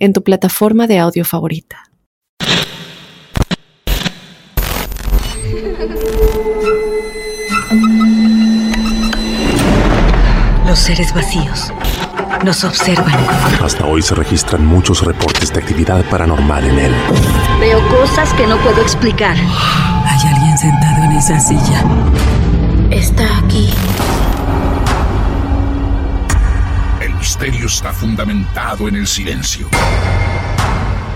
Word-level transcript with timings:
en 0.00 0.12
tu 0.12 0.24
plataforma 0.24 0.86
de 0.86 0.98
audio 0.98 1.24
favorita. 1.24 1.84
Los 10.66 10.78
seres 10.78 11.14
vacíos 11.14 11.72
nos 12.44 12.64
observan. 12.64 13.14
Hasta 13.62 13.86
hoy 13.86 14.02
se 14.02 14.14
registran 14.14 14.64
muchos 14.64 15.04
reportes 15.04 15.52
de 15.52 15.60
actividad 15.60 16.02
paranormal 16.08 16.64
en 16.64 16.78
él. 16.78 16.92
Veo 17.60 17.80
cosas 17.88 18.32
que 18.34 18.46
no 18.46 18.56
puedo 18.58 18.80
explicar. 18.80 19.36
Hay 19.36 20.28
alguien 20.32 20.56
sentado 20.56 21.04
en 21.04 21.12
esa 21.12 21.38
silla. 21.38 21.84
Está 22.90 23.38
aquí. 23.38 23.68
Misterio 27.40 27.68
está 27.68 27.90
fundamentado 27.90 28.86
en 28.86 28.96
el 28.96 29.06
silencio. 29.06 29.66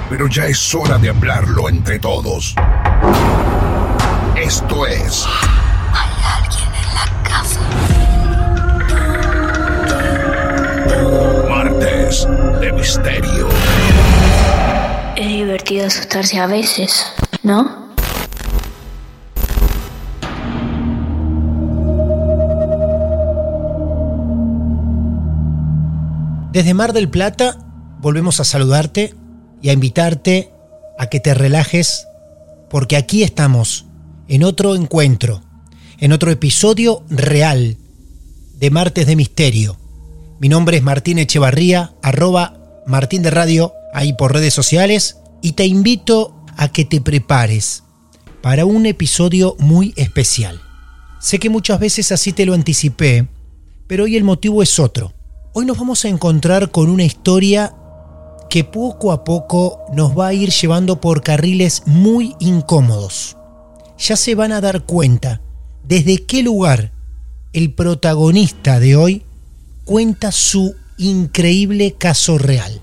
Pero 0.08 0.26
ya 0.26 0.46
es 0.46 0.74
hora 0.74 0.96
de 0.96 1.10
hablarlo 1.10 1.68
entre 1.68 1.98
todos. 1.98 2.54
Esto 4.34 4.86
es... 4.86 5.26
Hay 5.92 6.08
alguien 6.40 6.70
en 6.80 6.94
la 6.94 7.04
casa. 7.28 7.60
Martes 11.46 12.26
de 12.58 12.72
Misterio. 12.72 13.48
Es 15.16 15.28
divertido 15.28 15.86
asustarse 15.86 16.38
a 16.38 16.46
veces, 16.46 17.04
¿no? 17.42 17.83
Desde 26.54 26.72
Mar 26.72 26.92
del 26.92 27.08
Plata 27.08 27.58
volvemos 28.00 28.38
a 28.38 28.44
saludarte 28.44 29.12
y 29.60 29.70
a 29.70 29.72
invitarte 29.72 30.52
a 31.00 31.08
que 31.08 31.18
te 31.18 31.34
relajes 31.34 32.06
porque 32.70 32.96
aquí 32.96 33.24
estamos 33.24 33.86
en 34.28 34.44
otro 34.44 34.76
encuentro, 34.76 35.42
en 35.98 36.12
otro 36.12 36.30
episodio 36.30 37.02
real 37.10 37.76
de 38.54 38.70
Martes 38.70 39.08
de 39.08 39.16
Misterio. 39.16 39.76
Mi 40.38 40.48
nombre 40.48 40.76
es 40.76 40.84
Martín 40.84 41.18
Echevarría, 41.18 41.92
arroba 42.02 42.56
Martín 42.86 43.22
de 43.22 43.32
Radio, 43.32 43.72
ahí 43.92 44.12
por 44.12 44.32
redes 44.32 44.54
sociales, 44.54 45.16
y 45.42 45.54
te 45.54 45.66
invito 45.66 46.36
a 46.56 46.68
que 46.68 46.84
te 46.84 47.00
prepares 47.00 47.82
para 48.42 48.64
un 48.64 48.86
episodio 48.86 49.56
muy 49.58 49.92
especial. 49.96 50.60
Sé 51.18 51.40
que 51.40 51.50
muchas 51.50 51.80
veces 51.80 52.12
así 52.12 52.32
te 52.32 52.46
lo 52.46 52.54
anticipé, 52.54 53.26
pero 53.88 54.04
hoy 54.04 54.16
el 54.16 54.22
motivo 54.22 54.62
es 54.62 54.78
otro. 54.78 55.12
Hoy 55.56 55.66
nos 55.66 55.78
vamos 55.78 56.04
a 56.04 56.08
encontrar 56.08 56.72
con 56.72 56.90
una 56.90 57.04
historia 57.04 57.76
que 58.50 58.64
poco 58.64 59.12
a 59.12 59.22
poco 59.22 59.84
nos 59.92 60.18
va 60.18 60.26
a 60.26 60.34
ir 60.34 60.50
llevando 60.50 61.00
por 61.00 61.22
carriles 61.22 61.84
muy 61.86 62.34
incómodos. 62.40 63.36
Ya 63.96 64.16
se 64.16 64.34
van 64.34 64.50
a 64.50 64.60
dar 64.60 64.82
cuenta 64.82 65.42
desde 65.84 66.24
qué 66.24 66.42
lugar 66.42 66.90
el 67.52 67.72
protagonista 67.72 68.80
de 68.80 68.96
hoy 68.96 69.22
cuenta 69.84 70.32
su 70.32 70.74
increíble 70.98 71.92
caso 71.92 72.36
real. 72.36 72.80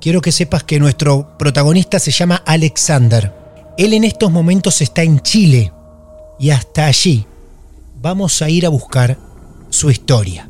Quiero 0.00 0.20
que 0.20 0.32
sepas 0.32 0.64
que 0.64 0.80
nuestro 0.80 1.38
protagonista 1.38 2.00
se 2.00 2.10
llama 2.10 2.42
Alexander. 2.44 3.32
Él 3.78 3.94
en 3.94 4.02
estos 4.02 4.32
momentos 4.32 4.82
está 4.82 5.04
en 5.04 5.20
Chile 5.20 5.72
y 6.40 6.50
hasta 6.50 6.86
allí 6.86 7.24
vamos 8.02 8.42
a 8.42 8.50
ir 8.50 8.66
a 8.66 8.68
buscar 8.68 9.16
su 9.68 9.92
historia. 9.92 10.49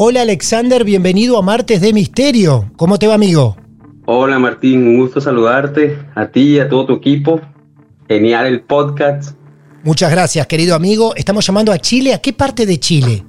Hola 0.00 0.22
Alexander, 0.22 0.84
bienvenido 0.84 1.36
a 1.36 1.42
Martes 1.42 1.80
de 1.80 1.92
Misterio. 1.92 2.70
¿Cómo 2.76 3.00
te 3.00 3.08
va 3.08 3.14
amigo? 3.14 3.56
Hola 4.06 4.38
Martín, 4.38 4.86
un 4.86 5.00
gusto 5.00 5.20
saludarte, 5.20 5.98
a 6.14 6.28
ti 6.28 6.54
y 6.54 6.60
a 6.60 6.68
todo 6.68 6.86
tu 6.86 6.92
equipo. 6.94 7.40
Genial 8.06 8.46
el 8.46 8.60
podcast. 8.60 9.36
Muchas 9.82 10.12
gracias 10.12 10.46
querido 10.46 10.76
amigo. 10.76 11.16
Estamos 11.16 11.44
llamando 11.44 11.72
a 11.72 11.78
Chile. 11.80 12.14
¿A 12.14 12.20
qué 12.20 12.32
parte 12.32 12.64
de 12.64 12.78
Chile? 12.78 13.24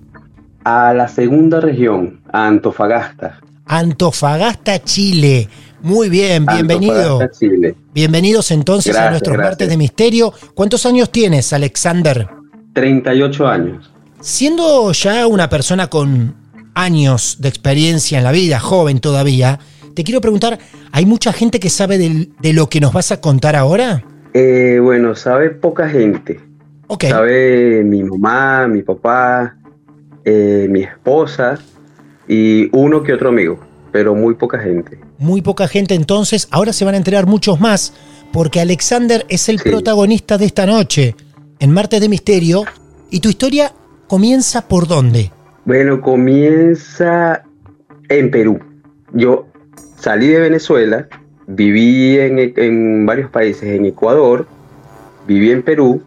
A 0.63 0.93
la 0.93 1.07
segunda 1.07 1.59
región, 1.59 2.21
a 2.31 2.45
Antofagasta. 2.45 3.39
Antofagasta, 3.65 4.83
Chile. 4.83 5.49
Muy 5.81 6.07
bien, 6.07 6.45
bienvenido. 6.45 7.19
Chile. 7.31 7.77
Bienvenidos 7.95 8.51
entonces 8.51 8.95
a 8.95 9.09
nuestros 9.09 9.35
Martes 9.35 9.67
de 9.67 9.75
Misterio. 9.75 10.31
¿Cuántos 10.53 10.85
años 10.85 11.11
tienes, 11.11 11.51
Alexander? 11.51 12.29
38 12.73 13.47
años. 13.47 13.91
Siendo 14.21 14.91
ya 14.91 15.25
una 15.25 15.49
persona 15.49 15.87
con 15.87 16.48
años 16.83 17.37
de 17.39 17.49
experiencia 17.49 18.17
en 18.17 18.23
la 18.23 18.31
vida, 18.31 18.59
joven 18.59 18.99
todavía, 18.99 19.59
te 19.93 20.03
quiero 20.03 20.21
preguntar, 20.21 20.59
¿hay 20.91 21.05
mucha 21.05 21.33
gente 21.33 21.59
que 21.59 21.69
sabe 21.69 21.97
de, 21.97 22.53
lo 22.53 22.69
que 22.69 22.79
nos 22.79 22.93
vas 22.93 23.11
a 23.11 23.19
contar 23.19 23.55
ahora? 23.55 24.03
Eh, 24.33 24.79
bueno, 24.81 25.15
sabe 25.15 25.49
poca 25.49 25.89
gente. 25.89 26.39
Okay. 26.87 27.09
Sabe 27.09 27.83
mi 27.83 28.03
mamá, 28.03 28.67
mi 28.67 28.81
papá, 28.81 29.57
eh, 30.25 30.67
mi 30.69 30.81
esposa 30.83 31.59
y 32.27 32.69
uno 32.75 33.03
que 33.03 33.13
otro 33.13 33.29
amigo, 33.29 33.59
pero 33.91 34.15
muy 34.15 34.35
poca 34.35 34.59
gente. 34.59 34.99
Muy 35.17 35.41
poca 35.41 35.67
gente 35.67 35.95
entonces, 35.95 36.47
ahora 36.51 36.73
se 36.73 36.85
van 36.85 36.93
a 36.93 36.97
enterar 36.97 37.25
muchos 37.25 37.59
más, 37.59 37.93
porque 38.31 38.61
Alexander 38.61 39.25
es 39.29 39.49
el 39.49 39.59
protagonista 39.59 40.37
de 40.37 40.45
esta 40.45 40.65
noche, 40.65 41.15
en 41.59 41.71
Martes 41.71 41.99
de 41.99 42.09
Misterio, 42.09 42.63
y 43.09 43.19
tu 43.19 43.29
historia 43.29 43.73
comienza 44.07 44.67
por 44.67 44.87
dónde? 44.87 45.31
Bueno, 45.69 46.01
comienza 46.01 47.43
en 48.07 48.31
Perú. 48.31 48.59
Yo 49.13 49.45
salí 49.99 50.25
de 50.25 50.39
Venezuela, 50.39 51.07
viví 51.45 52.17
en, 52.17 53.05
varios 53.05 53.29
países, 53.29 53.65
en 53.65 53.85
Ecuador, 53.85 54.47
viví 55.27 55.51
en 55.51 55.61
Perú 55.61 56.01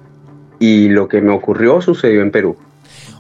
y 0.59 0.89
lo 0.89 1.07
que 1.07 1.21
me 1.21 1.33
ocurrió 1.33 1.81
sucedió 1.81 2.23
en 2.23 2.33
Perú. 2.33 2.57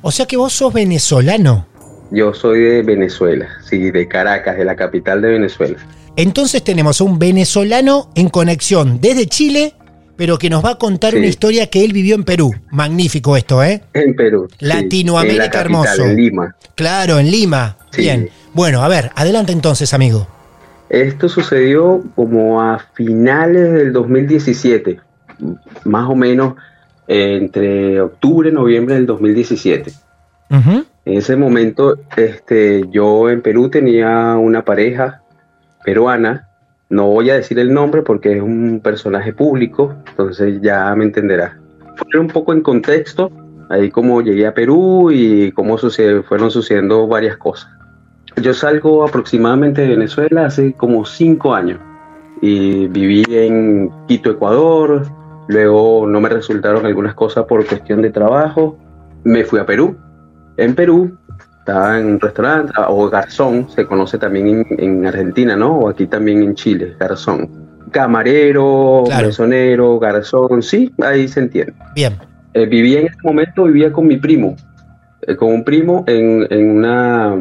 O 0.00 0.10
sea 0.10 0.26
que 0.26 0.36
vos 0.36 0.53
sos 0.53 0.72
venezolano. 0.72 1.64
Yo 2.10 2.34
soy 2.34 2.59
de 2.59 2.82
Venezuela, 2.82 3.47
sí, 3.64 3.92
de 3.92 4.09
Caracas, 4.09 4.56
de 4.56 4.64
la 4.64 4.74
capital 4.74 5.22
de 5.22 5.28
Venezuela. 5.28 5.78
Entonces 6.16 6.64
tenemos 6.64 7.00
un 7.00 7.20
venezolano 7.20 8.10
en 8.16 8.28
conexión 8.28 9.00
desde 9.00 9.26
Chile 9.26 9.74
pero 10.22 10.38
que 10.38 10.49
nos 10.49 10.65
va 10.65 10.71
a 10.71 10.78
contar 10.78 11.16
una 11.16 11.27
historia 11.27 11.66
que 11.66 11.84
él 11.84 11.93
vivió 11.93 12.15
en 12.15 12.22
Perú. 12.22 12.55
Magnífico 12.71 13.37
esto, 13.37 13.60
¿eh? 13.65 13.83
En 13.93 14.15
Perú. 14.15 14.47
Latinoamérica 14.60 15.62
hermoso. 15.62 16.05
En 16.05 16.15
Lima. 16.15 16.55
Claro, 16.77 17.19
en 17.19 17.28
Lima. 17.28 17.77
Bien. 17.97 18.31
Bueno, 18.55 18.84
a 18.84 18.88
ver, 18.88 19.10
adelante 19.16 19.50
entonces, 19.50 19.93
amigo. 19.93 20.28
Esto 20.91 21.28
sucedió 21.28 22.05
como 22.15 22.62
a 22.62 22.78
finales 22.94 23.72
del 23.72 23.93
2017, 23.93 25.00
más 25.87 26.09
o 26.09 26.15
menos 26.15 26.54
entre 27.09 28.00
octubre 28.00 28.50
y 28.50 28.53
noviembre 28.53 28.94
del 28.94 29.06
2017. 29.06 29.93
En 30.50 30.87
ese 31.04 31.34
momento, 31.34 31.99
este, 32.16 32.84
yo 32.93 33.28
en 33.28 33.43
Perú 33.43 33.71
tenía 33.71 34.37
una 34.37 34.65
pareja 34.65 35.21
peruana 35.84 36.47
no 36.92 37.06
voy 37.06 37.30
a 37.30 37.36
decir 37.36 37.58
el 37.58 37.72
nombre 37.72 38.03
porque 38.03 38.36
es 38.36 38.42
un 38.42 38.80
personaje 38.84 39.33
público, 39.33 39.94
entonces 40.10 40.60
ya 40.60 40.94
me 40.94 41.04
entenderá. 41.04 41.59
Fue 41.97 42.21
un 42.21 42.28
poco 42.28 42.53
en 42.53 42.60
contexto, 42.60 43.33
ahí 43.71 43.91
como 43.91 44.21
llegué 44.21 44.47
a 44.47 44.53
Perú 44.53 45.10
y 45.10 45.53
cómo 45.53 45.78
fueron 45.78 46.50
sucediendo 46.50 47.06
varias 47.06 47.39
cosas. 47.39 47.71
Yo 48.42 48.53
salgo 48.53 49.04
aproximadamente 49.04 49.80
de 49.80 49.89
Venezuela 49.89 50.44
hace 50.44 50.74
como 50.74 51.06
cinco 51.06 51.54
años 51.54 51.80
y 52.42 52.89
viví 52.89 53.24
en 53.30 53.91
Quito, 54.06 54.33
Ecuador, 54.33 55.06
luego 55.48 56.06
no 56.06 56.21
me 56.21 56.28
resultaron 56.28 56.84
algunas 56.84 57.15
cosas 57.15 57.47
por 57.47 57.66
cuestión 57.66 58.03
de 58.03 58.10
trabajo, 58.10 58.77
me 59.24 59.45
fui 59.45 59.60
a 59.60 59.65
Perú. 59.65 59.97
En 60.59 60.74
Perú 60.74 61.16
estaba 61.62 61.97
en 61.97 62.06
un 62.06 62.20
restaurante, 62.20 62.72
o 62.88 63.09
garzón, 63.09 63.68
se 63.70 63.86
conoce 63.86 64.18
también 64.18 64.66
en, 64.78 65.06
Argentina, 65.06 65.54
¿no? 65.54 65.78
O 65.78 65.88
aquí 65.88 66.09
también 66.09 66.42
en 66.42 66.56
Chile, 66.56 66.97
garzón. 66.98 67.48
Camarero, 67.92 69.04
mesonero, 69.06 70.00
garzón, 70.00 70.60
sí, 70.60 70.92
ahí 71.00 71.28
se 71.28 71.38
entiende. 71.38 71.72
Bien. 71.94 72.18
Eh, 72.54 72.66
vivía 72.66 73.00
en 73.00 73.06
ese 73.06 73.18
momento, 73.22 73.64
vivía 73.64 73.92
con 73.92 74.09
mi 74.09 74.16
primo, 74.16 74.56
eh, 75.22 75.36
con 75.36 75.53
un 75.53 75.62
primo 75.62 76.04
en, 76.09 76.70
una, 76.78 77.36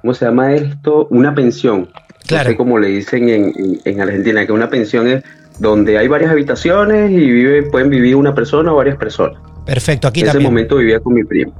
¿cómo 0.00 0.14
se 0.14 0.24
llama 0.24 0.54
esto? 0.54 1.06
Una 1.10 1.34
pensión. 1.34 1.90
Claro. 2.26 2.44
No 2.44 2.50
sé 2.52 2.56
cómo 2.56 2.78
le 2.78 2.88
dicen 2.88 3.28
en, 3.28 4.00
Argentina, 4.00 4.46
que 4.46 4.52
una 4.52 4.70
pensión 4.70 5.06
es 5.06 5.22
donde 5.58 5.98
hay 5.98 6.08
varias 6.08 6.30
habitaciones 6.30 7.10
y 7.10 7.30
vive, 7.30 7.64
pueden 7.64 7.90
vivir 7.90 8.16
una 8.16 8.34
persona 8.34 8.72
o 8.72 8.76
varias 8.76 8.96
personas. 8.96 9.38
Perfecto, 9.66 10.08
aquí 10.08 10.20
en 10.20 10.28
ese 10.28 10.38
momento 10.38 10.76
vivía 10.76 10.98
con 10.98 11.12
mi 11.12 11.24
primo. 11.24 11.52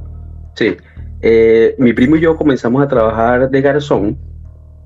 Sí. 0.54 0.74
Eh, 1.22 1.74
mi 1.78 1.92
primo 1.92 2.16
y 2.16 2.20
yo 2.20 2.36
comenzamos 2.36 2.82
a 2.82 2.88
trabajar 2.88 3.48
de 3.48 3.62
garzón 3.62 4.18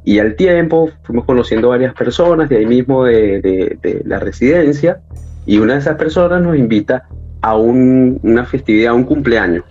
y 0.05 0.19
al 0.19 0.37
tiempo 0.37 0.91
fuimos 1.03 1.25
conociendo 1.25 1.71
varias 1.71 1.93
personas 1.95 2.49
de 2.49 2.59
ahí 2.59 2.67
mismo 2.67 3.05
de, 3.05 4.03
la 4.05 4.19
residencia 4.19 5.01
y 5.45 5.59
una 5.59 5.75
de 5.75 5.81
esas 5.81 5.97
personas 5.97 6.43
nos 6.43 6.57
invita 6.57 7.09
a 7.43 7.57
una 7.57 8.45
festividad, 8.45 8.93
a 8.93 8.95
un 8.95 9.05
cumpleaños. 9.05 9.65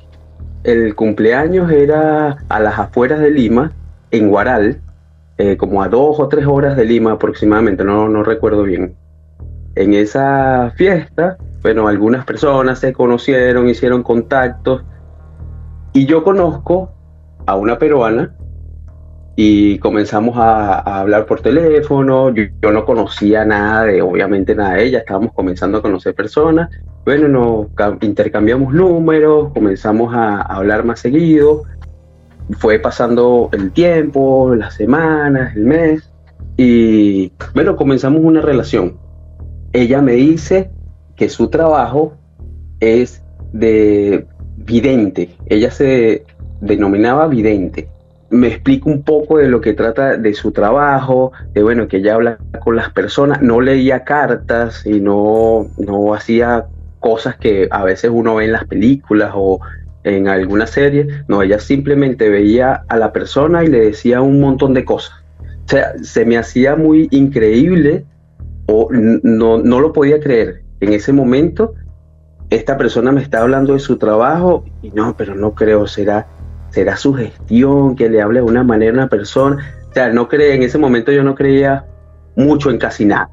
El 0.64 0.96
cumpleaños 0.96 1.72
era 1.72 2.38
a 2.50 2.60
las 2.60 2.78
afueras 2.78 3.20
de 3.20 3.32
Lima, 3.32 3.72
en 4.12 4.30
Guaral, 4.30 4.82
eh, 5.38 5.56
como 5.56 5.82
a 5.82 5.88
dos 5.88 6.20
o 6.20 6.28
tres 6.28 6.46
horas 6.46 6.76
de 6.76 6.84
Lima 6.84 7.14
aproximadamente, 7.14 7.84
no, 7.84 8.10
no 8.10 8.24
recuerdo 8.24 8.64
bien. 8.64 8.96
En 9.76 9.94
esa 9.94 10.74
fiesta, 10.76 11.38
bueno, 11.62 11.88
algunas 11.88 12.26
personas 12.26 12.80
se 12.80 12.92
conocieron, 12.92 13.70
hicieron 13.70 14.04
contactos 14.04 14.84
y 15.94 16.06
yo 16.06 16.24
conozco 16.24 16.92
a 17.46 17.56
una 17.56 17.78
peruana 17.78 18.36
y 19.36 19.80
comenzamos 19.80 20.38
a, 20.38 20.80
hablar 21.00 21.26
por 21.26 21.42
teléfono. 21.42 22.34
Yo, 22.34 22.72
no 22.72 22.86
conocía 22.86 23.46
nada 23.46 23.86
de, 23.86 24.02
obviamente 24.02 24.54
nada 24.54 24.74
de 24.76 24.86
ella, 24.86 25.00
estábamos 25.00 25.34
comenzando 25.34 25.78
a 25.78 25.82
conocer 25.82 26.14
personas. 26.14 26.70
Bueno, 27.06 27.28
nos 27.30 27.68
intercambiamos 28.02 28.74
números, 28.74 29.54
comenzamos 29.54 30.14
a, 30.14 30.42
hablar 30.42 30.84
más 30.84 31.00
seguido. 31.00 31.64
Fue 32.58 32.80
pasando 32.80 33.50
el 33.54 33.72
tiempo, 33.72 34.54
las 34.56 34.74
semanas, 34.74 35.56
el 35.56 35.66
mes, 35.66 36.12
y 36.58 37.32
bueno, 37.54 37.78
comenzamos 37.78 38.22
una 38.22 38.42
relación. 38.42 38.98
Ella 39.72 40.02
me 40.02 40.14
dice 40.14 40.72
que 41.16 41.30
su 41.30 41.50
trabajo 41.50 42.18
es 42.82 43.24
de 43.54 44.28
vidente. 44.70 45.30
Ella 45.48 45.72
se 45.72 46.24
denominaba 46.62 47.28
vidente 47.28 47.90
me 48.30 48.48
explica 48.48 48.90
un 48.90 49.04
poco 49.04 49.38
de 49.38 49.48
lo 49.48 49.62
que 49.62 49.74
trata 49.74 50.18
de 50.18 50.34
su 50.34 50.52
trabajo, 50.52 51.32
de 51.54 51.64
bueno, 51.64 51.88
que 51.88 51.98
ella 51.98 52.16
habla 52.16 52.38
con 52.64 52.76
las 52.76 52.92
personas, 52.92 53.42
no 53.42 53.62
leía 53.62 54.04
cartas 54.04 54.86
y 54.86 55.00
no, 55.00 55.68
no 55.78 56.14
hacía 56.14 56.68
cosas 57.00 57.38
que 57.38 57.68
a 57.72 57.84
veces 57.84 58.12
uno 58.14 58.36
ve 58.36 58.46
en 58.46 58.52
las 58.52 58.66
películas 58.66 59.32
o 59.34 59.60
en 60.04 60.28
alguna 60.28 60.68
serie, 60.68 61.08
no, 61.28 61.42
ella 61.42 61.60
simplemente 61.60 62.30
veía 62.30 62.84
a 62.88 62.98
la 62.98 63.12
persona 63.12 63.64
y 63.64 63.68
le 63.68 63.80
decía 63.80 64.22
un 64.22 64.40
montón 64.40 64.74
de 64.74 64.86
cosas. 64.86 65.14
O 65.66 65.70
sea, 65.70 65.94
se 66.02 66.26
me 66.26 66.38
hacía 66.38 66.76
muy 66.76 67.08
increíble 67.12 68.06
o 68.68 68.90
no, 68.92 69.58
no 69.58 69.80
lo 69.80 69.92
podía 69.92 70.20
creer. 70.20 70.62
En 70.80 70.94
ese 70.94 71.12
momento, 71.12 71.74
esta 72.50 72.78
persona 72.78 73.12
me 73.12 73.22
está 73.22 73.42
hablando 73.42 73.74
de 73.74 73.80
su 73.80 73.98
trabajo 73.98 74.64
y 74.82 74.90
no, 74.92 75.16
pero 75.16 75.36
no 75.36 75.54
creo, 75.54 75.88
será 75.88 76.28
será 76.72 76.98
su 76.98 77.14
gestión, 77.14 77.96
que 77.96 78.10
le 78.10 78.22
hable 78.22 78.40
de 78.40 78.46
una 78.46 78.64
manera 78.64 78.92
a 78.92 78.94
una 78.94 79.10
persona. 79.10 79.58
O 79.90 79.94
sea, 79.94 80.10
no 80.10 80.28
cree, 80.28 80.54
en 80.54 80.64
ese 80.64 80.78
momento 80.78 81.12
yo 81.12 81.24
no 81.24 81.36
creía 81.36 81.86
mucho 82.36 82.70
en 82.70 82.78
casi 82.78 83.06
nada. 83.06 83.30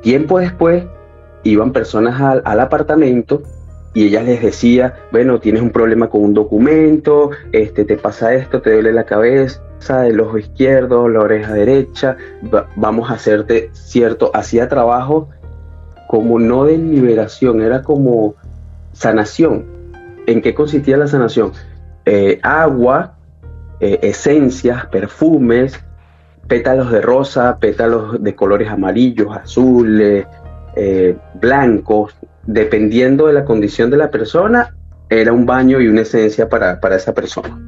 Tiempo 0.00 0.38
después 0.38 0.84
iban 1.44 1.72
personas 1.72 2.20
al, 2.20 2.42
al 2.44 2.60
apartamento 2.60 3.42
y 3.94 4.06
ella 4.06 4.22
les 4.22 4.42
decía, 4.42 4.94
bueno, 5.12 5.38
tienes 5.38 5.60
un 5.60 5.70
problema 5.70 6.08
con 6.08 6.22
un 6.22 6.34
documento, 6.34 7.30
este, 7.52 7.84
te 7.84 7.96
pasa 7.96 8.34
esto, 8.34 8.62
te 8.62 8.72
duele 8.72 8.92
la 8.92 9.04
cabeza, 9.04 9.60
el 10.06 10.18
ojo 10.20 10.38
izquierdo, 10.38 11.08
la 11.08 11.20
oreja 11.20 11.52
derecha, 11.52 12.16
vamos 12.76 13.10
a 13.10 13.14
hacerte 13.14 13.70
cierto, 13.72 14.30
hacía 14.32 14.68
trabajo 14.68 15.28
como 16.08 16.38
no 16.38 16.64
de 16.64 16.78
liberación, 16.78 17.60
era 17.60 17.82
como 17.82 18.34
sanación. 19.02 19.66
¿En 20.26 20.40
qué 20.40 20.54
consistía 20.54 20.96
la 20.96 21.08
sanación? 21.08 21.52
Eh, 22.04 22.38
agua, 22.42 23.16
eh, 23.80 23.98
esencias, 24.02 24.86
perfumes, 24.86 25.78
pétalos 26.46 26.90
de 26.92 27.00
rosa, 27.00 27.58
pétalos 27.58 28.22
de 28.22 28.34
colores 28.34 28.68
amarillos, 28.68 29.36
azules, 29.36 30.26
eh, 30.76 31.16
blancos, 31.40 32.14
dependiendo 32.46 33.26
de 33.26 33.32
la 33.32 33.44
condición 33.44 33.90
de 33.90 33.96
la 33.96 34.10
persona, 34.10 34.76
era 35.10 35.32
un 35.32 35.46
baño 35.46 35.80
y 35.80 35.88
una 35.88 36.02
esencia 36.02 36.48
para, 36.48 36.78
esa 36.96 37.12
persona. 37.12 37.58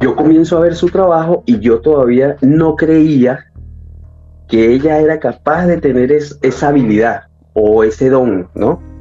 yo 0.00 0.14
comienzo 0.14 0.58
a 0.58 0.60
ver 0.60 0.76
su 0.76 0.88
trabajo 0.88 1.42
y 1.44 1.58
yo 1.58 1.80
todavía 1.80 2.36
no 2.40 2.76
creía 2.76 3.46
que 4.48 4.72
ella 4.72 5.00
era 5.00 5.18
capaz 5.18 5.66
de 5.66 5.78
tener 5.78 6.12
esa 6.12 6.68
habilidad 6.68 7.24
o 7.52 7.82
ese 7.82 8.10
don, 8.10 8.48
¿no? 8.54 8.93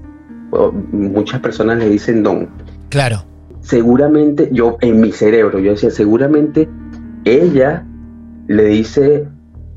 Muchas 0.92 1.40
personas 1.40 1.78
le 1.78 1.90
dicen 1.90 2.24
don. 2.24 2.50
Claro 2.90 3.24
seguramente, 3.64 4.50
yo 4.52 4.78
en 4.82 5.02
mi 5.02 5.12
cerebro, 5.12 5.58
yo 5.60 5.72
decía, 5.72 5.90
seguramente 5.90 6.70
ella 7.24 7.86
le 8.48 8.66
dice, 8.66 9.28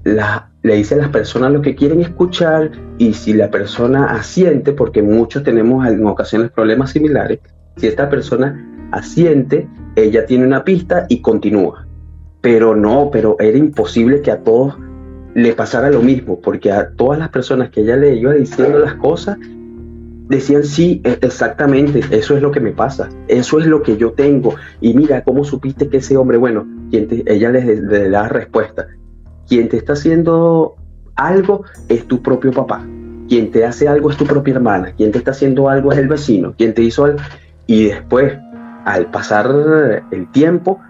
la, 0.05 0.51
le 0.63 0.77
dice 0.77 0.97
a 0.97 0.99
las 0.99 1.09
personas 1.09 1.53
lo 1.53 1.63
que 1.63 1.77
quieren 1.77 2.01
escuchar 2.01 2.73
y 2.99 3.15
si 3.15 3.33
la 3.33 3.51
persona 3.51 4.07
asiente, 4.07 4.73
porque 4.73 5.03
muchos 5.03 5.45
tenemos 5.45 5.87
en 5.87 6.05
ocasiones 6.05 6.51
problemas 6.51 6.91
similares, 6.91 7.39
si 7.77 7.87
esta 7.87 8.11
persona 8.11 8.89
asiente, 8.91 9.69
ella 9.95 10.27
tiene 10.27 10.45
una 10.47 10.65
pista 10.65 11.07
y 11.09 11.21
continúa. 11.21 11.87
Pero 12.41 12.75
no, 12.77 13.11
pero 13.11 13.37
era 13.39 13.57
imposible 13.57 14.21
que 14.21 14.33
a 14.33 14.41
todos 14.41 14.77
le 15.35 15.53
pasara 15.53 15.91
lo 15.91 16.03
mismo, 16.03 16.41
porque 16.41 16.73
a 16.73 16.91
todas 16.91 17.19
las 17.19 17.29
personas 17.29 17.71
que 17.71 17.83
ella 17.83 17.97
le 17.97 18.17
iba 18.17 18.33
diciendo 18.33 18.79
las 18.79 18.95
cosas, 18.95 19.39
decían, 20.29 20.65
sí, 20.65 21.01
e, 21.05 21.19
exactamente, 21.21 22.01
eso 22.11 22.37
es 22.37 22.43
lo 22.43 22.51
que 22.51 22.61
me 22.61 22.73
pasa, 22.73 23.09
eso 23.29 23.59
es 23.59 23.67
lo 23.67 23.83
que 23.83 23.97
yo 23.97 24.13
tengo. 24.13 24.55
Y 24.81 24.95
mira, 24.95 25.23
¿cómo 25.23 25.45
supiste 25.45 25.89
que 25.89 25.99
ese 25.99 26.17
hombre, 26.17 26.37
bueno, 26.37 26.67
ella 26.93 27.51
les, 27.51 28.11
da 28.11 28.29
respuesta, 28.29 28.87
quien 29.49 29.69
te 29.69 29.77
está 29.77 29.95
haciendo 29.95 30.77
algo 31.15 31.65
es 31.89 32.07
tu 32.07 32.23
propio 32.23 32.53
papá, 32.53 32.85
quien 33.29 33.51
te 33.51 33.65
hace 33.65 33.89
algo 33.89 34.11
es 34.11 34.17
tu 34.17 34.25
propia 34.25 34.55
hermana, 34.55 34.93
quien 34.97 35.13
te 35.13 35.19
está 35.19 35.31
haciendo 35.31 35.69
algo 35.69 35.93
es 35.93 35.99
el 35.99 36.09
vecino, 36.09 36.55
quien 36.57 36.75
te 36.75 36.83
hizo 36.83 37.05
algo. 37.05 37.19
Y 37.67 37.87
después, 37.87 38.35
al 38.85 39.11
pasar 39.11 40.05
el 40.11 40.31
tiempo, 40.31 40.81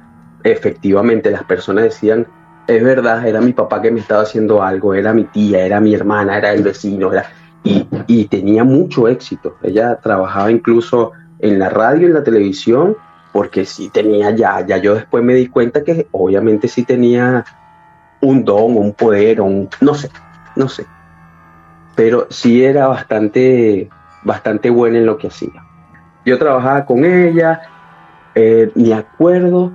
efectivamente 0.44 1.30
las 1.30 1.44
personas 1.44 1.84
decían, 1.84 2.26
es 2.66 2.82
verdad, 2.82 3.26
era 3.26 3.40
mi 3.40 3.52
papá 3.52 3.80
que 3.80 3.90
me 3.90 4.00
estaba 4.00 4.22
haciendo 4.22 4.62
algo, 4.62 4.92
era 4.94 5.12
mi 5.12 5.24
tía, 5.24 5.64
era 5.64 5.80
mi 5.80 5.94
hermana, 5.94 6.36
era 6.36 6.52
el 6.52 6.62
vecino, 6.62 7.12
era 7.12 7.26
y, 8.06 8.24
tenía 8.26 8.64
mucho 8.64 9.08
éxito. 9.08 9.56
Ella 9.62 9.98
trabajaba 10.00 10.50
incluso 10.50 11.12
en 11.38 11.58
la 11.58 11.68
radio 11.68 12.06
en 12.06 12.14
la 12.14 12.24
televisión 12.24 12.96
porque 13.32 13.64
sí 13.64 13.90
tenía 13.90 14.30
ya, 14.30 14.64
ya 14.66 14.78
yo 14.78 14.94
después 14.94 15.22
me 15.22 15.34
di 15.34 15.48
cuenta 15.48 15.84
que 15.84 16.06
obviamente 16.12 16.68
sí 16.68 16.84
tenía 16.84 17.44
un 18.20 18.44
don, 18.44 18.76
un 18.76 18.94
poder, 18.94 19.40
un, 19.40 19.68
no 19.80 19.94
sé, 19.94 20.10
no 20.54 20.68
sé. 20.68 20.86
Pero 21.94 22.26
sí 22.30 22.64
era 22.64 22.88
bastante, 22.88 23.90
bastante 24.22 24.70
buena 24.70 24.98
en 24.98 25.06
lo 25.06 25.18
que 25.18 25.28
hacía. 25.28 25.62
Yo 26.24 26.38
trabajaba 26.38 26.84
con 26.86 27.04
ella, 27.04 27.60
eh, 28.34 28.70
me 28.74 28.94
acuerdo 28.94 29.72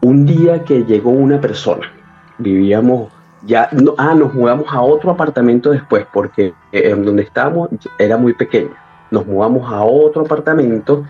un 0.00 0.26
día 0.26 0.64
que 0.64 0.84
llegó 0.84 1.10
una 1.10 1.40
persona, 1.40 1.92
vivíamos 2.38 3.13
ya 3.46 3.68
ah, 3.98 4.14
nos 4.14 4.34
mudamos 4.34 4.66
a 4.70 4.80
otro 4.80 5.10
apartamento 5.10 5.70
después 5.70 6.06
porque 6.12 6.54
eh, 6.72 6.90
en 6.90 7.04
donde 7.04 7.22
estábamos 7.22 7.68
era 7.98 8.16
muy 8.16 8.34
pequeño. 8.34 8.74
Nos 9.10 9.26
mudamos 9.26 9.70
a 9.72 9.82
otro 9.82 10.22
apartamento. 10.22 11.04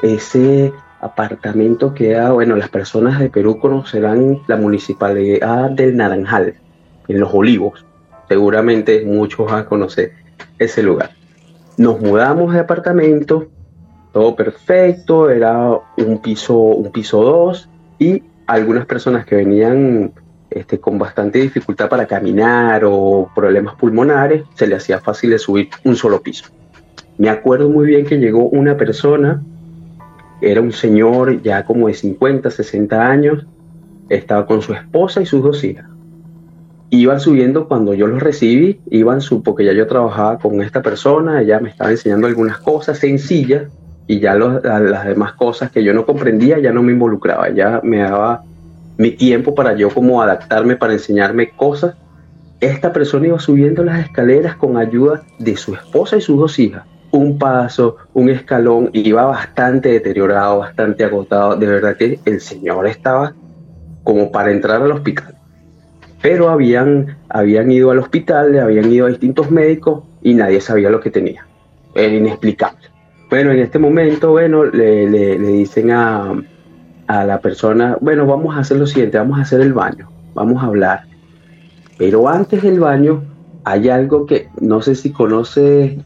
Ese 0.00 0.72
apartamento 1.00 1.94
queda, 1.94 2.32
bueno, 2.32 2.56
las 2.56 2.68
personas 2.68 3.18
de 3.18 3.28
Perú 3.28 3.58
conocerán 3.58 4.40
la 4.46 4.56
municipalidad 4.56 5.70
del 5.70 5.96
Naranjal, 5.96 6.54
en 7.08 7.20
Los 7.20 7.34
Olivos. 7.34 7.84
Seguramente 8.28 9.04
muchos 9.04 9.46
van 9.46 9.60
a 9.60 9.64
conocer 9.66 10.12
ese 10.58 10.82
lugar. 10.82 11.10
Nos 11.76 12.00
mudamos 12.00 12.54
de 12.54 12.60
apartamento, 12.60 13.48
todo 14.12 14.36
perfecto, 14.36 15.28
era 15.30 15.70
un 15.96 16.18
piso, 16.22 16.56
un 16.56 16.92
piso 16.92 17.22
2 17.22 17.68
y 17.98 18.22
algunas 18.46 18.86
personas 18.86 19.24
que 19.24 19.36
venían 19.36 20.12
este, 20.54 20.78
con 20.78 20.98
bastante 20.98 21.40
dificultad 21.40 21.88
para 21.88 22.06
caminar 22.06 22.82
o 22.84 23.30
problemas 23.34 23.74
pulmonares, 23.74 24.44
se 24.54 24.66
le 24.66 24.76
hacía 24.76 24.98
fácil 24.98 25.30
de 25.30 25.38
subir 25.38 25.68
un 25.84 25.96
solo 25.96 26.20
piso. 26.20 26.46
Me 27.18 27.28
acuerdo 27.28 27.68
muy 27.68 27.86
bien 27.86 28.06
que 28.06 28.18
llegó 28.18 28.48
una 28.48 28.76
persona, 28.76 29.42
era 30.40 30.60
un 30.60 30.72
señor 30.72 31.42
ya 31.42 31.64
como 31.64 31.88
de 31.88 31.94
50, 31.94 32.50
60 32.50 33.06
años, 33.06 33.46
estaba 34.08 34.46
con 34.46 34.62
su 34.62 34.72
esposa 34.74 35.20
y 35.22 35.26
sus 35.26 35.42
dos 35.42 35.62
hijas. 35.64 35.86
Iban 36.90 37.20
subiendo 37.20 37.68
cuando 37.68 37.94
yo 37.94 38.06
los 38.06 38.22
recibí, 38.22 38.80
iban 38.90 39.20
su, 39.20 39.42
porque 39.42 39.64
ya 39.64 39.72
yo 39.72 39.86
trabajaba 39.86 40.38
con 40.38 40.60
esta 40.62 40.82
persona, 40.82 41.40
ella 41.40 41.58
me 41.60 41.70
estaba 41.70 41.90
enseñando 41.90 42.26
algunas 42.26 42.58
cosas 42.58 42.98
sencillas 42.98 43.70
y 44.06 44.20
ya 44.20 44.34
las 44.34 45.06
demás 45.06 45.32
cosas 45.34 45.70
que 45.70 45.82
yo 45.82 45.94
no 45.94 46.04
comprendía 46.04 46.58
ya 46.58 46.72
no 46.72 46.82
me 46.82 46.92
involucraba, 46.92 47.48
ya 47.50 47.80
me 47.82 47.98
daba 47.98 48.42
mi 49.02 49.10
tiempo 49.10 49.52
para 49.52 49.74
yo 49.74 49.90
como 49.90 50.22
adaptarme, 50.22 50.76
para 50.76 50.92
enseñarme 50.92 51.50
cosas. 51.50 51.96
Esta 52.60 52.92
persona 52.92 53.26
iba 53.26 53.40
subiendo 53.40 53.82
las 53.82 53.98
escaleras 53.98 54.54
con 54.54 54.76
ayuda 54.76 55.24
de 55.40 55.56
su 55.56 55.74
esposa 55.74 56.16
y 56.16 56.20
sus 56.20 56.38
dos 56.38 56.56
hijas. 56.60 56.84
Un 57.10 57.36
paso, 57.36 57.96
un 58.14 58.30
escalón, 58.30 58.90
iba 58.92 59.24
bastante 59.24 59.88
deteriorado, 59.88 60.60
bastante 60.60 61.02
agotado. 61.02 61.56
De 61.56 61.66
verdad 61.66 61.96
que 61.96 62.20
el 62.24 62.40
señor 62.40 62.86
estaba 62.86 63.34
como 64.04 64.30
para 64.30 64.52
entrar 64.52 64.80
al 64.80 64.92
hospital. 64.92 65.34
Pero 66.22 66.48
habían, 66.48 67.16
habían 67.28 67.72
ido 67.72 67.90
al 67.90 67.98
hospital, 67.98 68.52
le 68.52 68.60
habían 68.60 68.90
ido 68.92 69.06
a 69.06 69.08
distintos 69.08 69.50
médicos 69.50 70.04
y 70.22 70.34
nadie 70.34 70.60
sabía 70.60 70.90
lo 70.90 71.00
que 71.00 71.10
tenía. 71.10 71.44
Era 71.96 72.14
inexplicable. 72.14 72.86
Bueno, 73.28 73.50
en 73.50 73.58
este 73.58 73.80
momento, 73.80 74.30
bueno, 74.30 74.64
le, 74.64 75.10
le 75.10 75.38
dicen 75.38 75.90
a, 75.90 76.34
a 77.06 77.24
la 77.24 77.40
persona, 77.40 77.96
bueno, 78.00 78.26
vamos 78.26 78.56
a 78.56 78.60
hacer 78.60 78.76
lo 78.76 78.86
siguiente, 78.86 79.18
vamos 79.18 79.38
a 79.38 79.42
hacer 79.42 79.60
el 79.60 79.72
baño, 79.72 80.10
vamos 80.34 80.62
a 80.62 80.66
hablar. 80.66 81.04
Pero 81.98 82.28
antes 82.28 82.62
del 82.62 82.80
baño 82.80 83.22
hay 83.64 83.88
algo 83.88 84.26
que 84.26 84.48
no 84.60 84.82
sé 84.82 84.94
si 84.94 85.10
conoce 85.10 85.98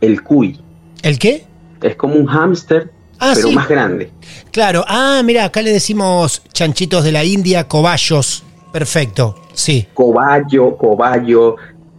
el 0.00 0.22
cuy. 0.22 0.60
¿El 1.02 1.18
qué? 1.18 1.44
Es 1.82 1.96
como 1.96 2.14
un 2.14 2.26
hámster, 2.26 2.90
ah, 3.18 3.32
pero 3.34 3.50
más 3.52 3.68
grande. 3.68 4.10
Claro, 4.52 4.84
ah, 4.86 5.20
mira, 5.24 5.44
acá 5.44 5.60
le 5.60 5.72
decimos 5.72 6.42
chanchitos 6.52 7.04
de 7.04 7.12
la 7.12 7.24
India, 7.24 7.68
cobayos. 7.68 8.44
Perfecto, 8.72 9.36
sí. 9.52 9.86
Cobayo, 9.94 10.76
cobayo. 10.76 11.56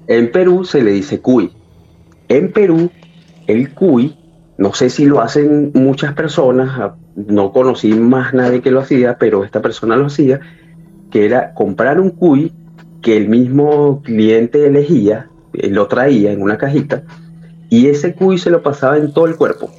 En 0.07 0.31
Perú 0.31 0.65
se 0.65 0.81
le 0.81 0.91
dice 0.91 1.21
cuy. 1.21 1.51
En 2.27 2.51
Perú, 2.51 2.89
el 3.47 3.73
cuy, 3.73 4.17
no 4.57 4.73
sé 4.73 4.89
si 4.89 5.05
lo 5.05 5.21
hacen 5.21 5.71
muchas 5.73 6.13
personas, 6.13 6.93
no 7.15 7.51
conocí 7.51 7.93
más 7.93 8.33
nadie 8.33 8.61
que 8.61 8.71
lo 8.71 8.81
hacía, 8.81 9.17
pero 9.17 9.43
esta 9.43 9.61
persona 9.61 9.95
lo 9.95 10.07
hacía, 10.07 10.39
que 11.11 11.25
era 11.25 11.53
comprar 11.53 11.99
un 11.99 12.11
cuy 12.11 12.51
que 13.01 13.17
el 13.17 13.29
mismo 13.29 14.01
cliente 14.03 14.65
elegía, 14.65 15.29
lo 15.53 15.87
traía 15.87 16.31
en 16.31 16.41
una 16.41 16.57
cajita, 16.57 17.03
y 17.69 17.87
ese 17.87 18.13
cuy 18.13 18.37
se 18.37 18.49
lo 18.49 18.61
pasaba 18.61 18.97
en 18.97 19.13
todo 19.13 19.27
el 19.27 19.35
cuerpo, 19.35 19.69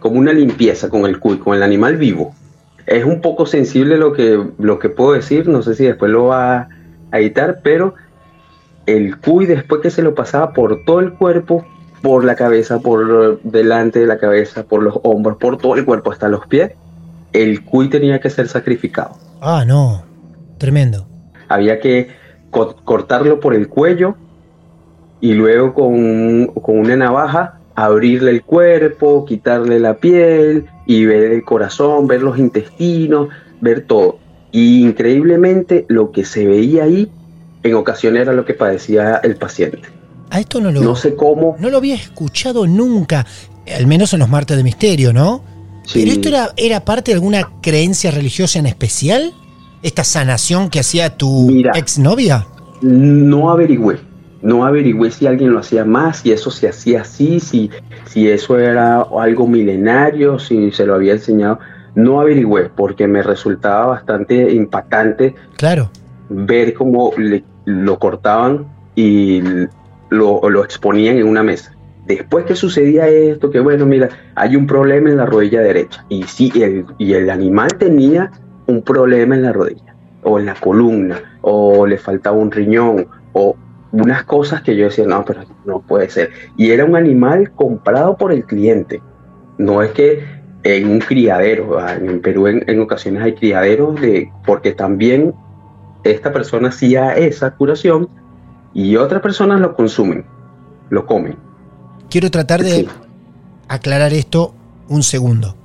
como 0.00 0.18
una 0.18 0.32
limpieza 0.32 0.90
con 0.90 1.06
el 1.06 1.18
cuy, 1.18 1.38
con 1.38 1.54
el 1.54 1.62
animal 1.62 1.96
vivo. 1.96 2.34
Es 2.86 3.04
un 3.04 3.20
poco 3.20 3.46
sensible 3.46 3.96
lo 3.96 4.12
que, 4.12 4.44
lo 4.58 4.78
que 4.78 4.88
puedo 4.88 5.12
decir, 5.12 5.48
no 5.48 5.62
sé 5.62 5.74
si 5.74 5.84
después 5.84 6.10
lo 6.10 6.26
va 6.26 6.68
a 7.10 7.20
editar, 7.20 7.60
pero 7.62 7.94
el 8.86 9.18
cuy 9.18 9.46
después 9.46 9.80
que 9.80 9.90
se 9.90 10.02
lo 10.02 10.14
pasaba 10.14 10.52
por 10.52 10.84
todo 10.84 11.00
el 11.00 11.12
cuerpo, 11.12 11.64
por 12.02 12.24
la 12.24 12.34
cabeza, 12.34 12.80
por 12.80 13.40
delante 13.42 14.00
de 14.00 14.06
la 14.06 14.18
cabeza, 14.18 14.64
por 14.64 14.82
los 14.82 14.98
hombros, 15.04 15.36
por 15.38 15.56
todo 15.56 15.76
el 15.76 15.84
cuerpo 15.84 16.10
hasta 16.10 16.28
los 16.28 16.46
pies, 16.48 16.72
el 17.32 17.64
cuy 17.64 17.88
tenía 17.88 18.20
que 18.20 18.30
ser 18.30 18.48
sacrificado. 18.48 19.16
Ah, 19.40 19.64
no, 19.66 20.04
tremendo. 20.58 21.06
Había 21.48 21.80
que 21.80 22.08
cortarlo 22.50 23.40
por 23.40 23.54
el 23.54 23.68
cuello 23.68 24.14
y 25.20 25.32
luego 25.34 25.74
con, 25.74 26.46
con 26.48 26.78
una 26.78 26.96
navaja 26.96 27.60
abrirle 27.74 28.30
el 28.30 28.42
cuerpo, 28.42 29.24
quitarle 29.24 29.80
la 29.80 29.96
piel 29.96 30.66
y 30.86 31.04
ver 31.06 31.32
el 31.32 31.44
corazón, 31.44 32.06
ver 32.06 32.22
los 32.22 32.38
intestinos, 32.38 33.28
ver 33.60 33.86
todo. 33.86 34.18
Y 34.50 34.82
increíblemente 34.82 35.86
lo 35.88 36.12
que 36.12 36.24
se 36.24 36.46
veía 36.46 36.84
ahí 36.84 37.10
en 37.62 37.74
ocasiones 37.74 38.22
era 38.22 38.32
lo 38.32 38.44
que 38.44 38.54
padecía 38.54 39.16
el 39.22 39.36
paciente. 39.36 39.88
A 40.30 40.40
esto 40.40 40.60
no 40.60 40.70
lo 40.70 40.82
No 40.82 40.96
sé 40.96 41.14
cómo. 41.14 41.56
No 41.58 41.70
lo 41.70 41.78
había 41.78 41.94
escuchado 41.94 42.66
nunca, 42.66 43.26
al 43.74 43.86
menos 43.86 44.12
en 44.12 44.20
los 44.20 44.28
martes 44.28 44.56
de 44.56 44.62
misterio, 44.62 45.12
¿no? 45.12 45.42
¿Pero 45.92 46.10
esto 46.10 46.28
era, 46.28 46.50
era 46.56 46.80
parte 46.80 47.10
de 47.10 47.16
alguna 47.16 47.48
creencia 47.60 48.10
religiosa 48.10 48.58
en 48.58 48.66
especial? 48.66 49.32
¿Esta 49.82 50.04
sanación 50.04 50.70
que 50.70 50.80
hacía 50.80 51.16
tu 51.16 51.50
exnovia? 51.74 52.46
No 52.82 53.50
averigüé. 53.50 53.98
No 54.42 54.64
averigüé 54.64 55.10
si 55.10 55.26
alguien 55.26 55.52
lo 55.52 55.60
hacía 55.60 55.84
más, 55.84 56.18
si 56.18 56.32
eso 56.32 56.50
se 56.50 56.68
hacía 56.68 57.02
así, 57.02 57.38
si, 57.38 57.70
si 58.06 58.28
eso 58.28 58.58
era 58.58 59.02
algo 59.02 59.46
milenario, 59.46 60.38
si 60.38 60.72
se 60.72 60.84
lo 60.84 60.94
había 60.94 61.12
enseñado. 61.12 61.58
No 61.94 62.20
averigüé 62.20 62.70
porque 62.74 63.06
me 63.06 63.22
resultaba 63.22 63.86
bastante 63.86 64.52
impactante 64.52 65.34
claro. 65.56 65.90
ver 66.28 66.74
cómo 66.74 67.12
lo 67.64 67.98
cortaban 67.98 68.66
y 68.96 69.40
lo, 70.10 70.48
lo 70.48 70.64
exponían 70.64 71.18
en 71.18 71.28
una 71.28 71.42
mesa. 71.42 71.71
Después 72.06 72.44
que 72.44 72.56
sucedía 72.56 73.08
esto, 73.08 73.50
que 73.50 73.60
bueno, 73.60 73.86
mira, 73.86 74.08
hay 74.34 74.56
un 74.56 74.66
problema 74.66 75.10
en 75.10 75.16
la 75.16 75.26
rodilla 75.26 75.60
derecha. 75.60 76.04
Y 76.08 76.24
sí, 76.24 76.52
el, 76.56 76.84
y 76.98 77.14
el 77.14 77.30
animal 77.30 77.68
tenía 77.78 78.30
un 78.66 78.82
problema 78.82 79.36
en 79.36 79.42
la 79.42 79.52
rodilla, 79.52 79.94
o 80.22 80.38
en 80.38 80.46
la 80.46 80.54
columna, 80.54 81.38
o 81.42 81.86
le 81.86 81.98
faltaba 81.98 82.36
un 82.36 82.50
riñón, 82.50 83.06
o 83.32 83.56
unas 83.92 84.24
cosas 84.24 84.62
que 84.62 84.76
yo 84.76 84.86
decía, 84.86 85.06
no, 85.06 85.24
pero 85.24 85.42
no 85.64 85.80
puede 85.80 86.08
ser. 86.10 86.30
Y 86.56 86.70
era 86.70 86.84
un 86.84 86.96
animal 86.96 87.52
comprado 87.52 88.16
por 88.16 88.32
el 88.32 88.44
cliente. 88.44 89.00
No 89.58 89.82
es 89.82 89.92
que 89.92 90.24
en 90.64 90.88
un 90.88 90.98
criadero, 91.00 91.78
ah, 91.78 91.94
en 91.94 92.20
Perú 92.20 92.46
en, 92.46 92.80
ocasiones 92.80 93.22
hay 93.22 93.34
criaderos, 93.34 94.00
de, 94.00 94.30
porque 94.46 94.72
también 94.72 95.34
esta 96.04 96.32
persona 96.32 96.68
hacía 96.68 97.14
esa 97.16 97.54
curación 97.54 98.08
y 98.72 98.96
otras 98.96 99.20
personas 99.22 99.60
lo 99.60 99.74
consumen, 99.74 100.24
lo 100.90 101.06
comen. 101.06 101.36
Quiero 102.12 102.30
tratar 102.30 102.62
de 102.62 102.86
aclarar 103.68 104.12
esto 104.12 104.54
un 104.90 105.02
segundo. 105.02 105.56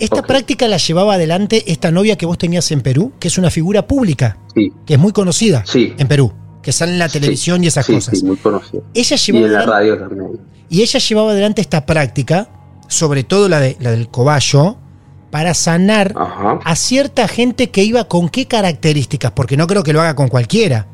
Esta 0.00 0.22
práctica 0.22 0.66
la 0.66 0.78
llevaba 0.78 1.14
adelante 1.14 1.70
esta 1.70 1.92
novia 1.92 2.16
que 2.16 2.26
vos 2.26 2.38
tenías 2.38 2.72
en 2.72 2.80
Perú, 2.80 3.12
que 3.20 3.28
es 3.28 3.38
una 3.38 3.52
figura 3.52 3.86
pública, 3.86 4.36
que 4.52 4.94
es 4.94 4.98
muy 4.98 5.12
conocida 5.12 5.62
en 5.72 6.08
Perú, 6.08 6.32
que 6.60 6.72
sale 6.72 6.90
en 6.94 6.98
la 6.98 7.08
televisión 7.08 7.62
y 7.62 7.68
esas 7.68 7.86
cosas. 7.86 8.20
Muy 8.24 8.36
conocida. 8.36 8.82
Ella 8.94 9.16
llevaba 9.16 9.44
y 9.44 9.46
en 9.46 9.52
la 9.52 9.62
radio 9.62 9.96
también. 9.96 10.40
Y 10.68 10.82
ella 10.82 10.98
llevaba 10.98 11.30
adelante 11.30 11.60
esta 11.60 11.86
práctica, 11.86 12.48
sobre 12.88 13.22
todo 13.22 13.48
la, 13.48 13.60
de, 13.60 13.76
la 13.78 13.92
del 13.92 14.08
cobayo, 14.08 14.76
para 15.30 15.54
sanar 15.54 16.16
a 16.64 16.74
cierta 16.74 17.28
gente 17.28 17.70
que 17.70 17.84
iba 17.84 18.08
con 18.08 18.28
qué 18.28 18.46
características, 18.46 19.30
porque 19.30 19.56
no 19.56 19.68
creo 19.68 19.84
que 19.84 19.92
lo 19.92 20.00
haga 20.00 20.16
con 20.16 20.26
cualquiera. 20.26 20.88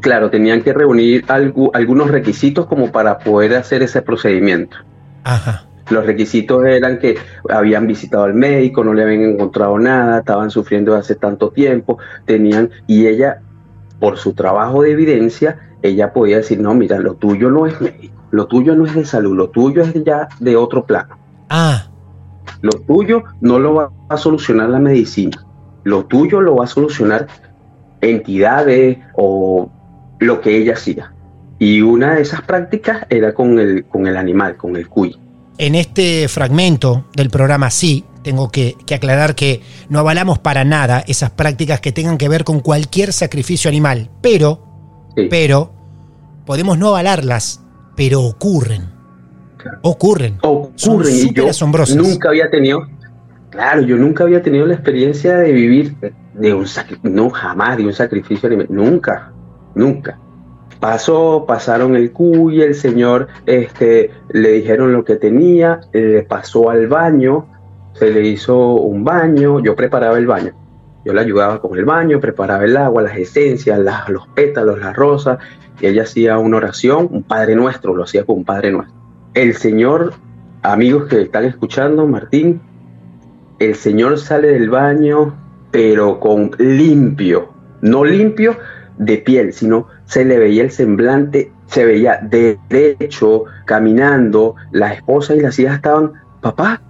Claro, 0.00 0.30
tenían 0.30 0.62
que 0.62 0.72
reunir 0.72 1.24
algunos 1.28 2.10
requisitos 2.10 2.66
como 2.66 2.90
para 2.90 3.18
poder 3.18 3.54
hacer 3.54 3.82
ese 3.82 4.02
procedimiento. 4.02 4.76
Ajá. 5.22 5.66
Los 5.90 6.06
requisitos 6.06 6.64
eran 6.64 6.98
que 6.98 7.16
habían 7.48 7.86
visitado 7.86 8.24
al 8.24 8.34
médico, 8.34 8.82
no 8.82 8.94
le 8.94 9.02
habían 9.02 9.22
encontrado 9.22 9.78
nada, 9.78 10.20
estaban 10.20 10.50
sufriendo 10.50 10.94
hace 10.94 11.14
tanto 11.14 11.50
tiempo, 11.50 11.98
tenían, 12.24 12.70
y 12.86 13.06
ella, 13.06 13.40
por 14.00 14.16
su 14.16 14.32
trabajo 14.32 14.82
de 14.82 14.92
evidencia, 14.92 15.58
ella 15.82 16.12
podía 16.12 16.38
decir, 16.38 16.58
no, 16.58 16.74
mira, 16.74 16.98
lo 16.98 17.14
tuyo 17.14 17.50
no 17.50 17.66
es 17.66 17.78
médico, 17.80 18.14
lo 18.30 18.46
tuyo 18.46 18.74
no 18.74 18.86
es 18.86 18.94
de 18.94 19.04
salud, 19.04 19.36
lo 19.36 19.50
tuyo 19.50 19.82
es 19.82 19.92
ya 20.04 20.28
de 20.40 20.56
otro 20.56 20.86
plano. 20.86 21.18
Ah. 21.50 21.86
Lo 22.62 22.72
tuyo 22.72 23.24
no 23.42 23.58
lo 23.58 23.74
va 23.74 23.90
a 24.08 24.16
solucionar 24.16 24.70
la 24.70 24.78
medicina, 24.78 25.44
lo 25.82 26.06
tuyo 26.06 26.40
lo 26.40 26.56
va 26.56 26.64
a 26.64 26.68
solucionar 26.68 27.26
entidades 28.00 28.98
o 29.14 29.70
lo 30.24 30.40
que 30.40 30.56
ella 30.56 30.74
hacía. 30.74 31.12
Y 31.58 31.80
una 31.80 32.14
de 32.14 32.22
esas 32.22 32.42
prácticas 32.42 33.06
era 33.08 33.32
con 33.32 33.58
el, 33.58 33.84
con 33.84 34.06
el 34.06 34.16
animal, 34.16 34.56
con 34.56 34.76
el 34.76 34.88
cuy. 34.88 35.16
En 35.56 35.74
este 35.76 36.26
fragmento 36.28 37.04
del 37.14 37.30
programa 37.30 37.70
sí, 37.70 38.04
tengo 38.24 38.50
que, 38.50 38.76
aclarar 38.92 39.36
que 39.36 39.60
no 39.88 40.00
avalamos 40.00 40.40
para 40.40 40.64
nada 40.64 41.04
esas 41.06 41.30
prácticas 41.30 41.80
que 41.80 41.92
tengan 41.92 42.18
que 42.18 42.28
ver 42.28 42.42
con 42.42 42.60
cualquier 42.60 43.12
sacrificio 43.12 43.68
animal, 43.68 44.10
pero, 44.20 44.64
pero, 45.30 45.72
podemos 46.44 46.76
no 46.78 46.88
avalarlas, 46.88 47.62
pero 47.94 48.22
ocurren. 48.22 48.90
Ocurren. 49.82 50.38
Ocurren 50.42 51.14
y 51.14 51.32
yo 51.32 51.48
nunca 51.94 52.30
había 52.30 52.50
tenido, 52.50 52.86
claro, 53.50 53.82
yo 53.82 53.96
nunca 53.96 54.24
había 54.24 54.42
tenido 54.42 54.66
la 54.66 54.74
experiencia 54.74 55.36
de 55.36 55.52
vivir 55.52 55.94
de 56.32 56.52
un 56.52 56.66
no 57.02 57.30
jamás 57.30 57.76
de 57.76 57.86
un 57.86 57.92
sacrificio 57.92 58.48
animal, 58.48 58.66
nunca 58.70 59.33
nunca. 59.74 60.18
Pasó, 60.80 61.44
pasaron 61.46 61.96
el 61.96 62.12
cuy, 62.12 62.60
el 62.60 62.74
señor 62.74 63.28
este, 63.46 64.10
le 64.30 64.52
dijeron 64.52 64.92
lo 64.92 65.04
que 65.04 65.16
tenía, 65.16 65.80
le 65.92 66.22
pasó 66.24 66.68
al 66.70 66.88
baño, 66.88 67.46
se 67.94 68.10
le 68.10 68.26
hizo 68.26 68.74
un 68.74 69.04
baño, 69.04 69.60
yo 69.60 69.74
preparaba 69.74 70.18
el 70.18 70.26
baño. 70.26 70.52
Yo 71.04 71.12
le 71.12 71.20
ayudaba 71.20 71.60
con 71.60 71.78
el 71.78 71.84
baño, 71.84 72.20
preparaba 72.20 72.64
el 72.64 72.76
agua, 72.76 73.02
las 73.02 73.16
esencias, 73.16 73.78
los 74.08 74.26
pétalos, 74.28 74.78
las 74.78 74.96
rosas, 74.96 75.38
y 75.80 75.86
ella 75.86 76.02
hacía 76.02 76.38
una 76.38 76.56
oración, 76.56 77.08
un 77.10 77.22
Padre 77.22 77.54
Nuestro, 77.54 77.94
lo 77.94 78.04
hacía 78.04 78.24
con 78.24 78.38
un 78.38 78.44
Padre 78.44 78.72
Nuestro. 78.72 78.96
El 79.34 79.54
Señor, 79.54 80.14
amigos 80.62 81.04
que 81.08 81.22
están 81.22 81.44
escuchando, 81.44 82.06
Martín, 82.06 82.60
el 83.58 83.74
Señor 83.74 84.18
sale 84.18 84.48
del 84.48 84.70
baño, 84.70 85.34
pero 85.70 86.20
con 86.20 86.52
limpio, 86.58 87.48
no 87.82 88.04
limpio 88.04 88.56
de 88.98 89.18
piel, 89.18 89.52
sino 89.52 89.88
se 90.04 90.24
le 90.24 90.38
veía 90.38 90.62
el 90.62 90.70
semblante, 90.70 91.50
se 91.66 91.84
veía 91.84 92.20
derecho, 92.22 93.44
caminando, 93.64 94.54
la 94.72 94.92
esposa 94.92 95.34
y 95.34 95.40
las 95.40 95.58
hijas 95.58 95.76
estaban, 95.76 96.12
papá, 96.40 96.80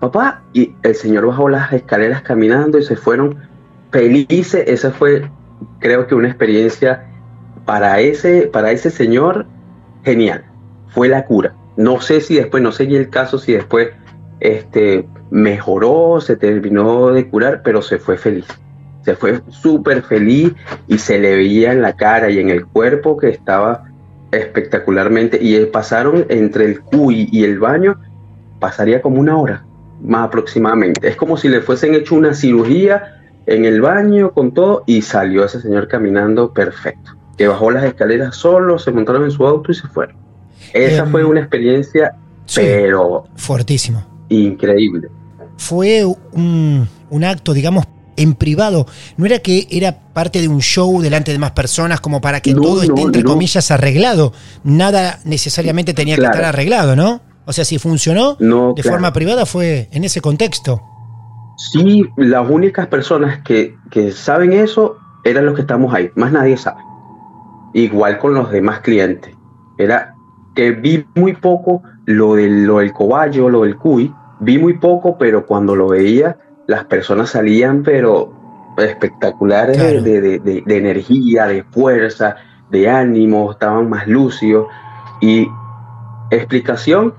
papá, 0.00 0.42
y 0.52 0.74
el 0.82 0.94
señor 0.94 1.26
bajó 1.26 1.48
las 1.48 1.72
escaleras 1.72 2.22
caminando 2.22 2.78
y 2.78 2.82
se 2.82 2.96
fueron 2.96 3.36
felices, 3.90 4.64
esa 4.66 4.90
fue 4.90 5.30
creo 5.78 6.06
que 6.06 6.14
una 6.14 6.28
experiencia 6.28 7.06
para 7.64 8.00
ese, 8.00 8.48
para 8.52 8.70
ese 8.70 8.90
señor 8.90 9.46
genial, 10.04 10.44
fue 10.88 11.08
la 11.08 11.24
cura. 11.24 11.54
No 11.76 12.00
sé 12.00 12.20
si 12.20 12.36
después, 12.36 12.62
no 12.62 12.72
seguí 12.72 12.96
el 12.96 13.10
caso, 13.10 13.38
si 13.38 13.52
después 13.52 13.88
este, 14.40 15.06
mejoró, 15.30 16.20
se 16.20 16.36
terminó 16.36 17.08
de 17.08 17.28
curar, 17.28 17.62
pero 17.62 17.82
se 17.82 17.98
fue 17.98 18.16
feliz. 18.16 18.46
Se 19.06 19.14
fue 19.14 19.40
súper 19.50 20.02
feliz 20.02 20.52
y 20.88 20.98
se 20.98 21.20
le 21.20 21.36
veía 21.36 21.70
en 21.70 21.80
la 21.80 21.92
cara 21.92 22.28
y 22.28 22.40
en 22.40 22.48
el 22.48 22.66
cuerpo 22.66 23.16
que 23.16 23.28
estaba 23.28 23.84
espectacularmente. 24.32 25.38
Y 25.40 25.64
pasaron 25.66 26.26
entre 26.28 26.64
el 26.64 26.80
CUI 26.80 27.28
y 27.30 27.44
el 27.44 27.60
baño, 27.60 28.00
pasaría 28.58 29.00
como 29.00 29.20
una 29.20 29.38
hora, 29.38 29.64
más 30.02 30.26
aproximadamente. 30.26 31.06
Es 31.06 31.14
como 31.14 31.36
si 31.36 31.48
le 31.48 31.60
fuesen 31.60 31.94
hecho 31.94 32.16
una 32.16 32.34
cirugía 32.34 33.22
en 33.46 33.64
el 33.64 33.80
baño 33.80 34.32
con 34.32 34.50
todo 34.50 34.82
y 34.86 35.02
salió 35.02 35.44
ese 35.44 35.60
señor 35.60 35.86
caminando 35.86 36.52
perfecto. 36.52 37.12
Que 37.38 37.46
bajó 37.46 37.70
las 37.70 37.84
escaleras 37.84 38.34
solo, 38.34 38.76
se 38.76 38.90
montaron 38.90 39.22
en 39.22 39.30
su 39.30 39.46
auto 39.46 39.70
y 39.70 39.76
se 39.76 39.86
fueron. 39.86 40.16
Esa 40.72 41.06
fue 41.06 41.20
em, 41.20 41.28
una 41.28 41.38
experiencia, 41.42 42.16
pero... 42.56 43.22
Fuertísimo. 43.36 44.04
Increíble. 44.30 45.10
Fue 45.58 46.04
un, 46.04 46.88
un 47.08 47.24
acto, 47.24 47.52
digamos, 47.52 47.86
en 48.16 48.34
privado. 48.34 48.86
No 49.16 49.26
era 49.26 49.38
que 49.38 49.66
era 49.70 49.98
parte 50.12 50.40
de 50.40 50.48
un 50.48 50.60
show 50.60 51.00
delante 51.00 51.32
de 51.32 51.38
más 51.38 51.52
personas 51.52 52.00
como 52.00 52.20
para 52.20 52.40
que 52.40 52.54
todo 52.54 52.82
esté, 52.82 53.00
entre 53.00 53.22
comillas, 53.24 53.70
arreglado. 53.70 54.32
Nada 54.64 55.20
necesariamente 55.24 55.94
tenía 55.94 56.16
que 56.16 56.24
estar 56.24 56.44
arreglado, 56.44 56.96
¿no? 56.96 57.20
O 57.44 57.52
sea, 57.52 57.64
si 57.64 57.78
funcionó 57.78 58.34
de 58.34 58.82
forma 58.82 59.12
privada 59.12 59.46
fue 59.46 59.88
en 59.92 60.04
ese 60.04 60.20
contexto. 60.20 60.82
Sí, 61.56 62.04
las 62.16 62.48
únicas 62.50 62.86
personas 62.88 63.42
que, 63.42 63.74
que 63.90 64.12
saben 64.12 64.52
eso 64.52 64.98
eran 65.24 65.46
los 65.46 65.54
que 65.54 65.62
estamos 65.62 65.94
ahí, 65.94 66.10
más 66.14 66.32
nadie 66.32 66.56
sabe. 66.56 66.82
Igual 67.72 68.18
con 68.18 68.34
los 68.34 68.50
demás 68.50 68.80
clientes. 68.80 69.34
Era 69.78 70.14
que 70.54 70.72
vi 70.72 71.06
muy 71.14 71.34
poco 71.34 71.82
lo 72.04 72.34
del, 72.34 72.64
lo 72.64 72.78
del 72.78 72.92
cobayo, 72.92 73.48
lo 73.48 73.62
del 73.62 73.76
cuy, 73.76 74.12
vi 74.40 74.58
muy 74.58 74.74
poco, 74.78 75.18
pero 75.18 75.46
cuando 75.46 75.76
lo 75.76 75.88
veía, 75.88 76.38
las 76.66 76.84
personas 76.84 77.30
salían, 77.30 77.82
pero 77.82 78.32
espectaculares 78.76 79.78
de, 80.02 80.62
energía, 80.66 81.46
de 81.46 81.64
fuerza, 81.64 82.36
de 82.70 82.88
ánimo, 82.90 83.52
estaban 83.52 83.88
más 83.88 84.06
lúcidos. 84.06 84.66
Y 85.20 85.48
explicación, 86.30 87.14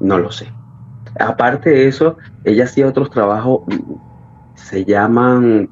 no 0.00 0.18
lo 0.18 0.30
sé. 0.30 0.52
Aparte 1.18 1.70
de 1.70 1.88
eso, 1.88 2.16
ella 2.44 2.64
hacía 2.64 2.86
otros 2.86 3.10
trabajos, 3.10 3.62
se 4.54 4.84
llaman 4.84 5.70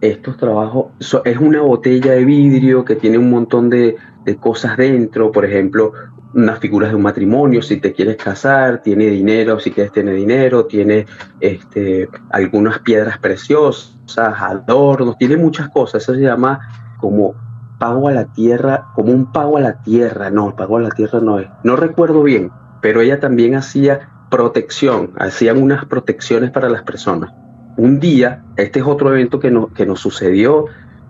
estos 0.00 0.36
trabajos, 0.36 0.86
es 1.24 1.38
una 1.38 1.62
botella 1.62 2.12
de 2.12 2.24
vidrio 2.24 2.84
que 2.84 2.96
tiene 2.96 3.18
un 3.18 3.30
montón 3.30 3.70
de, 3.70 3.96
de 4.24 4.36
cosas 4.36 4.76
dentro, 4.76 5.30
por 5.32 5.44
ejemplo, 5.44 5.92
unas 6.34 6.58
figuras 6.58 6.90
de 6.90 6.96
un 6.96 7.02
matrimonio, 7.02 7.62
si 7.62 7.78
te 7.78 7.92
quieres 7.92 8.16
casar, 8.16 8.82
tiene 8.82 9.06
dinero, 9.06 9.60
si 9.60 9.70
quieres 9.70 9.92
tener 9.92 10.14
dinero, 10.14 10.66
tiene 10.66 11.06
este, 11.40 12.08
algunas 12.30 12.78
piedras 12.80 13.18
preciosas, 13.18 13.96
adornos, 14.16 15.18
tiene 15.18 15.36
muchas 15.36 15.68
cosas. 15.68 16.02
Eso 16.02 16.14
se 16.14 16.20
llama 16.20 16.60
como 16.98 17.34
pago 17.78 18.08
a 18.08 18.12
la 18.12 18.32
tierra, 18.32 18.86
como 18.94 19.12
un 19.12 19.32
pago 19.32 19.58
a 19.58 19.60
la 19.60 19.82
tierra. 19.82 20.30
No, 20.30 20.54
pago 20.56 20.78
a 20.78 20.80
la 20.80 20.90
tierra 20.90 21.20
no 21.20 21.38
es. 21.38 21.48
No 21.64 21.76
recuerdo 21.76 22.22
bien, 22.22 22.50
pero 22.80 23.00
ella 23.00 23.20
también 23.20 23.54
hacía 23.54 24.08
protección, 24.30 25.12
hacían 25.18 25.62
unas 25.62 25.84
protecciones 25.84 26.50
para 26.50 26.70
las 26.70 26.82
personas. 26.82 27.32
Un 27.76 28.00
día, 28.00 28.42
este 28.56 28.80
es 28.80 28.86
otro 28.86 29.10
evento 29.12 29.38
que, 29.38 29.54
que 29.74 29.86
nos 29.86 30.00
sucedió, 30.00 30.66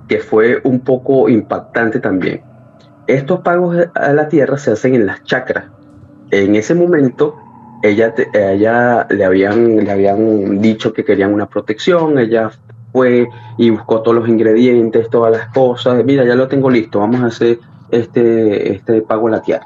que 0.09 0.19
fue 0.19 0.61
un 0.65 0.81
poco 0.81 1.29
impactante 1.29 2.01
también 2.01 2.52
estos 3.07 3.41
pagos 3.41 3.77
a 3.95 4.13
la 4.13 4.29
tierra 4.29 4.59
se 4.59 4.73
hacen 4.73 4.95
en 4.95 5.07
las 5.07 5.23
chacras. 5.25 5.65
En 6.31 6.55
ese 6.55 6.75
momento, 6.75 7.37
ella, 7.83 8.15
ella 8.33 9.07
le, 9.11 9.25
habían, 9.25 9.85
le 9.85 9.91
habían 9.91 10.61
dicho 10.61 10.93
que 10.93 11.05
querían 11.05 11.35
una 11.35 11.47
protección, 11.47 12.19
ella 12.19 12.51
fue 12.93 13.29
y 13.59 13.71
buscó 13.71 14.03
todos 14.03 14.17
los 14.17 14.29
ingredientes, 14.29 15.11
todas 15.11 15.33
las 15.33 15.49
cosas. 15.49 16.05
Mira, 16.05 16.25
ya 16.25 16.35
lo 16.35 16.49
tengo 16.49 16.71
listo, 16.71 17.01
vamos 17.01 17.23
a 17.23 17.27
hacer 17.27 17.59
este, 17.91 18.73
este 18.73 19.03
pago 19.03 19.29
a 19.29 19.33
la 19.33 19.43
tierra. 19.43 19.65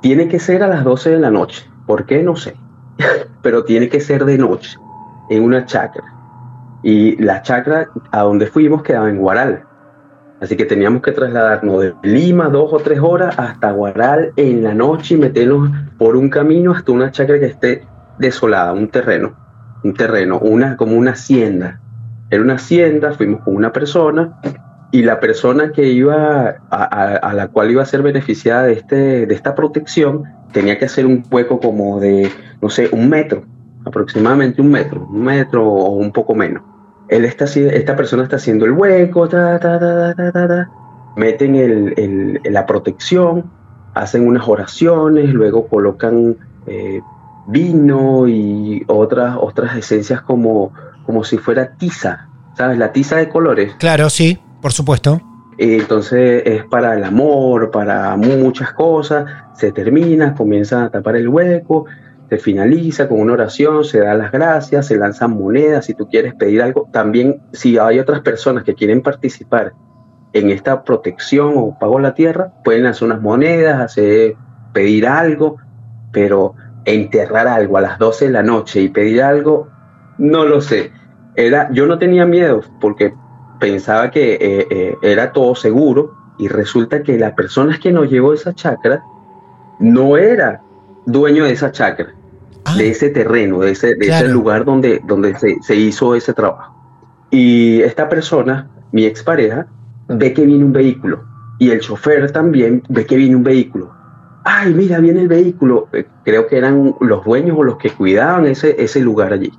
Tiene 0.00 0.28
que 0.28 0.38
ser 0.38 0.62
a 0.62 0.68
las 0.68 0.82
12 0.84 1.10
de 1.10 1.18
la 1.20 1.30
noche. 1.30 1.68
¿Por 1.86 2.06
qué? 2.06 2.22
No 2.22 2.36
sé. 2.36 2.56
Pero 3.42 3.64
tiene 3.64 3.88
que 3.88 4.00
ser 4.00 4.24
de 4.24 4.38
noche, 4.38 4.78
en 5.30 5.42
una 5.42 5.66
chacra. 5.66 6.04
Y 6.82 7.16
la 7.22 7.42
chacra 7.42 7.88
a 8.10 8.22
donde 8.22 8.46
fuimos 8.46 8.82
quedaba 8.82 9.08
en 9.08 9.18
Guaral. 9.18 9.64
Así 10.42 10.56
que 10.56 10.64
teníamos 10.64 11.02
que 11.02 11.12
trasladarnos 11.12 11.80
de 11.80 11.94
Lima 12.02 12.48
dos 12.48 12.72
o 12.72 12.78
tres 12.78 12.98
horas 13.00 13.38
hasta 13.38 13.70
Guaral 13.70 14.32
en 14.34 14.64
la 14.64 14.74
noche 14.74 15.14
y 15.14 15.16
meternos 15.16 15.70
por 15.98 16.16
un 16.16 16.28
camino 16.30 16.72
hasta 16.72 16.90
una 16.90 17.12
chacra 17.12 17.38
que 17.38 17.46
esté 17.46 17.86
desolada, 18.18 18.72
un 18.72 18.88
terreno, 18.88 19.36
un 19.84 19.94
terreno, 19.94 20.40
una, 20.40 20.76
como 20.76 20.96
una 20.96 21.12
hacienda. 21.12 21.80
Era 22.28 22.42
una 22.42 22.54
hacienda, 22.54 23.12
fuimos 23.12 23.42
con 23.42 23.54
una 23.54 23.72
persona 23.72 24.40
y 24.90 25.02
la 25.02 25.20
persona 25.20 25.70
que 25.70 25.86
iba 25.86 26.56
a, 26.70 27.32
la 27.34 27.46
cual 27.46 27.70
iba 27.70 27.84
a 27.84 27.86
ser 27.86 28.02
beneficiada 28.02 28.64
de, 28.64 28.72
este, 28.72 29.26
de 29.26 29.34
esta 29.34 29.54
protección 29.54 30.24
tenía 30.52 30.76
que 30.76 30.86
hacer 30.86 31.06
un 31.06 31.22
hueco 31.30 31.60
como 31.60 32.00
de, 32.00 32.28
no 32.60 32.68
sé, 32.68 32.88
un 32.90 33.08
metro, 33.08 33.44
aproximadamente 33.84 34.60
un 34.60 34.72
metro, 34.72 35.06
un 35.08 35.22
metro 35.22 35.64
o 35.64 35.90
un 35.90 36.10
poco 36.10 36.34
menos 36.34 36.71
él 37.12 37.26
está, 37.26 37.44
esta 37.44 37.94
persona 37.94 38.22
está 38.22 38.36
haciendo 38.36 38.64
el 38.64 38.72
hueco, 38.72 39.28
meten 41.16 41.54
el, 41.56 42.40
la 42.44 42.64
protección, 42.64 43.50
hacen 43.92 44.26
unas 44.26 44.48
oraciones, 44.48 45.32
luego 45.34 45.68
colocan 45.68 46.36
eh, 46.66 47.00
vino 47.46 48.26
y 48.26 48.82
otras, 48.86 49.36
otras 49.38 49.76
esencias 49.76 50.22
como, 50.22 50.72
como 51.04 51.22
si 51.22 51.36
fuera 51.36 51.74
tiza, 51.76 52.28
¿sabes? 52.56 52.78
La 52.78 52.92
tiza 52.92 53.16
de 53.16 53.28
colores. 53.28 53.74
Claro, 53.78 54.08
sí, 54.08 54.38
por 54.62 54.72
supuesto. 54.72 55.20
Entonces 55.58 56.42
es 56.46 56.64
para 56.64 56.94
el 56.94 57.04
amor, 57.04 57.70
para 57.70 58.16
muchas 58.16 58.72
cosas, 58.72 59.26
se 59.54 59.70
termina, 59.70 60.34
comienzan 60.34 60.84
a 60.84 60.90
tapar 60.90 61.16
el 61.16 61.28
hueco, 61.28 61.84
se 62.32 62.38
finaliza 62.38 63.10
con 63.10 63.20
una 63.20 63.34
oración, 63.34 63.84
se 63.84 63.98
da 63.98 64.14
las 64.14 64.32
gracias, 64.32 64.86
se 64.86 64.96
lanzan 64.96 65.32
monedas, 65.32 65.84
si 65.84 65.92
tú 65.92 66.08
quieres 66.08 66.34
pedir 66.34 66.62
algo, 66.62 66.88
también 66.90 67.42
si 67.52 67.76
hay 67.76 67.98
otras 67.98 68.20
personas 68.20 68.64
que 68.64 68.74
quieren 68.74 69.02
participar 69.02 69.74
en 70.32 70.48
esta 70.48 70.82
protección 70.82 71.52
o 71.58 71.78
pago 71.78 71.98
a 71.98 72.00
la 72.00 72.14
tierra, 72.14 72.50
pueden 72.64 72.84
lanzar 72.84 73.08
unas 73.08 73.20
monedas, 73.20 73.78
hacer, 73.82 74.36
pedir 74.72 75.06
algo, 75.06 75.58
pero 76.10 76.54
enterrar 76.86 77.48
algo 77.48 77.76
a 77.76 77.82
las 77.82 77.98
12 77.98 78.24
de 78.24 78.30
la 78.30 78.42
noche 78.42 78.80
y 78.80 78.88
pedir 78.88 79.22
algo, 79.22 79.68
no 80.16 80.46
lo 80.46 80.62
sé. 80.62 80.90
Era, 81.36 81.70
yo 81.70 81.86
no 81.86 81.98
tenía 81.98 82.24
miedo 82.24 82.62
porque 82.80 83.12
pensaba 83.60 84.10
que 84.10 84.38
eh, 84.40 84.66
eh, 84.70 84.96
era 85.02 85.32
todo 85.32 85.54
seguro 85.54 86.14
y 86.38 86.48
resulta 86.48 87.02
que 87.02 87.18
la 87.18 87.34
persona 87.34 87.78
que 87.78 87.92
nos 87.92 88.08
llevó 88.08 88.32
esa 88.32 88.54
chacra 88.54 89.02
no 89.78 90.16
era 90.16 90.62
dueño 91.04 91.44
de 91.44 91.52
esa 91.52 91.70
chacra 91.72 92.14
Ah. 92.64 92.76
de 92.76 92.90
ese 92.90 93.10
terreno, 93.10 93.60
de 93.60 93.72
ese, 93.72 93.94
de 93.94 94.06
ese 94.06 94.28
lugar 94.28 94.64
donde, 94.64 95.00
donde 95.04 95.36
se, 95.38 95.56
se, 95.62 95.74
hizo 95.74 96.14
ese 96.14 96.32
trabajo. 96.32 96.74
Y 97.30 97.80
esta 97.82 98.08
persona, 98.08 98.68
mi 98.92 99.04
expareja, 99.04 99.66
ve 100.08 100.32
que 100.32 100.46
viene 100.46 100.64
un 100.64 100.72
vehículo 100.72 101.24
y 101.58 101.70
el 101.70 101.80
chofer 101.80 102.30
también 102.30 102.82
ve 102.88 103.04
que 103.04 103.16
viene 103.16 103.34
un 103.34 103.42
vehículo. 103.42 103.90
Ay, 104.44 104.74
mira, 104.74 104.98
viene 104.98 105.22
el 105.22 105.28
vehículo. 105.28 105.88
Eh, 105.92 106.06
creo 106.24 106.46
que 106.46 106.58
eran 106.58 106.94
los 107.00 107.24
dueños 107.24 107.56
o 107.58 107.64
los 107.64 107.78
que 107.78 107.90
cuidaban 107.90 108.46
ese, 108.46 108.76
ese 108.82 109.00
lugar 109.00 109.32
allí. 109.32 109.52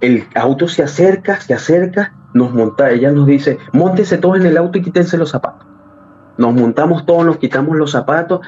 El 0.00 0.24
auto 0.34 0.68
se 0.68 0.82
acerca, 0.82 1.40
se 1.40 1.54
acerca, 1.54 2.14
nos 2.34 2.52
monta, 2.52 2.90
ella 2.90 3.10
nos 3.10 3.26
dice, 3.26 3.58
montese 3.72 4.18
todos 4.18 4.38
en 4.38 4.46
el 4.46 4.56
auto 4.56 4.78
y 4.78 4.82
quítense 4.82 5.16
los 5.16 5.30
zapatos. 5.30 5.66
Nos 6.36 6.52
montamos 6.52 7.06
todos, 7.06 7.24
nos 7.24 7.38
quitamos 7.38 7.76
los 7.76 7.92
zapatos 7.92 8.40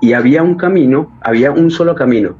y 0.00 0.12
había 0.12 0.42
un 0.42 0.56
camino, 0.56 1.10
había 1.22 1.50
un 1.50 1.70
solo 1.70 1.94
camino 1.94 2.36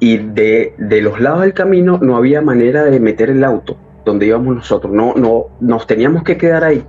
y 0.00 0.18
de, 0.18 0.74
de, 0.78 1.02
los 1.02 1.20
lados 1.20 1.42
del 1.42 1.54
camino 1.54 1.98
no 2.02 2.16
había 2.16 2.40
manera 2.40 2.84
de 2.84 3.00
meter 3.00 3.30
el 3.30 3.44
auto 3.44 3.76
donde 4.04 4.26
íbamos 4.26 4.54
nosotros, 4.54 4.92
no, 4.92 5.14
no, 5.14 5.46
nos 5.60 5.86
teníamos 5.86 6.22
que 6.22 6.36
quedar 6.36 6.64
ahí. 6.64 6.84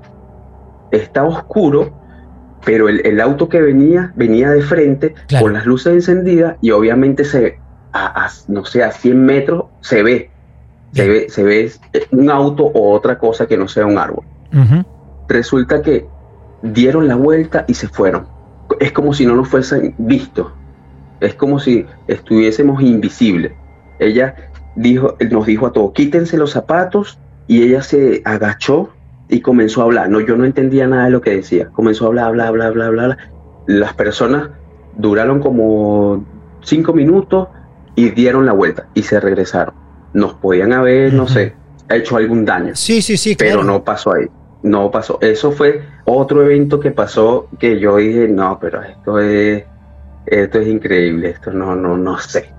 Estaba 0.91 1.29
oscuro, 1.29 1.93
pero 2.65 2.89
el, 2.89 3.21
auto 3.21 3.47
que 3.47 3.61
venía, 3.61 4.11
venía 4.15 4.51
de 4.51 4.61
frente 4.61 5.15
con 5.39 5.53
las 5.53 5.65
luces 5.65 5.93
encendidas 5.93 6.57
y 6.61 6.71
obviamente 6.71 7.23
se, 7.23 7.59
a, 7.93 8.29
no 8.47 8.65
sé, 8.65 8.83
a 8.83 8.91
100 8.91 9.25
metros 9.25 9.65
se 9.81 10.03
ve, 10.03 10.29
se 10.91 11.07
ve, 11.07 11.29
se 11.29 11.43
ve 11.43 11.71
un 12.11 12.29
auto 12.29 12.65
o 12.65 12.91
otra 12.91 13.17
cosa 13.17 13.45
que 13.47 13.57
no 13.57 13.67
sea 13.67 13.85
un 13.85 13.97
árbol. 13.97 14.25
Resulta 15.27 15.81
que 15.81 16.07
dieron 16.61 17.07
la 17.07 17.15
vuelta 17.15 17.65
y 17.67 17.73
se 17.73 17.87
fueron. 17.87 18.27
Es 18.79 18.91
como 18.91 19.13
si 19.13 19.25
no 19.25 19.35
nos 19.35 19.47
fuesen 19.47 19.95
vistos 19.97 20.47
es 21.19 21.35
como 21.35 21.59
si 21.59 21.85
estuviésemos 22.07 22.81
invisibles. 22.81 23.53
Ella 23.99 24.35
dijo, 24.75 25.15
nos 25.31 25.45
dijo 25.45 25.67
a 25.67 25.73
todos, 25.73 25.93
quítense 25.93 26.37
los 26.37 26.51
zapatos 26.51 27.19
y 27.47 27.63
ella 27.63 27.81
se 27.81 28.21
agachó 28.25 28.89
y 29.29 29.41
comenzó 29.41 29.81
a 29.81 29.85
hablar. 29.85 30.09
No, 30.09 30.19
yo 30.19 30.35
no 30.37 30.45
entendía 30.45 30.87
nada 30.87 31.05
de 31.05 31.11
lo 31.11 31.21
que 31.21 31.31
decía. 31.31 31.69
Comenzó 31.69 32.05
a 32.05 32.07
hablar, 32.07 32.27
hablar, 32.27 32.47
hablar, 32.47 32.67
hablar, 32.67 32.87
hablar. 32.87 33.17
Las 33.67 33.93
personas 33.93 34.49
duraron 34.97 35.39
como 35.39 36.25
cinco 36.61 36.93
minutos 36.93 37.47
y 37.95 38.09
dieron 38.09 38.45
la 38.45 38.53
vuelta 38.53 38.87
y 38.93 39.03
se 39.03 39.19
regresaron. 39.19 39.73
Nos 40.13 40.33
podían 40.35 40.73
haber, 40.73 41.13
no 41.13 41.27
sé, 41.27 41.55
hecho 41.89 42.17
algún 42.17 42.45
daño. 42.45 42.75
Sí, 42.75 43.01
sí, 43.01 43.17
sí, 43.17 43.35
Pero 43.35 43.63
no 43.63 43.83
pasó 43.83 44.13
ahí. 44.13 44.27
No 44.63 44.89
pasó. 44.89 45.19
Eso 45.21 45.51
fue 45.51 45.83
otro 46.05 46.43
evento 46.43 46.79
que 46.79 46.91
pasó 46.91 47.47
que 47.59 47.79
yo 47.79 47.97
dije, 47.97 48.27
no, 48.27 48.57
pero 48.59 48.81
esto 48.81 49.19
es, 49.19 49.63
esto 50.27 50.59
es 50.59 50.67
increíble, 50.67 51.29
esto 51.29 51.51
no, 51.51 51.75
no, 51.75 51.97
no 51.97 52.17
sé. 52.17 52.53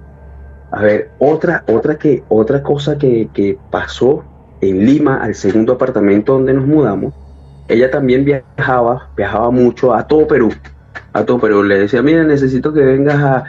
A 0.70 0.82
ver, 0.82 1.10
otra, 1.18 1.64
otra 1.68 1.96
que, 1.96 2.24
otra 2.28 2.62
cosa 2.62 2.98
que, 2.98 3.28
que 3.32 3.58
pasó 3.70 4.24
en 4.60 4.84
Lima, 4.84 5.22
al 5.22 5.34
segundo 5.34 5.74
apartamento 5.74 6.34
donde 6.34 6.54
nos 6.54 6.66
mudamos, 6.66 7.14
ella 7.68 7.90
también 7.90 8.24
viajaba, 8.24 9.08
viajaba 9.16 9.50
mucho 9.50 9.92
a 9.92 10.06
todo 10.06 10.26
Perú, 10.26 10.50
a 11.12 11.24
todo 11.24 11.38
Perú. 11.38 11.62
Le 11.62 11.80
decía, 11.80 12.02
mira, 12.02 12.22
necesito 12.24 12.72
que 12.72 12.80
vengas 12.80 13.44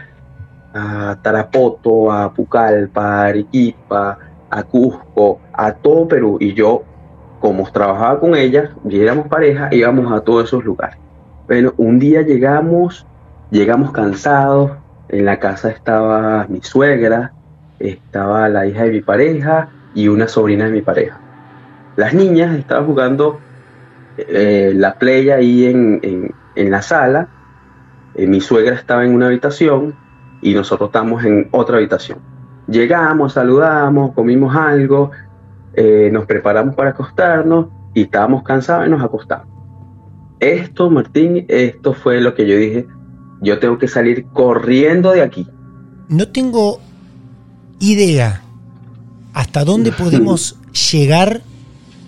a, 0.73 1.17
Tarapoto, 1.23 2.11
a 2.11 2.31
Pucallpa, 2.33 3.23
a 3.23 3.25
Arequipa, 3.25 4.19
a 4.49 4.63
Cusco, 4.63 5.39
a 5.53 5.71
todo 5.73 6.07
Perú. 6.07 6.37
Y 6.39 6.53
yo, 6.53 6.83
como 7.39 7.69
trabajaba 7.71 8.19
con 8.19 8.35
ella, 8.35 8.71
y 8.87 8.99
éramos 8.99 9.27
pareja, 9.27 9.69
íbamos 9.71 10.11
a 10.11 10.21
todos 10.21 10.45
esos 10.45 10.63
lugares. 10.63 10.97
Bueno, 11.47 11.73
un 11.77 11.97
día 11.97 12.21
llegamos, 12.21 13.07
llegamos 13.51 13.91
cansados, 13.91 14.71
en 15.09 15.25
la 15.25 15.39
casa 15.39 15.69
estaba 15.69 16.45
mi 16.49 16.61
suegra, 16.61 17.31
estaba 17.79 18.49
la 18.49 18.65
hija 18.65 18.83
de 18.83 18.91
mi 18.91 19.01
pareja 19.01 19.69
y 19.93 20.07
una 20.07 20.27
sobrina 20.27 20.65
de 20.65 20.71
mi 20.71 20.81
pareja. 20.81 21.19
Las 21.95 22.13
niñas 22.13 22.57
estaban 22.57 22.85
jugando 22.85 23.39
eh, 24.17 24.73
la 24.75 24.95
playa 24.95 25.35
ahí 25.35 25.65
en, 25.65 26.33
la 26.55 26.81
sala, 26.81 27.29
eh, 28.15 28.27
mi 28.27 28.41
suegra 28.41 28.75
estaba 28.75 29.05
en 29.05 29.13
una 29.13 29.27
habitación 29.27 29.95
y 30.41 30.53
nosotros 30.53 30.89
estamos 30.89 31.23
en 31.23 31.47
otra 31.51 31.77
habitación. 31.77 32.19
Llegamos, 32.67 33.33
saludamos, 33.33 34.13
comimos 34.13 34.55
algo, 34.55 35.11
eh, 35.73 36.09
nos 36.11 36.25
preparamos 36.25 36.75
para 36.75 36.89
acostarnos 36.89 37.67
y 37.93 38.03
estábamos 38.03 38.43
cansados 38.43 38.87
y 38.87 38.89
nos 38.89 39.03
acostamos. 39.03 39.47
Esto, 40.39 40.89
Martín, 40.89 41.45
esto 41.47 41.93
fue 41.93 42.19
lo 42.21 42.35
que 42.35 42.47
yo 42.47 42.57
dije, 42.57 42.85
yo 43.41 43.59
tengo 43.59 43.77
que 43.77 43.87
salir 43.87 44.25
corriendo 44.33 45.11
de 45.11 45.21
aquí. 45.21 45.47
No 46.09 46.27
tengo 46.29 46.79
idea 47.79 48.41
hasta 49.33 49.63
dónde 49.63 49.91
podemos 49.97 50.57
llegar 50.91 51.41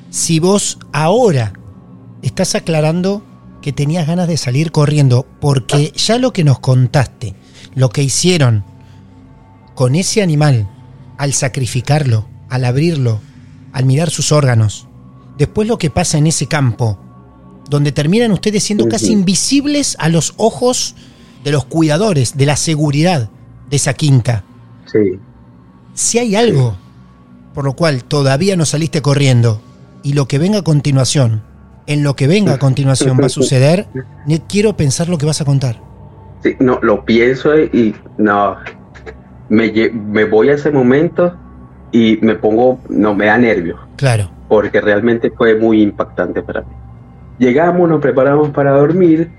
si 0.09 0.39
vos 0.39 0.79
ahora 0.91 1.53
estás 2.21 2.55
aclarando 2.55 3.23
que 3.61 3.73
tenías 3.73 4.07
ganas 4.07 4.27
de 4.27 4.37
salir 4.37 4.71
corriendo, 4.71 5.25
porque 5.39 5.91
ya 5.95 6.17
lo 6.17 6.31
que 6.31 6.43
nos 6.43 6.59
contaste, 6.59 7.35
lo 7.75 7.89
que 7.89 8.03
hicieron 8.03 8.63
con 9.75 9.95
ese 9.95 10.21
animal 10.21 10.69
al 11.17 11.33
sacrificarlo, 11.33 12.27
al 12.49 12.65
abrirlo, 12.65 13.19
al 13.73 13.85
mirar 13.85 14.09
sus 14.09 14.31
órganos, 14.31 14.87
después 15.37 15.67
lo 15.67 15.77
que 15.77 15.89
pasa 15.89 16.17
en 16.17 16.27
ese 16.27 16.47
campo, 16.47 16.99
donde 17.69 17.91
terminan 17.91 18.31
ustedes 18.31 18.63
siendo 18.63 18.87
casi 18.87 19.11
invisibles 19.11 19.95
a 19.99 20.09
los 20.09 20.33
ojos 20.37 20.95
de 21.43 21.51
los 21.51 21.65
cuidadores, 21.65 22.37
de 22.37 22.45
la 22.45 22.55
seguridad 22.55 23.29
de 23.69 23.75
esa 23.75 23.93
quinta. 23.93 24.43
Sí. 24.85 25.19
Si 25.93 26.17
hay 26.19 26.35
algo 26.35 26.75
por 27.53 27.65
lo 27.65 27.73
cual 27.73 28.03
todavía 28.03 28.55
no 28.55 28.65
saliste 28.65 29.01
corriendo 29.01 29.61
y 30.03 30.13
lo 30.13 30.27
que 30.27 30.39
venga 30.39 30.59
a 30.59 30.61
continuación, 30.61 31.41
en 31.87 32.03
lo 32.03 32.15
que 32.15 32.27
venga 32.27 32.53
a 32.53 32.57
continuación 32.57 33.17
va 33.21 33.25
a 33.25 33.29
suceder, 33.29 33.87
ni 34.25 34.39
quiero 34.39 34.77
pensar 34.77 35.09
lo 35.09 35.17
que 35.17 35.25
vas 35.25 35.41
a 35.41 35.45
contar. 35.45 35.75
Sí, 36.41 36.55
no, 36.59 36.79
lo 36.81 37.03
pienso 37.03 37.57
y 37.59 37.93
no, 38.17 38.55
me, 39.49 39.73
me 39.91 40.23
voy 40.23 40.49
a 40.49 40.53
ese 40.53 40.71
momento 40.71 41.35
y 41.91 42.17
me 42.21 42.35
pongo, 42.35 42.79
no, 42.87 43.13
me 43.13 43.25
da 43.25 43.37
nervio. 43.37 43.77
Claro. 43.97 44.29
Porque 44.47 44.79
realmente 44.79 45.31
fue 45.31 45.55
muy 45.55 45.81
impactante 45.81 46.41
para 46.41 46.61
mí. 46.61 46.73
Llegamos, 47.39 47.89
nos 47.89 47.99
preparamos 47.99 48.51
para 48.51 48.71
dormir. 48.71 49.31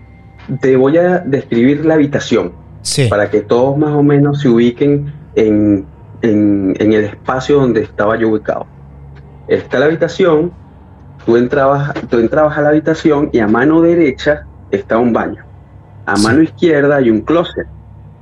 Te 0.60 0.76
voy 0.76 0.96
a 0.98 1.18
describir 1.18 1.84
la 1.84 1.94
habitación. 1.94 2.52
Sí. 2.82 3.08
Para 3.08 3.30
que 3.30 3.40
todos 3.40 3.76
más 3.76 3.92
o 3.92 4.02
menos 4.02 4.40
se 4.40 4.48
ubiquen 4.48 5.12
en, 5.34 5.84
en, 6.22 6.74
en 6.78 6.92
el 6.92 7.04
espacio 7.04 7.60
donde 7.60 7.82
estaba 7.82 8.16
yo 8.16 8.30
ubicado. 8.30 8.66
Está 9.48 9.78
la 9.78 9.86
habitación, 9.86 10.52
tú 11.26 11.36
entrabas, 11.36 11.92
tú 12.08 12.18
entrabas 12.18 12.56
a 12.56 12.62
la 12.62 12.70
habitación 12.70 13.30
y 13.32 13.40
a 13.40 13.46
mano 13.46 13.80
derecha 13.82 14.46
está 14.70 14.98
un 14.98 15.12
baño. 15.12 15.44
A 16.06 16.16
mano 16.16 16.42
izquierda 16.42 16.96
hay 16.96 17.10
un 17.10 17.20
closet. 17.20 17.66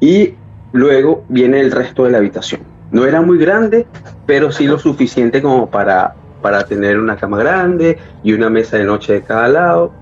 Y 0.00 0.34
luego 0.72 1.24
viene 1.28 1.60
el 1.60 1.70
resto 1.70 2.04
de 2.04 2.10
la 2.10 2.18
habitación. 2.18 2.60
No 2.90 3.04
era 3.04 3.20
muy 3.20 3.38
grande, 3.38 3.86
pero 4.26 4.50
sí 4.50 4.66
lo 4.66 4.78
suficiente 4.78 5.42
como 5.42 5.68
para, 5.70 6.14
para 6.42 6.64
tener 6.64 6.98
una 6.98 7.16
cama 7.16 7.38
grande 7.38 7.98
y 8.22 8.32
una 8.32 8.50
mesa 8.50 8.78
de 8.78 8.84
noche 8.84 9.14
de 9.14 9.22
cada 9.22 9.48
lado. 9.48 9.92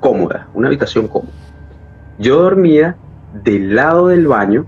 Cómoda, 0.00 0.48
una 0.54 0.68
habitación 0.68 1.08
cómoda. 1.08 1.32
Yo 2.18 2.42
dormía 2.42 2.96
del 3.42 3.74
lado 3.74 4.08
del 4.08 4.26
baño, 4.26 4.66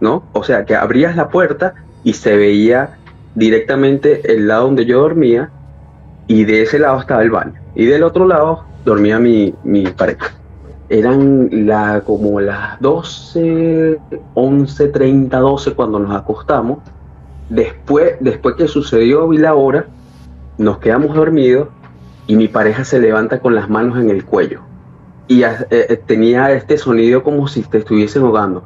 ¿no? 0.00 0.24
O 0.32 0.42
sea, 0.42 0.64
que 0.64 0.74
abrías 0.74 1.16
la 1.16 1.28
puerta 1.28 1.74
y 2.04 2.14
se 2.14 2.36
veía 2.36 2.96
directamente 3.34 4.34
el 4.34 4.48
lado 4.48 4.64
donde 4.64 4.84
yo 4.84 5.00
dormía 5.00 5.50
y 6.26 6.44
de 6.44 6.62
ese 6.62 6.78
lado 6.78 7.00
estaba 7.00 7.22
el 7.22 7.30
baño 7.30 7.54
y 7.74 7.86
del 7.86 8.02
otro 8.02 8.26
lado 8.26 8.64
dormía 8.84 9.18
mi, 9.18 9.54
mi 9.64 9.86
pareja. 9.86 10.32
Eran 10.88 11.48
la, 11.66 12.02
como 12.04 12.40
las 12.40 12.78
12, 12.80 13.98
11, 14.34 14.88
30, 14.88 15.38
12 15.38 15.74
cuando 15.74 15.98
nos 15.98 16.14
acostamos. 16.14 16.78
Después, 17.48 18.14
después 18.20 18.56
que 18.56 18.68
sucedió 18.68 19.28
vi 19.28 19.38
la 19.38 19.54
hora, 19.54 19.86
nos 20.58 20.78
quedamos 20.78 21.14
dormidos 21.14 21.68
y 22.26 22.36
mi 22.36 22.48
pareja 22.48 22.84
se 22.84 23.00
levanta 23.00 23.40
con 23.40 23.54
las 23.54 23.70
manos 23.70 23.98
en 23.98 24.10
el 24.10 24.24
cuello. 24.24 24.60
Y 25.32 25.44
eh, 25.44 25.56
eh, 25.70 26.02
tenía 26.06 26.52
este 26.52 26.76
sonido 26.76 27.22
como 27.22 27.48
si 27.48 27.62
te 27.62 27.78
estuviesen 27.78 28.22
ahogando 28.22 28.62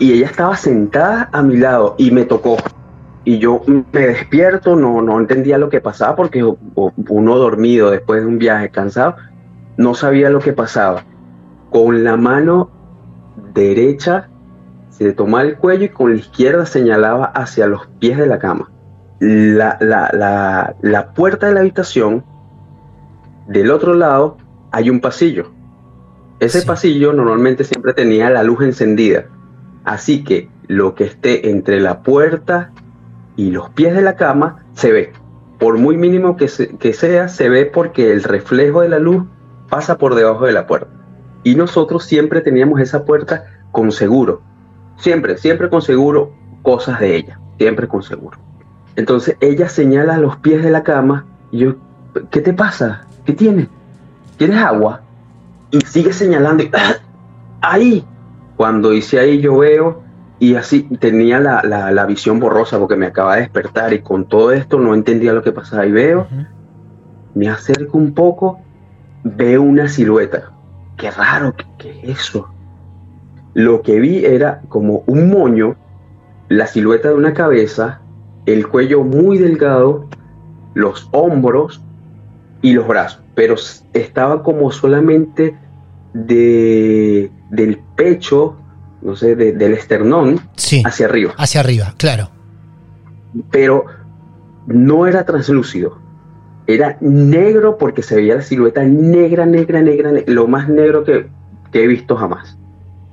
y 0.00 0.12
ella 0.12 0.26
estaba 0.26 0.56
sentada 0.56 1.28
a 1.32 1.42
mi 1.42 1.56
lado 1.56 1.94
y 1.96 2.10
me 2.10 2.24
tocó. 2.24 2.56
Y 3.24 3.38
yo 3.38 3.62
me 3.66 4.00
despierto, 4.00 4.74
no, 4.74 5.00
no 5.00 5.20
entendía 5.20 5.58
lo 5.58 5.68
que 5.68 5.80
pasaba 5.80 6.16
porque 6.16 6.42
uno 6.74 7.38
dormido 7.38 7.90
después 7.90 8.22
de 8.22 8.26
un 8.26 8.38
viaje 8.38 8.70
cansado, 8.70 9.14
no 9.76 9.94
sabía 9.94 10.28
lo 10.28 10.40
que 10.40 10.52
pasaba. 10.52 11.04
Con 11.70 12.02
la 12.02 12.16
mano 12.16 12.70
derecha 13.54 14.28
se 14.90 15.12
tomaba 15.12 15.44
el 15.44 15.56
cuello 15.56 15.84
y 15.84 15.90
con 15.90 16.14
la 16.14 16.18
izquierda 16.18 16.66
señalaba 16.66 17.26
hacia 17.26 17.68
los 17.68 17.86
pies 18.00 18.18
de 18.18 18.26
la 18.26 18.40
cama. 18.40 18.70
La, 19.20 19.76
la, 19.80 20.74
la 20.80 21.12
puerta 21.12 21.46
de 21.46 21.54
la 21.54 21.60
habitación, 21.60 22.24
del 23.48 23.70
otro 23.70 23.94
lado 23.94 24.36
hay 24.70 24.90
un 24.90 25.00
pasillo. 25.00 25.50
Ese 26.38 26.62
pasillo 26.62 27.12
normalmente 27.12 27.64
siempre 27.64 27.94
tenía 27.94 28.30
la 28.30 28.44
luz 28.44 28.62
encendida 28.62 29.26
Así 29.88 30.22
que 30.22 30.50
lo 30.66 30.94
que 30.94 31.04
esté 31.04 31.48
entre 31.48 31.80
la 31.80 32.02
puerta 32.02 32.72
y 33.36 33.50
los 33.50 33.70
pies 33.70 33.94
de 33.94 34.02
la 34.02 34.16
cama 34.16 34.66
se 34.74 34.92
ve. 34.92 35.12
Por 35.58 35.78
muy 35.78 35.96
mínimo 35.96 36.36
que, 36.36 36.48
sea, 36.48 37.28
se 37.28 37.48
ve 37.48 37.64
porque 37.64 38.12
el 38.12 38.22
reflejo 38.22 38.82
de 38.82 38.90
la 38.90 38.98
luz 38.98 39.24
pasa 39.70 39.96
por 39.96 40.14
debajo 40.14 40.44
de 40.44 40.52
la 40.52 40.66
puerta. 40.66 40.90
Y 41.42 41.54
nosotros 41.54 42.04
siempre 42.04 42.42
teníamos 42.42 42.82
esa 42.82 43.06
puerta 43.06 43.46
con 43.72 43.90
seguro. 43.90 44.42
Siempre, 44.98 45.38
siempre 45.38 45.70
con 45.70 45.80
seguro 45.80 46.34
cosas 46.60 47.00
de 47.00 47.16
ella. 47.16 47.40
Siempre 47.56 47.88
con 47.88 48.02
seguro. 48.02 48.36
Entonces 48.94 49.38
ella 49.40 49.70
señala 49.70 50.18
los 50.18 50.36
pies 50.36 50.62
de 50.62 50.70
la 50.70 50.82
cama 50.82 51.24
y 51.50 51.60
yo, 51.60 51.76
¿qué 52.30 52.42
te 52.42 52.52
pasa? 52.52 53.06
¿Qué 53.28 53.34
tienes? 53.34 53.68
¿Quieres 54.38 54.56
agua? 54.56 55.02
Y 55.70 55.82
sigue 55.82 56.14
señalando, 56.14 56.64
¡ah! 56.72 56.94
ahí, 57.60 58.02
cuando 58.56 58.94
hice 58.94 59.20
ahí 59.20 59.38
yo 59.42 59.58
veo 59.58 60.00
y 60.38 60.54
así 60.54 60.84
tenía 60.98 61.38
la, 61.38 62.06
visión 62.06 62.40
borrosa 62.40 62.78
porque 62.78 62.96
me 62.96 63.04
acaba 63.04 63.34
de 63.34 63.42
despertar 63.42 63.92
y 63.92 64.00
con 64.00 64.24
todo 64.24 64.52
esto 64.52 64.78
no 64.80 64.94
entendía 64.94 65.34
lo 65.34 65.42
que 65.42 65.52
pasaba 65.52 65.84
y 65.84 65.92
veo, 65.92 66.26
me 67.34 67.50
acerco 67.50 67.98
un 67.98 68.14
poco, 68.14 68.60
veo 69.24 69.60
una 69.60 69.88
silueta. 69.88 70.50
Qué 70.96 71.10
raro, 71.10 71.54
¿qué, 71.76 72.00
es 72.04 72.20
eso? 72.20 72.48
Lo 73.52 73.82
que 73.82 74.00
vi 74.00 74.24
era 74.24 74.62
como 74.70 75.02
un 75.04 75.28
moño, 75.28 75.76
la 76.48 76.66
silueta 76.66 77.08
de 77.08 77.14
una 77.16 77.34
cabeza, 77.34 78.00
el 78.46 78.68
cuello 78.68 79.04
muy 79.04 79.36
delgado, 79.36 80.06
los 80.72 81.10
hombros 81.12 81.82
y 82.62 82.72
los 82.72 82.86
brazos, 82.86 83.22
pero 83.34 83.54
estaba 83.92 84.42
como 84.42 84.70
solamente 84.70 85.56
de 86.12 87.30
del 87.50 87.78
pecho, 87.96 88.56
no 89.02 89.16
sé, 89.16 89.36
del 89.36 89.72
esternón 89.72 90.40
hacia 90.84 91.06
arriba. 91.06 91.34
Hacia 91.36 91.60
arriba, 91.60 91.94
claro. 91.96 92.30
Pero 93.50 93.84
no 94.66 95.06
era 95.06 95.24
translúcido, 95.24 95.98
era 96.66 96.98
negro 97.00 97.78
porque 97.78 98.02
se 98.02 98.16
veía 98.16 98.34
la 98.36 98.42
silueta 98.42 98.82
negra, 98.82 99.46
negra, 99.46 99.80
negra, 99.80 100.12
lo 100.26 100.46
más 100.46 100.68
negro 100.68 101.02
que, 101.02 101.26
he 101.72 101.86
visto 101.86 102.16
jamás. 102.16 102.58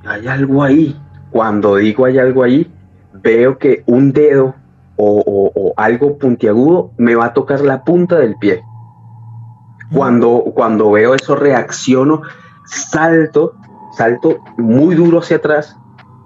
Hay 0.05 0.27
algo 0.27 0.63
ahí. 0.63 0.99
Cuando 1.31 1.77
digo 1.77 2.05
hay 2.05 2.17
algo 2.17 2.43
ahí, 2.43 2.69
veo 3.13 3.57
que 3.57 3.83
un 3.85 4.11
dedo 4.11 4.55
o, 4.97 5.73
algo 5.77 6.17
puntiagudo 6.17 6.91
me 6.97 7.15
va 7.15 7.25
a 7.25 7.33
tocar 7.33 7.61
la 7.61 7.83
punta 7.83 8.17
del 8.17 8.35
pie. 8.35 8.61
Cuando, 9.95 10.43
cuando 10.53 10.91
veo 10.91 11.15
eso 11.15 11.35
reacciono, 11.35 12.21
salto, 12.65 13.55
salto 13.97 14.39
muy 14.57 14.93
duro 14.93 15.19
hacia 15.19 15.37
atrás, 15.37 15.77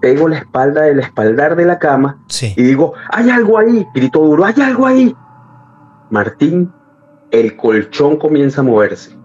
pego 0.01 0.27
la 0.27 0.37
espalda 0.37 0.83
del 0.83 0.99
espaldar 0.99 1.55
de 1.55 1.65
la 1.65 1.77
cama 1.77 2.17
y 2.55 2.63
digo, 2.63 2.93
hay 3.11 3.29
algo 3.29 3.59
ahí, 3.59 3.87
grito 3.93 4.21
duro, 4.21 4.45
hay 4.45 4.59
algo 4.61 4.87
ahí. 4.87 5.15
Martín 6.09 6.71
el 7.29 7.55
colchón 7.55 8.17
comienza 8.17 8.61
a 8.61 8.63
moverse, 8.63 9.15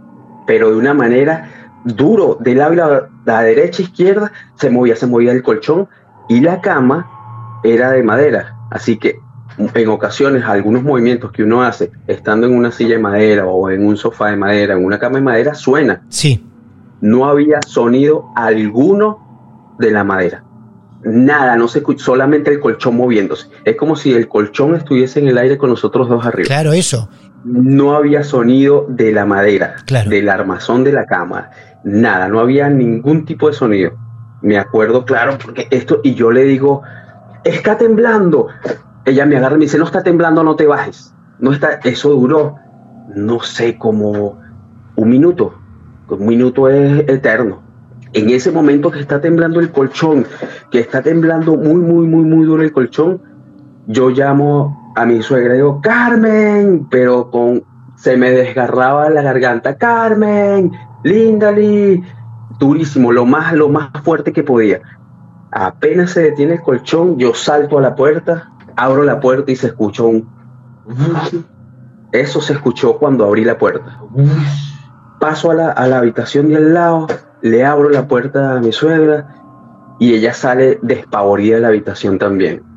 pero 0.47 0.71
de 0.71 0.77
una 0.77 0.93
manera 0.93 1.49
duro, 1.85 2.37
del 2.39 2.59
lado 2.59 2.75
la, 2.75 3.09
la 3.25 3.41
derecha 3.41 3.81
izquierda, 3.81 4.31
se 4.57 4.69
movía, 4.69 4.95
se 4.95 5.07
movía 5.07 5.33
el 5.33 5.43
colchón 5.43 5.89
y 6.29 6.41
la 6.41 6.61
cama 6.61 7.61
era 7.63 7.93
de 7.93 8.03
madera. 8.03 8.59
Así 8.71 8.99
que 8.99 9.21
en 9.59 9.89
ocasiones 9.89 10.45
algunos 10.45 10.83
movimientos 10.83 11.33
que 11.33 11.43
uno 11.43 11.63
hace 11.63 11.93
estando 12.07 12.47
en 12.47 12.55
una 12.55 12.71
silla 12.73 12.97
de 12.97 13.03
madera 13.03 13.47
o 13.47 13.71
en 13.71 13.87
un 13.87 13.97
sofá 13.97 14.31
de 14.31 14.37
madera, 14.37 14.75
en 14.75 14.85
una 14.85 14.99
cama 14.99 15.17
de 15.17 15.25
madera, 15.25 15.55
suena. 15.55 16.03
Sí. 16.09 16.45
No 17.01 17.27
había 17.27 17.61
sonido 17.67 18.27
alguno 18.37 19.75
de 19.79 19.91
la 19.91 20.05
madera. 20.05 20.45
Nada, 21.03 21.57
no 21.57 21.69
se 21.69 21.81
escucha, 21.81 22.05
solamente 22.05 22.51
el 22.51 22.61
colchón 22.61 22.97
moviéndose. 22.97 23.49
Es 23.65 23.77
como 23.77 23.95
si 23.95 24.13
el 24.13 24.27
colchón 24.27 24.75
estuviese 24.75 25.21
en 25.21 25.29
el 25.29 25.37
aire 25.37 25.59
con 25.59 25.69
nosotros 25.69 26.09
dos 26.09 26.25
arriba. 26.25 26.47
Claro, 26.47 26.73
eso 26.73 27.09
no 27.45 27.95
había 27.95 28.25
sonido 28.25 28.87
de 28.89 29.13
la 29.13 29.27
madera, 29.27 29.77
del 30.09 30.29
armazón 30.29 30.83
de 30.83 30.93
la 30.93 31.05
cama, 31.05 31.51
nada, 31.85 32.29
no 32.29 32.41
había 32.41 32.69
ningún 32.71 33.25
tipo 33.25 33.49
de 33.49 33.55
sonido. 33.55 33.93
Me 34.41 34.59
acuerdo, 34.59 35.05
claro, 35.05 35.39
porque 35.43 35.69
esto, 35.71 36.01
y 36.03 36.15
yo 36.15 36.31
le 36.31 36.45
digo, 36.45 36.83
está 37.45 37.79
temblando. 37.79 38.49
Ella 39.05 39.27
me 39.27 39.37
agarra 39.37 39.57
y 39.57 39.59
me 39.59 39.65
dice, 39.65 39.79
no 39.79 39.85
está 39.85 40.03
temblando, 40.03 40.43
no 40.43 40.57
te 40.57 40.67
bajes. 40.67 41.15
No 41.39 41.53
está, 41.53 41.81
eso 41.85 42.11
duró, 42.11 42.57
no 43.15 43.41
sé, 43.41 43.77
como 43.77 44.39
un 44.97 45.09
minuto. 45.09 45.55
Un 46.09 46.27
minuto 46.27 46.69
es 46.69 47.01
eterno. 47.09 47.63
En 48.13 48.31
ese 48.31 48.53
momento 48.53 48.91
que 48.91 49.01
está 49.01 49.21
temblando 49.21 49.61
el 49.61 49.73
colchón, 49.73 50.27
que 50.71 50.79
está 50.79 51.03
temblando 51.03 51.57
muy, 51.57 51.81
muy, 51.81 52.07
muy, 52.07 52.25
muy 52.25 52.47
duro 52.47 52.63
el 52.63 52.73
colchón, 52.73 53.21
yo 53.87 54.11
llamo 54.11 54.93
a 54.97 55.05
mi 55.05 55.23
suegra 55.23 55.55
digo, 55.55 55.81
Carmen, 55.83 56.87
pero 56.89 57.31
con 57.31 57.65
se 57.97 58.17
me 58.17 58.31
desgarraba 58.31 59.09
la 59.11 59.23
garganta, 59.23 59.77
Carmen, 59.77 60.73
Lindali, 61.03 62.03
durísimo, 62.59 63.13
lo 63.13 63.25
más, 63.25 63.53
lo 63.55 63.69
más 63.69 63.91
fuerte 64.03 64.33
que 64.33 64.43
podía. 64.43 64.81
Apenas 65.51 66.11
se 66.11 66.23
detiene 66.23 66.55
el 66.55 66.61
colchón, 66.61 67.19
yo 67.19 67.35
salto 67.35 67.79
a 67.79 67.83
la 67.83 67.95
puerta, 67.95 68.53
abro 68.77 69.05
la 69.05 69.21
puerta 69.21 69.51
y 69.51 69.57
se 69.57 69.69
escuchó 69.69 70.07
un... 70.07 70.29
Eso 72.13 72.41
se 72.41 72.53
escuchó 72.53 72.99
cuando 72.99 73.25
abrí 73.25 73.45
la 73.45 73.59
puerta. 73.59 74.01
Paso 75.19 75.51
a 75.51 75.55
la, 75.55 75.71
a 75.71 75.87
la 75.87 75.99
habitación 75.99 76.49
de 76.49 76.57
al 76.57 76.75
lado, 76.75 77.07
le 77.43 77.65
abro 77.65 77.91
la 77.91 78.07
puerta 78.07 78.57
a 78.57 78.61
mi 78.61 78.73
suegra 78.73 79.35
y 79.99 80.15
ella 80.15 80.33
sale 80.33 80.79
despavorida 80.83 81.57
de 81.57 81.63
la 81.63 81.69
habitación 81.69 82.19
también 82.19 82.75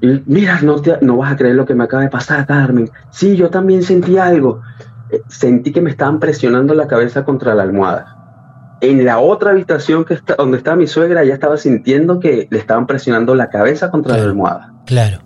mira, 0.00 0.60
no, 0.62 0.76
no 1.00 1.16
vas 1.16 1.32
a 1.32 1.36
creer 1.36 1.54
lo 1.54 1.66
que 1.66 1.74
me 1.74 1.84
acaba 1.84 2.02
de 2.02 2.08
pasar, 2.08 2.46
Carmen. 2.46 2.90
Sí, 3.10 3.36
yo 3.36 3.50
también 3.50 3.82
sentí 3.82 4.18
algo. 4.18 4.62
Eh, 5.10 5.22
sentí 5.28 5.72
que 5.72 5.80
me 5.80 5.90
estaban 5.90 6.18
presionando 6.18 6.74
la 6.74 6.86
cabeza 6.86 7.24
contra 7.24 7.54
la 7.54 7.62
almohada. 7.62 8.16
En 8.80 9.04
la 9.04 9.18
otra 9.18 9.50
habitación 9.50 10.04
que 10.04 10.14
está, 10.14 10.36
donde 10.36 10.56
estaba 10.56 10.76
mi 10.76 10.86
suegra, 10.86 11.22
ya 11.24 11.34
estaba 11.34 11.58
sintiendo 11.58 12.18
que 12.18 12.48
le 12.50 12.58
estaban 12.58 12.86
presionando 12.86 13.34
la 13.34 13.50
cabeza 13.50 13.90
contra 13.90 14.16
la 14.16 14.22
almohada. 14.22 14.72
Claro. 14.86 15.18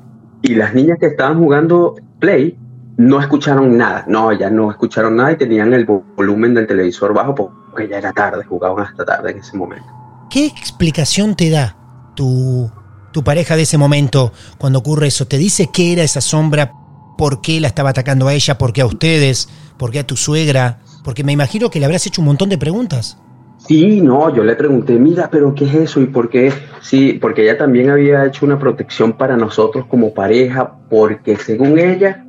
Y 0.45 0.55
las 0.55 0.73
niñas 0.75 0.99
que 1.01 1.07
estaban 1.07 1.41
jugando 1.41 1.97
Play 2.21 2.57
no 2.97 3.19
escucharon 3.19 3.77
nada. 3.77 4.05
No, 4.07 4.31
ya 4.33 4.51
no 4.51 4.71
escucharon 4.71 5.17
nada 5.17 5.33
y 5.33 5.37
tenían 5.37 5.75
el 5.75 5.85
volumen 5.85 6.55
del 6.55 6.69
televisor 6.69 7.13
bajo 7.13 7.35
porque 7.35 7.89
ya 7.89 7.99
era 7.99 8.13
tarde, 8.13 8.45
jugaban 8.45 8.87
hasta 8.87 9.05
tarde 9.05 9.33
en 9.33 9.39
ese 9.39 9.57
momento. 9.57 9.87
¿Qué 10.31 10.47
explicación 10.47 11.35
te 11.35 11.51
da 11.51 11.77
tu 12.15 12.71
tu 13.15 13.23
pareja 13.23 13.55
de 13.55 13.63
ese 13.63 13.79
momento, 13.79 14.33
cuando 14.59 14.81
ocurre 14.81 15.07
eso, 15.07 15.27
te 15.27 15.39
dice 15.39 15.71
qué 15.73 15.93
era 15.93 16.03
esa 16.03 16.21
sombra, 16.21 16.73
por 17.17 17.41
qué 17.41 17.61
la 17.61 17.69
estaba 17.69 17.91
atacando 17.91 18.27
a 18.27 18.35
ella, 18.35 18.59
por 18.59 18.73
qué 18.73 18.81
a 18.81 18.87
ustedes, 18.87 19.49
por 19.79 19.93
qué 19.93 20.01
a 20.01 20.07
tu 20.07 20.17
suegra, 20.17 20.81
porque 21.05 21.23
me 21.23 21.31
imagino 21.31 21.71
que 21.71 21.79
le 21.79 21.87
habrás 21.87 22.09
hecho 22.09 22.21
un 22.21 22.27
montón 22.27 22.49
de 22.49 22.59
preguntas. 22.59 23.17
Sí, 23.67 24.01
no, 24.01 24.35
yo 24.35 24.45
le 24.45 24.57
pregunté, 24.57 24.99
mira, 24.99 25.29
pero 25.31 25.55
¿qué 25.55 25.65
es 25.65 25.75
eso? 25.75 26.01
¿Y 26.01 26.07
por 26.07 26.29
qué? 26.29 26.53
Sí, 26.81 27.19
porque 27.21 27.43
ella 27.43 27.57
también 27.57 27.91
había 27.91 28.27
hecho 28.27 28.45
una 28.45 28.59
protección 28.59 29.15
para 29.15 29.37
nosotros 29.37 29.87
como 29.87 30.13
pareja, 30.13 30.75
porque 30.91 31.37
según 31.37 31.79
ella, 31.79 32.25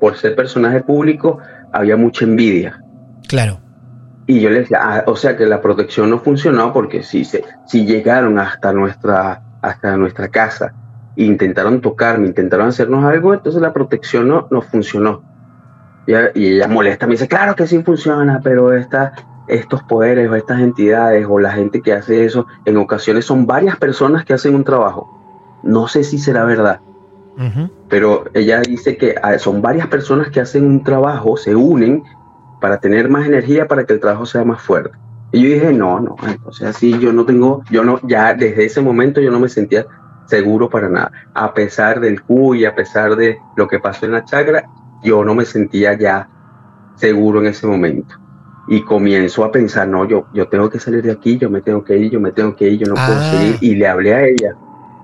por 0.00 0.16
ser 0.16 0.34
personaje 0.34 0.80
público, 0.80 1.38
había 1.72 1.96
mucha 1.96 2.24
envidia. 2.24 2.82
Claro. 3.28 3.60
Y 4.26 4.40
yo 4.40 4.50
le 4.50 4.60
decía, 4.60 4.78
ah, 4.80 5.04
o 5.06 5.14
sea 5.14 5.36
que 5.36 5.46
la 5.46 5.60
protección 5.60 6.10
no 6.10 6.18
funcionó 6.18 6.72
porque 6.72 7.02
si, 7.02 7.24
se, 7.24 7.44
si 7.66 7.84
llegaron 7.86 8.38
hasta 8.38 8.72
nuestra 8.72 9.42
hasta 9.62 9.96
nuestra 9.96 10.28
casa 10.28 10.74
e 11.16 11.24
intentaron 11.24 11.80
tocarme, 11.80 12.26
intentaron 12.26 12.68
hacernos 12.68 13.04
algo, 13.04 13.32
entonces 13.32 13.62
la 13.62 13.72
protección 13.72 14.28
no, 14.28 14.48
no 14.50 14.60
funcionó. 14.60 15.22
Y, 16.06 16.14
ella 16.14 16.66
molesta, 16.66 17.06
me 17.06 17.12
dice, 17.12 17.28
claro 17.28 17.54
que 17.54 17.66
sí 17.66 17.80
funciona, 17.82 18.40
pero 18.42 18.72
esta, 18.72 19.12
estos 19.48 19.82
poderes 19.82 20.30
o 20.30 20.34
estas 20.34 20.60
entidades 20.60 21.26
o 21.28 21.38
la 21.38 21.52
gente 21.52 21.80
que 21.80 21.92
hace 21.92 22.24
eso, 22.24 22.46
en 22.64 22.76
ocasiones 22.76 23.24
son 23.24 23.46
varias 23.46 23.76
personas 23.76 24.24
que 24.24 24.34
hacen 24.34 24.54
un 24.54 24.64
trabajo. 24.64 25.08
No 25.62 25.88
sé 25.88 26.04
si 26.04 26.18
será 26.18 26.44
verdad, 26.44 26.80
pero 27.88 28.24
ella 28.34 28.60
dice 28.60 28.96
que 28.96 29.14
ah, 29.22 29.38
son 29.38 29.62
varias 29.62 29.86
personas 29.86 30.30
que 30.30 30.40
hacen 30.40 30.64
un 30.64 30.84
trabajo, 30.84 31.36
se 31.36 31.54
unen 31.54 32.02
para 32.60 32.78
tener 32.78 33.08
más 33.08 33.26
energía, 33.26 33.66
para 33.66 33.84
que 33.84 33.94
el 33.94 34.00
trabajo 34.00 34.26
sea 34.26 34.44
más 34.44 34.62
fuerte. 34.62 34.96
Y 35.32 35.42
yo 35.42 35.48
dije, 35.48 35.72
no, 35.72 35.98
no, 35.98 36.16
entonces 36.26 36.68
así 36.68 36.98
yo 36.98 37.12
no 37.12 37.24
tengo, 37.24 37.62
yo 37.70 37.82
no, 37.82 37.98
ya 38.02 38.34
desde 38.34 38.66
ese 38.66 38.82
momento 38.82 39.20
yo 39.20 39.30
no 39.30 39.40
me 39.40 39.48
sentía 39.48 39.86
seguro 40.26 40.68
para 40.68 40.88
nada. 40.88 41.10
A 41.34 41.54
pesar 41.54 42.00
del 42.00 42.22
Q 42.22 42.54
y 42.54 42.64
a 42.64 42.74
pesar 42.74 43.16
de 43.16 43.38
lo 43.56 43.66
que 43.66 43.78
pasó 43.78 44.06
en 44.06 44.12
la 44.12 44.24
chakra, 44.24 44.64
yo 45.02 45.24
no 45.24 45.34
me 45.34 45.44
sentía 45.44 45.94
ya 45.94 46.28
seguro 46.96 47.40
en 47.40 47.46
ese 47.46 47.66
momento. 47.66 48.21
Y 48.68 48.82
comienzo 48.82 49.44
a 49.44 49.50
pensar, 49.50 49.88
no, 49.88 50.06
yo, 50.06 50.26
yo 50.32 50.48
tengo 50.48 50.70
que 50.70 50.78
salir 50.78 51.02
de 51.02 51.12
aquí, 51.12 51.36
yo 51.36 51.50
me 51.50 51.60
tengo 51.60 51.82
que 51.84 51.96
ir, 51.96 52.10
yo 52.10 52.20
me 52.20 52.32
tengo 52.32 52.54
que 52.54 52.68
ir, 52.68 52.78
yo 52.78 52.86
no 52.86 52.94
puedo 52.94 53.18
ah. 53.18 53.30
seguir. 53.30 53.58
Y 53.60 53.74
le 53.74 53.86
hablé 53.88 54.14
a 54.14 54.24
ella, 54.24 54.54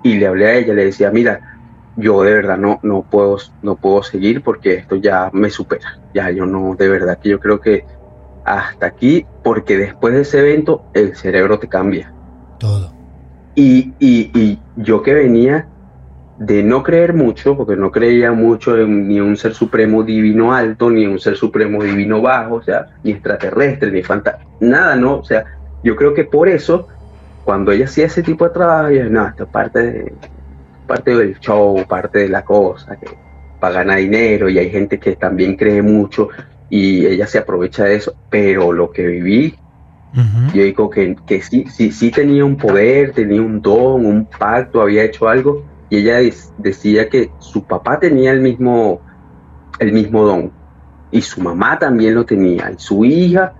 y 0.02 0.14
le 0.14 0.26
hablé 0.26 0.46
a 0.46 0.54
ella, 0.54 0.74
le 0.74 0.84
decía, 0.84 1.10
mira, 1.10 1.58
yo 1.96 2.22
de 2.22 2.32
verdad 2.32 2.56
no, 2.56 2.78
no, 2.82 3.02
puedo, 3.02 3.38
no 3.62 3.74
puedo 3.74 4.02
seguir 4.02 4.42
porque 4.42 4.74
esto 4.74 4.96
ya 4.96 5.30
me 5.32 5.50
supera. 5.50 5.98
Ya 6.14 6.30
yo 6.30 6.46
no, 6.46 6.76
de 6.76 6.88
verdad 6.88 7.18
que 7.18 7.30
yo 7.30 7.40
creo 7.40 7.60
que 7.60 7.84
hasta 8.44 8.86
aquí, 8.86 9.26
porque 9.42 9.76
después 9.76 10.14
de 10.14 10.22
ese 10.22 10.38
evento 10.38 10.84
el 10.94 11.16
cerebro 11.16 11.58
te 11.58 11.68
cambia. 11.68 12.12
Todo. 12.58 12.92
Y, 13.54 13.92
y, 13.98 14.60
yo 14.76 15.02
que 15.02 15.12
venía 15.12 15.66
de 16.38 16.62
no 16.62 16.84
creer 16.84 17.14
mucho, 17.14 17.56
porque 17.56 17.76
no 17.76 17.90
creía 17.90 18.30
mucho 18.30 18.78
en 18.78 19.08
ni 19.08 19.20
un 19.20 19.36
ser 19.36 19.54
supremo 19.54 20.04
divino 20.04 20.54
alto, 20.54 20.88
ni 20.88 21.04
un 21.04 21.18
ser 21.18 21.36
supremo 21.36 21.82
divino 21.82 22.22
bajo, 22.22 22.56
o 22.56 22.62
sea, 22.62 22.86
ni 23.02 23.10
extraterrestre, 23.10 23.90
ni 23.90 24.02
fantasma, 24.04 24.44
nada, 24.60 24.94
¿no? 24.94 25.16
O 25.16 25.24
sea, 25.24 25.44
yo 25.82 25.96
creo 25.96 26.14
que 26.14 26.24
por 26.24 26.48
eso, 26.48 26.86
cuando 27.44 27.72
ella 27.72 27.86
hacía 27.86 28.06
ese 28.06 28.22
tipo 28.22 28.44
de 28.44 28.50
trabajo, 28.50 28.90
yo 28.90 29.04
no, 29.10 29.26
esto 29.26 29.44
es 29.44 29.50
parte, 29.50 29.82
de, 29.82 30.12
parte 30.86 31.16
del 31.16 31.38
show, 31.40 31.84
parte 31.88 32.20
de 32.20 32.28
la 32.28 32.44
cosa, 32.44 32.96
que 32.96 33.08
para 33.58 33.74
ganar 33.74 33.98
dinero, 33.98 34.48
y 34.48 34.58
hay 34.58 34.70
gente 34.70 35.00
que 35.00 35.16
también 35.16 35.56
cree 35.56 35.82
mucho 35.82 36.28
y 36.70 37.04
ella 37.04 37.26
se 37.26 37.38
aprovecha 37.38 37.84
de 37.84 37.96
eso, 37.96 38.14
pero 38.30 38.72
lo 38.72 38.92
que 38.92 39.06
viví, 39.06 39.56
yo 40.54 40.62
digo 40.62 40.90
que, 40.90 41.16
que 41.26 41.42
sí, 41.42 41.66
sí, 41.68 41.92
sí 41.92 42.10
tenía 42.10 42.44
un 42.44 42.56
poder, 42.56 43.12
tenía 43.12 43.42
un 43.42 43.60
don, 43.60 44.06
un 44.06 44.24
pacto, 44.24 44.80
había 44.80 45.04
hecho 45.04 45.28
algo, 45.28 45.64
y 45.90 45.98
ella 45.98 46.18
decía 46.58 47.08
que 47.08 47.30
su 47.38 47.64
papá 47.64 47.98
tenía 47.98 48.32
el 48.32 48.40
mismo, 48.40 49.00
el 49.78 49.92
mismo 49.92 50.24
don, 50.24 50.52
y 51.10 51.22
su 51.22 51.40
mamá 51.40 51.78
también 51.78 52.14
lo 52.14 52.24
tenía, 52.24 52.70
y 52.70 52.78
su 52.78 53.04
hija 53.04 53.54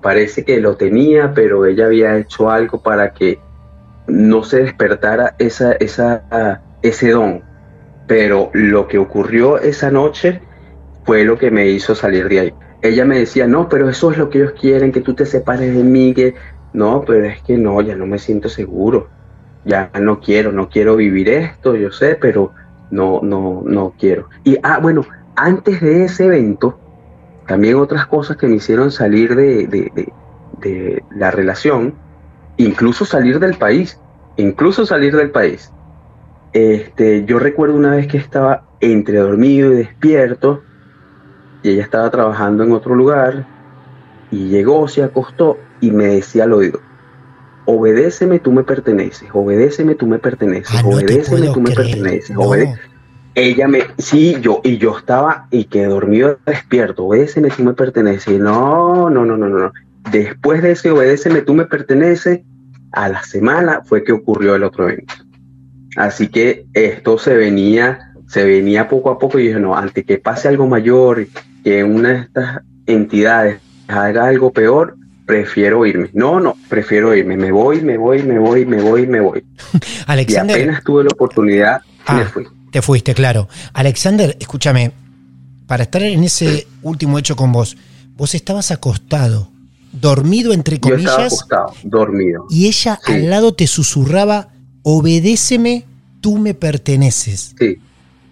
parece 0.00 0.44
que 0.44 0.60
lo 0.60 0.76
tenía, 0.76 1.32
pero 1.34 1.66
ella 1.66 1.86
había 1.86 2.16
hecho 2.16 2.50
algo 2.50 2.80
para 2.80 3.12
que 3.12 3.38
no 4.06 4.42
se 4.42 4.62
despertara 4.62 5.34
esa, 5.38 5.72
esa, 5.72 6.62
ese 6.82 7.10
don. 7.10 7.42
Pero 8.06 8.50
lo 8.54 8.88
que 8.88 8.98
ocurrió 8.98 9.58
esa 9.58 9.90
noche 9.90 10.40
fue 11.04 11.24
lo 11.24 11.36
que 11.38 11.50
me 11.50 11.66
hizo 11.66 11.94
salir 11.94 12.28
de 12.28 12.40
ahí. 12.40 12.54
Ella 12.80 13.04
me 13.04 13.18
decía, 13.18 13.46
no, 13.46 13.68
pero 13.68 13.88
eso 13.88 14.12
es 14.12 14.18
lo 14.18 14.30
que 14.30 14.38
ellos 14.38 14.52
quieren, 14.58 14.92
que 14.92 15.00
tú 15.00 15.14
te 15.14 15.26
separes 15.26 15.74
de 15.74 15.82
mí, 15.82 16.14
que 16.14 16.34
no, 16.72 17.04
pero 17.06 17.26
es 17.26 17.42
que 17.42 17.58
no, 17.58 17.80
ya 17.82 17.96
no 17.96 18.06
me 18.06 18.18
siento 18.18 18.48
seguro, 18.48 19.08
ya 19.68 19.90
no 20.00 20.18
quiero, 20.18 20.50
no 20.50 20.70
quiero 20.70 20.96
vivir 20.96 21.28
esto, 21.28 21.76
yo 21.76 21.92
sé, 21.92 22.16
pero 22.18 22.52
no, 22.90 23.20
no, 23.22 23.62
no 23.64 23.94
quiero. 23.98 24.30
Y, 24.42 24.56
ah, 24.62 24.78
bueno, 24.80 25.04
antes 25.36 25.82
de 25.82 26.04
ese 26.04 26.24
evento, 26.24 26.78
también 27.46 27.76
otras 27.76 28.06
cosas 28.06 28.38
que 28.38 28.48
me 28.48 28.56
hicieron 28.56 28.90
salir 28.90 29.36
de, 29.36 29.66
de, 29.66 30.12
de 30.60 31.04
la 31.14 31.30
relación, 31.30 31.94
incluso 32.56 33.04
salir 33.04 33.38
del 33.38 33.56
país, 33.58 34.00
incluso 34.38 34.86
salir 34.86 35.14
del 35.14 35.30
país. 35.30 35.70
Este, 36.54 37.26
yo 37.26 37.38
recuerdo 37.38 37.76
una 37.76 37.94
vez 37.94 38.06
que 38.06 38.16
estaba 38.16 38.64
entre 38.80 39.18
dormido 39.18 39.74
y 39.74 39.76
despierto, 39.76 40.62
y 41.62 41.70
ella 41.70 41.82
estaba 41.82 42.10
trabajando 42.10 42.64
en 42.64 42.72
otro 42.72 42.94
lugar, 42.94 43.44
y 44.30 44.48
llegó, 44.48 44.88
se 44.88 45.02
acostó 45.02 45.58
y 45.82 45.90
me 45.90 46.06
decía 46.06 46.44
al 46.44 46.54
oído, 46.54 46.80
obedéceme, 47.70 48.38
tú 48.38 48.50
me 48.50 48.64
perteneces, 48.64 49.28
obedéceme, 49.30 49.94
tú 49.94 50.06
me 50.06 50.18
perteneces, 50.18 50.74
Ah, 50.74 50.86
obedéceme, 50.86 51.48
tú 51.48 51.60
me 51.60 51.74
creer, 51.74 51.96
perteneces, 51.96 52.34
no. 52.34 52.54
Ella 53.34 53.68
me, 53.68 53.82
sí, 53.98 54.38
yo, 54.40 54.62
y 54.64 54.78
yo 54.78 54.96
estaba, 54.96 55.48
y 55.50 55.64
que 55.64 55.84
dormido 55.84 56.38
despierto, 56.46 57.04
obedéceme, 57.04 57.50
tú 57.50 57.62
me 57.62 57.74
perteneces, 57.74 58.34
y 58.34 58.38
no, 58.38 59.10
no, 59.10 59.26
no, 59.26 59.36
no, 59.36 59.50
no. 59.50 59.72
Después 60.10 60.62
de 60.62 60.72
ese 60.72 60.90
obedéceme, 60.90 61.42
tú 61.42 61.52
me 61.52 61.66
perteneces, 61.66 62.40
a 62.92 63.10
la 63.10 63.22
semana 63.22 63.82
fue 63.84 64.02
que 64.02 64.12
ocurrió 64.12 64.54
el 64.54 64.64
otro 64.64 64.88
evento. 64.88 65.12
Así 65.96 66.28
que 66.28 66.64
esto 66.72 67.18
se 67.18 67.36
venía, 67.36 68.14
se 68.28 68.46
venía 68.46 68.88
poco 68.88 69.10
a 69.10 69.18
poco 69.18 69.38
y 69.38 69.48
dije, 69.48 69.60
no, 69.60 69.76
antes 69.76 70.06
que 70.06 70.16
pase 70.16 70.48
algo 70.48 70.66
mayor, 70.66 71.26
que 71.62 71.84
una 71.84 72.08
de 72.08 72.18
estas 72.20 72.62
entidades 72.86 73.60
haga 73.88 74.26
algo 74.26 74.52
peor, 74.54 74.96
prefiero 75.28 75.84
irme. 75.84 76.08
No, 76.14 76.40
no, 76.40 76.56
prefiero 76.70 77.14
irme. 77.14 77.36
Me 77.36 77.52
voy, 77.52 77.82
me 77.82 77.98
voy, 77.98 78.22
me 78.22 78.38
voy, 78.38 78.64
me 78.64 78.80
voy, 78.80 79.06
me 79.06 79.20
voy. 79.20 79.44
Y 79.74 79.78
Alexander, 80.06 80.56
apenas 80.56 80.82
tuve 80.82 81.04
la 81.04 81.10
oportunidad, 81.12 81.82
me 82.08 82.22
Ah. 82.22 82.30
fui. 82.32 82.44
te 82.72 82.80
fuiste, 82.82 83.12
claro. 83.14 83.46
Alexander, 83.74 84.36
escúchame, 84.40 84.92
para 85.66 85.82
estar 85.84 86.02
en 86.02 86.24
ese 86.24 86.66
último 86.82 87.18
hecho 87.18 87.36
con 87.36 87.52
vos, 87.52 87.76
vos 88.16 88.34
estabas 88.34 88.70
acostado, 88.70 89.50
dormido 89.92 90.54
entre 90.54 90.78
Yo 90.78 90.94
estaba 90.96 91.16
comillas, 91.16 91.32
acostado, 91.34 91.74
dormido. 91.84 92.46
y 92.48 92.66
ella 92.66 92.98
Sí. 93.04 93.12
al 93.12 93.28
lado 93.30 93.52
te 93.52 93.66
susurraba, 93.66 94.48
obedéceme, 94.82 95.84
tú 96.22 96.38
me 96.38 96.54
perteneces. 96.54 97.54
Sí, 97.58 97.76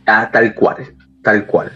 ah, 0.06 0.30
tal 0.32 0.54
cual, 0.54 0.94
tal 1.22 1.44
cual. 1.46 1.70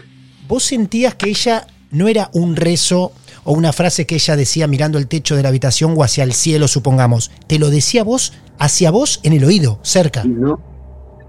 ¿Vos 0.47 0.63
sentías 0.63 1.13
que 1.13 1.29
ella 1.29 1.67
no 1.91 2.07
era 2.07 2.29
un 2.33 2.55
rezo 2.55 3.11
o 3.43 3.53
una 3.53 3.73
frase 3.73 4.05
que 4.05 4.15
ella 4.15 4.35
decía 4.35 4.67
mirando 4.67 4.97
el 4.97 5.07
techo 5.07 5.35
de 5.35 5.43
la 5.43 5.49
habitación 5.49 5.93
o 5.97 6.03
hacia 6.03 6.23
el 6.23 6.33
cielo, 6.33 6.67
supongamos? 6.67 7.31
Te 7.47 7.59
lo 7.59 7.69
decía 7.69 8.03
vos, 8.03 8.33
hacia 8.59 8.91
vos 8.91 9.19
en 9.23 9.33
el 9.33 9.43
oído, 9.43 9.79
cerca. 9.81 10.23
No, 10.23 10.59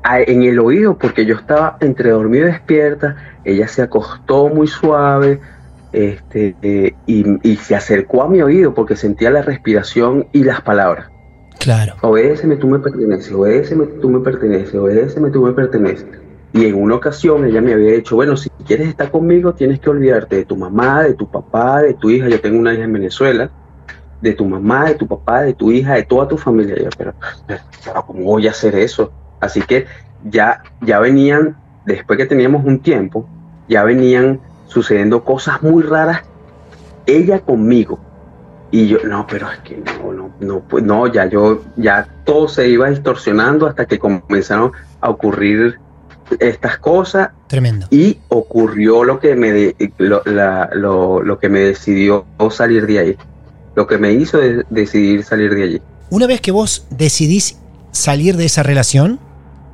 en 0.05 0.42
el 0.42 0.59
oído, 0.59 0.98
porque 0.98 1.25
yo 1.25 1.37
estaba 1.37 1.77
entre 1.81 2.11
dormido 2.11 2.48
y 2.48 2.53
despierta, 2.53 3.16
ella 3.44 3.68
se 3.68 3.83
acostó 3.83 4.48
muy 4.48 4.66
suave 4.66 5.40
este, 5.92 6.55
eh, 6.62 6.94
y, 7.07 7.48
y 7.48 7.57
se 7.57 7.75
acercó 7.75 8.22
a 8.22 8.29
mi 8.29 8.42
oído 8.42 8.75
porque 8.75 8.96
sentía 8.96 9.31
la 9.31 9.42
respiración 9.42 10.27
y 10.33 10.44
las 10.44 10.61
palabras. 10.62 11.07
Claro. 11.59 11.94
Obedéceme, 12.01 12.57
tú 12.57 12.66
me 12.66 12.81
perteneces, 12.81 13.33
obedéceme, 13.33 13.87
tú 14.01 14.11
me 14.11 14.18
perteneces, 14.20 14.75
obedéceme, 14.75 15.31
tú 15.31 15.42
me 15.42 15.53
perteneces. 15.53 16.21
Y 16.55 16.67
en 16.67 16.75
una 16.75 16.97
ocasión 16.97 17.47
ella 17.47 17.62
me 17.62 17.73
había 17.73 17.93
dicho, 17.93 18.15
bueno, 18.15 18.37
si 18.37 18.51
quieres 18.67 18.88
estar 18.88 19.11
conmigo, 19.11 19.55
tienes 19.55 19.81
que 19.81 19.88
olvidarte 19.88 20.37
de 20.37 20.45
tu 20.45 20.57
mamá, 20.57 21.03
de 21.03 21.15
tu 21.15 21.31
papá, 21.31 21.81
de 21.81 21.95
tu 21.95 22.11
hija. 22.11 22.29
Yo 22.29 22.41
tengo 22.41 22.59
una 22.59 22.75
hija 22.75 22.85
en 22.85 22.93
Venezuela, 22.93 23.51
de 24.21 24.33
tu 24.35 24.45
mamá, 24.45 24.87
de 24.87 24.95
tu 24.97 25.07
papá, 25.07 25.43
de 25.43 25.55
tu 25.55 25.73
hija, 25.73 25.95
de 25.95 26.03
toda 26.03 26.29
tu 26.29 26.37
familia. 26.37 26.77
Yo, 26.77 26.91
pero, 26.97 27.15
pero, 27.47 28.07
¿cómo 28.07 28.25
voy 28.25 28.49
a 28.49 28.51
hacer 28.51 28.75
eso? 28.75 29.12
Así 29.41 29.62
que 29.62 29.87
ya, 30.25 30.62
ya 30.83 31.01
venían, 31.01 31.57
después 31.87 32.19
que 32.19 32.27
teníamos 32.27 32.65
un 32.67 32.81
tiempo, 32.81 33.27
ya 33.67 33.83
venían 33.85 34.41
sucediendo 34.67 35.25
cosas 35.25 35.62
muy 35.62 35.83
raras, 35.83 36.23
ella 37.07 37.41
conmigo. 37.41 37.99
Y 38.71 38.88
yo, 38.88 38.99
no, 39.05 39.27
pero 39.27 39.51
es 39.51 39.59
que 39.61 39.79
no, 39.79 40.12
no, 40.12 40.31
no, 40.41 40.61
pues 40.61 40.85
no, 40.85 41.07
ya 41.07 41.27
yo, 41.27 41.62
ya 41.77 42.07
todo 42.25 42.49
se 42.49 42.69
iba 42.69 42.88
distorsionando 42.91 43.67
hasta 43.67 43.87
que 43.87 43.99
comenzaron 43.99 44.73
a 45.01 45.11
ocurrir 45.11 45.79
estas 46.40 46.79
cosas 46.79 47.31
Tremendo. 47.49 47.87
y 47.90 48.18
ocurrió 48.29 49.05
lo 49.05 49.18
que 49.21 49.35
me, 49.37 49.53
de- 49.53 49.92
lo, 49.99 50.23
la- 50.25 50.71
lo- 50.75 51.23
lo 51.23 51.38
que 51.38 51.49
me 51.49 51.61
decidió 51.61 52.25
salir 52.51 52.87
de 52.87 52.99
ahí, 52.99 53.16
lo 53.75 53.87
que 53.87 53.99
me 53.99 54.12
hizo 54.12 54.38
de- 54.38 54.64
decidir 54.71 55.25
salir 55.25 55.55
de 55.55 55.62
allí. 55.62 55.83
Una 56.11 56.27
vez 56.27 56.40
que 56.40 56.51
vos 56.53 56.87
decidís 56.90 57.59
salir 57.90 58.37
de 58.37 58.45
esa 58.47 58.62
relación, 58.62 59.18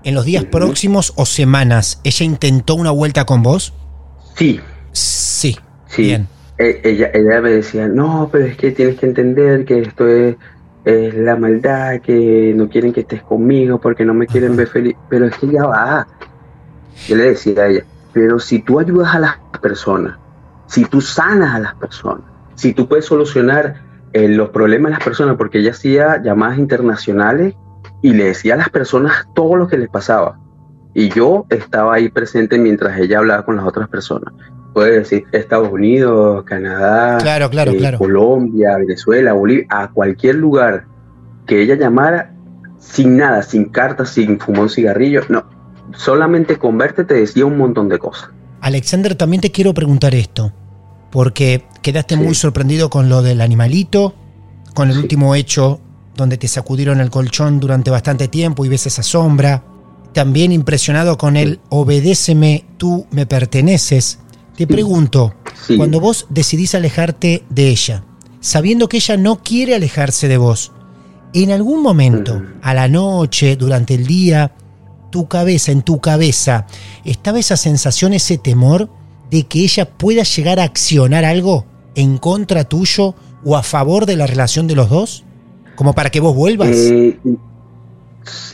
en 0.05 0.15
los 0.15 0.25
días 0.25 0.45
próximos 0.45 1.13
o 1.17 1.27
semanas, 1.27 2.01
¿ella 2.05 2.25
intentó 2.25 2.75
una 2.77 2.91
vuelta 2.93 3.25
con 3.27 3.43
vos? 3.43 3.75
Sí, 4.37 4.61
Sí. 4.93 5.57
sí. 5.89 6.03
Bien. 6.03 6.29
E- 6.57 6.81
Ella, 6.85 7.11
ella 7.15 7.41
me 7.41 7.51
decía, 7.51 7.89
no, 7.89 8.29
pero 8.33 8.47
es 8.47 8.57
que 8.57 8.71
tienes 8.73 8.99
que 8.99 9.07
entender 9.07 9.65
que 9.65 9.81
esto 9.81 10.07
es, 10.09 10.37
es 10.85 11.15
la 11.15 11.37
maldad, 11.37 12.01
que 12.01 12.53
no 12.57 12.69
quieren 12.69 12.93
que 12.93 13.01
estés 13.01 13.23
conmigo 13.23 13.81
porque 13.81 14.05
no 14.05 14.15
me 14.15 14.27
quieren 14.27 14.57
ver 14.57 14.69
feliz. 14.69 14.97
Pero 15.11 15.27
es 15.27 15.37
que 15.37 15.49
ya 15.53 15.65
va. 15.67 16.07
Yo 17.07 17.17
le 17.17 17.25
decía 17.25 17.63
a 17.63 17.69
ella, 17.69 17.85
pero 18.13 18.41
si 18.41 18.61
tú 18.61 18.81
ayudas 18.81 19.15
a 19.15 19.19
las 19.19 19.37
personas, 19.61 20.17
si 20.67 20.85
tú 20.85 21.01
sanas 21.01 21.55
a 21.55 21.59
las 21.59 21.75
personas, 21.75 22.25
si 22.55 22.73
tú 22.73 22.89
puedes 22.89 23.05
solucionar 23.05 23.83
eh, 24.13 24.29
los 24.29 24.51
problemas 24.51 24.91
de 24.91 24.97
las 24.97 25.05
personas, 25.05 25.37
porque 25.37 25.59
ella 25.59 25.71
hacía 25.71 26.23
llamadas 26.23 26.59
internacionales 26.59 27.55
y 28.03 28.13
le 28.13 28.25
decía 28.25 28.55
a 28.55 28.57
las 28.57 28.71
personas 28.71 29.27
todo 29.35 29.57
lo 29.57 29.69
que 29.69 29.79
les 29.79 29.89
pasaba. 29.89 30.39
Y 30.95 31.11
yo 31.11 31.47
estaba 31.51 31.95
ahí 31.95 32.09
presente 32.09 32.59
mientras 32.59 32.99
ella 32.99 33.19
hablaba 33.19 33.45
con 33.45 33.57
las 33.57 33.67
otras 33.67 33.89
personas. 33.89 34.35
Puede 34.73 34.99
decir 34.99 35.25
Estados 35.33 35.71
Unidos, 35.71 36.45
Canadá, 36.45 37.19
Claro, 37.19 37.51
claro, 37.51 37.73
eh, 37.73 37.77
claro. 37.77 37.99
Colombia, 37.99 38.77
Venezuela, 38.79 39.33
Bolivia, 39.33 39.67
a 39.69 39.91
cualquier 39.91 40.37
lugar 40.37 40.87
que 41.47 41.63
ella 41.63 41.75
llamara 41.75 42.35
sin 42.79 43.17
nada, 43.17 43.43
sin 43.43 43.67
cartas, 43.67 44.11
sin 44.11 44.39
fumar 44.39 44.63
un 44.63 44.71
cigarrillo, 44.71 45.23
no, 45.29 45.45
solamente 45.97 46.59
con 46.59 46.79
verte 46.79 47.05
te 47.05 47.15
decía 47.15 47.47
un 47.47 47.59
montón 47.59 47.89
de 47.89 47.99
cosas. 47.99 48.31
Alexander, 48.61 49.15
también 49.15 49.41
te 49.41 49.51
quiero 49.53 49.73
preguntar 49.75 50.15
esto, 50.15 50.53
porque 51.11 51.65
quedaste 51.83 52.17
Sí. 52.17 52.21
muy 52.21 52.35
sorprendido 52.35 52.91
con 52.91 53.09
lo 53.09 53.23
del 53.23 53.41
animalito, 53.41 54.15
con 54.75 54.89
el 54.89 54.95
Sí. 54.95 55.01
último 55.03 55.35
hecho 55.35 55.81
donde 56.17 56.37
te 56.37 56.49
sacudieron 56.49 57.01
el 57.01 57.11
colchón 57.11 57.61
durante 57.61 57.91
bastante 57.91 58.27
tiempo 58.29 58.65
y 58.65 58.69
ves 58.69 58.87
esa 58.87 59.03
sombra, 59.05 59.63
también 60.13 60.51
impresionado 60.51 61.17
con 61.17 61.37
el 61.37 61.61
obedéceme, 61.69 62.65
tú 62.77 63.07
me 63.13 63.25
perteneces. 63.27 64.19
Te 64.57 64.67
pregunto, 64.67 65.35
Sí. 65.67 65.77
cuando 65.77 66.01
vos 66.01 66.27
decidís 66.29 66.75
alejarte 66.75 67.45
de 67.51 67.69
ella, 67.69 68.03
sabiendo 68.41 68.89
que 68.89 68.97
ella 68.97 69.17
no 69.17 69.43
quiere 69.43 69.77
alejarse 69.77 70.27
de 70.27 70.37
vos, 70.39 70.73
en 71.35 71.53
algún 71.53 71.83
momento, 71.83 72.43
a 72.63 72.75
la 72.75 72.89
noche, 72.89 73.55
durante 73.55 73.95
el 73.95 74.07
día, 74.07 74.53
tu 75.11 75.29
cabeza, 75.29 75.73
en 75.73 75.83
tu 75.83 76.01
cabeza, 76.01 76.67
estaba 77.05 77.39
esa 77.39 77.57
sensación, 77.57 78.13
ese 78.13 78.39
temor 78.39 78.89
de 79.31 79.45
que 79.45 79.61
ella 79.61 79.89
pueda 79.89 80.23
llegar 80.23 80.61
a 80.61 80.65
accionar 80.65 81.25
algo 81.25 81.67
en 81.95 82.19
contra 82.19 82.65
tuyo 82.65 83.15
o 83.45 83.57
a 83.57 83.63
favor 83.63 84.07
de 84.07 84.17
la 84.17 84.27
relación 84.27 84.67
de 84.67 84.75
los 84.75 84.89
dos? 84.89 85.25
Como 85.77 85.95
para 85.95 86.11
que 86.11 86.21
vos 86.21 86.35
vuelvas. 86.35 86.69
Eh, 86.71 87.19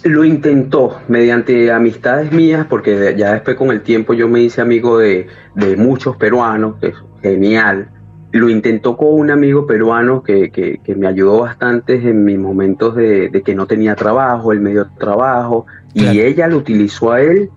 lo 0.05 0.25
intentó 0.25 1.01
mediante 1.09 1.73
amistades 1.73 2.31
mías, 2.33 2.67
porque 2.69 3.15
ya 3.17 3.33
después 3.33 3.57
con 3.57 3.71
el 3.71 3.83
tiempo 3.83 4.15
yo 4.15 4.29
me 4.29 4.41
hice 4.41 4.61
amigo 4.61 4.99
de, 4.99 5.27
muchos 5.77 6.17
peruanos, 6.17 6.77
que 6.81 6.89
es 6.89 6.95
genial. 7.23 7.91
Lo 8.33 8.49
intentó 8.49 8.97
con 8.97 9.15
un 9.15 9.31
amigo 9.31 9.67
peruano 9.67 10.23
que, 10.23 10.51
que- 10.51 10.95
me 10.97 11.07
ayudó 11.07 11.41
bastante 11.41 11.95
en 11.95 12.25
mis 12.25 12.39
momentos 12.39 12.97
de, 12.97 13.29
de 13.29 13.43
que 13.43 13.55
no 13.55 13.67
tenía 13.67 13.95
trabajo, 13.95 14.53
él 14.53 14.61
me 14.61 14.71
dio 14.71 14.89
trabajo, 14.99 15.67
Claro. 15.95 16.13
y 16.15 16.21
ella 16.21 16.49
lo 16.49 16.59
utilizó 16.59 17.13
a 17.13 17.21
él 17.21 17.51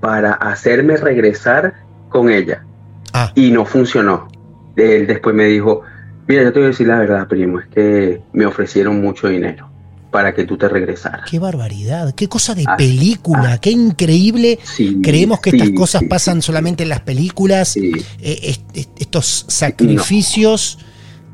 para 0.00 0.32
hacerme 0.32 0.96
regresar 0.96 1.74
con 2.08 2.30
ella. 2.30 2.64
Ah. 3.12 3.32
Y 3.34 3.50
no 3.50 3.64
funcionó. 3.66 4.28
Él 4.76 5.06
después 5.06 5.34
me 5.34 5.44
dijo, 5.46 5.82
mira, 6.26 6.42
yo 6.42 6.52
te 6.52 6.58
voy 6.58 6.66
a 6.66 6.70
decir 6.70 6.86
la 6.86 6.98
verdad, 6.98 7.26
primo, 7.28 7.60
es 7.60 7.66
que 7.68 8.20
me 8.32 8.46
ofrecieron 8.46 9.00
mucho 9.00 9.28
dinero 9.28 9.68
para 10.10 10.34
que 10.34 10.44
tú 10.44 10.56
te 10.56 10.68
regresaras. 10.68 11.28
Qué 11.30 11.38
barbaridad, 11.38 12.14
qué 12.14 12.28
cosa 12.28 12.54
de 12.54 12.64
Ah, 12.66 12.76
película, 12.76 13.54
ah. 13.54 13.58
qué 13.58 13.70
increíble. 13.70 14.58
Sí, 14.62 15.00
Creemos 15.02 15.40
que 15.40 15.50
sí, 15.50 15.56
estas 15.58 15.70
cosas 15.72 16.00
sí, 16.00 16.06
pasan 16.06 16.40
solamente 16.42 16.84
en 16.84 16.88
las 16.90 17.00
películas, 17.00 17.76
eh, 17.76 17.92
est- 18.20 18.74
est- 18.76 18.90
estos 19.00 19.44
sacrificios. 19.48 20.78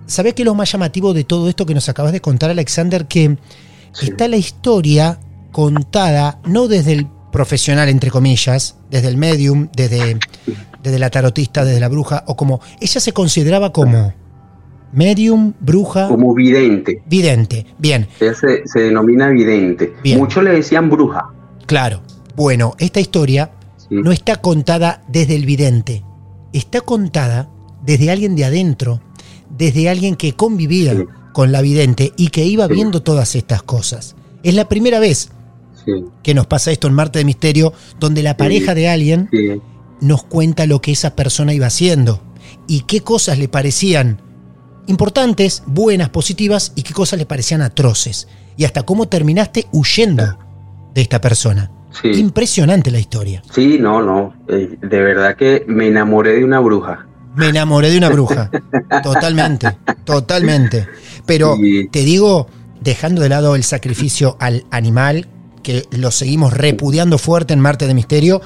¿Sabés 0.07 0.35
qué 0.35 0.43
es 0.43 0.47
lo 0.47 0.55
más 0.55 0.71
llamativo 0.73 1.15
de 1.15 1.25
todo 1.25 1.49
esto 1.49 1.65
que 1.67 1.75
nos 1.75 1.89
acabas 1.89 2.13
de 2.13 2.21
contar, 2.21 2.51
Alexander? 2.51 3.07
Que 3.07 3.37
está 4.03 4.27
la 4.29 4.37
historia 4.37 5.19
contada 5.53 6.41
no 6.45 6.67
desde 6.69 6.93
el 6.93 7.07
profesional, 7.31 7.89
entre 7.89 8.11
comillas, 8.11 8.77
desde 8.91 9.09
el 9.09 9.17
medium, 9.17 9.69
desde, 9.77 10.19
desde 10.83 10.99
la 10.99 11.09
tarotista, 11.11 11.65
desde 11.65 11.81
la 11.81 11.89
bruja, 11.89 12.25
o 12.27 12.37
como 12.37 12.61
ella 12.81 13.01
se 13.01 13.13
consideraba 13.13 13.73
como 13.73 14.13
medium, 14.93 15.55
bruja, 15.61 16.09
Como 16.09 16.35
vidente. 16.35 17.03
vidente. 17.07 17.67
Bien, 17.79 18.07
Ella 18.21 18.35
se, 18.35 18.67
se 18.67 18.81
denomina 18.81 19.29
vidente. 19.31 19.95
Bien. 20.03 20.19
Muchos 20.19 20.43
le 20.45 20.51
decían 20.53 20.91
bruja. 20.91 21.31
claro. 21.67 22.03
Bueno, 22.35 22.75
esta 22.79 22.99
historia 22.99 23.51
Sí. 23.77 23.97
no 24.03 24.11
está 24.11 24.37
contada 24.37 25.03
desde 25.09 25.35
el 25.37 25.45
vidente, 25.45 26.03
está 26.55 26.81
contada 26.81 27.51
desde 27.85 28.11
alguien 28.11 28.35
de 28.37 28.47
adentro, 28.47 29.03
desde 29.51 29.91
alguien 29.91 30.17
que 30.17 30.33
convivía 30.35 30.95
con 31.35 31.53
la 31.53 31.61
vidente 31.61 32.13
y 32.17 32.29
que 32.29 32.45
iba 32.47 32.67
viendo 32.69 33.03
todas 33.03 33.35
estas 33.35 33.63
cosas. 33.63 34.17
Es 34.43 34.55
la 34.55 34.67
primera 34.67 34.99
vez 34.99 35.31
que 36.23 36.35
nos 36.35 36.47
pasa 36.47 36.71
esto 36.71 36.89
en 36.89 36.95
Marte 36.95 37.19
de 37.19 37.25
Misterio, 37.25 37.73
donde 37.99 38.23
la 38.23 38.37
pareja 38.37 38.75
de 38.75 38.89
alguien 38.89 39.29
nos 40.01 40.25
cuenta 40.25 40.67
lo 40.67 40.81
que 40.81 40.93
esa 40.93 41.15
persona 41.15 41.55
iba 41.55 41.67
haciendo 41.67 42.21
y 42.67 42.83
qué 42.83 43.01
cosas 43.01 43.39
le 43.39 43.49
parecían 43.49 44.21
importantes, 44.87 45.63
buenas, 45.67 46.09
positivas 46.11 46.73
y 46.75 46.83
qué 46.83 46.93
cosas 46.93 47.19
le 47.19 47.27
parecían 47.27 47.63
atroces. 47.63 48.29
Y 48.57 48.65
hasta 48.65 48.83
cómo 48.83 49.09
terminaste 49.09 49.67
huyendo 49.73 50.39
de 50.95 51.01
esta 51.01 51.21
persona. 51.21 51.71
Impresionante 52.05 52.91
la 52.91 52.99
historia. 52.99 53.43
Sí, 53.53 53.79
no, 53.79 54.03
no. 54.03 54.35
Eh, 54.49 54.77
de 54.81 55.03
verdad 55.03 55.37
que 55.37 55.65
me 55.69 55.89
enamoré 55.89 56.37
de 56.37 56.45
una 56.45 56.59
bruja. 56.61 57.07
Me 57.35 57.49
enamoré 57.49 57.91
de 57.91 57.99
una 57.99 58.09
bruja. 58.09 58.51
totalmente, 59.03 59.79
totalmente. 60.05 60.87
Pero 61.27 61.57
te 61.91 62.01
digo, 62.01 62.49
dejando 62.81 63.23
de 63.23 63.29
lado 63.29 63.57
el 63.57 63.63
sacrificio 63.63 64.37
al 64.41 64.65
animal, 64.71 65.29
que 65.63 65.87
lo 65.91 66.11
seguimos 66.11 66.53
repudiando 66.53 67.19
fuerte 67.19 67.55
en 67.55 67.61
Marte 67.61 67.87
de 67.87 67.95
Misterio, 67.95 68.41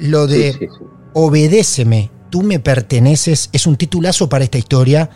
lo 0.00 0.26
de 0.26 0.68
obedéceme, 1.12 2.10
tú 2.30 2.42
me 2.42 2.60
perteneces, 2.60 3.50
es 3.52 3.66
un 3.66 3.76
titulazo 3.76 4.28
para 4.28 4.44
esta 4.44 4.58
historia, 4.58 5.10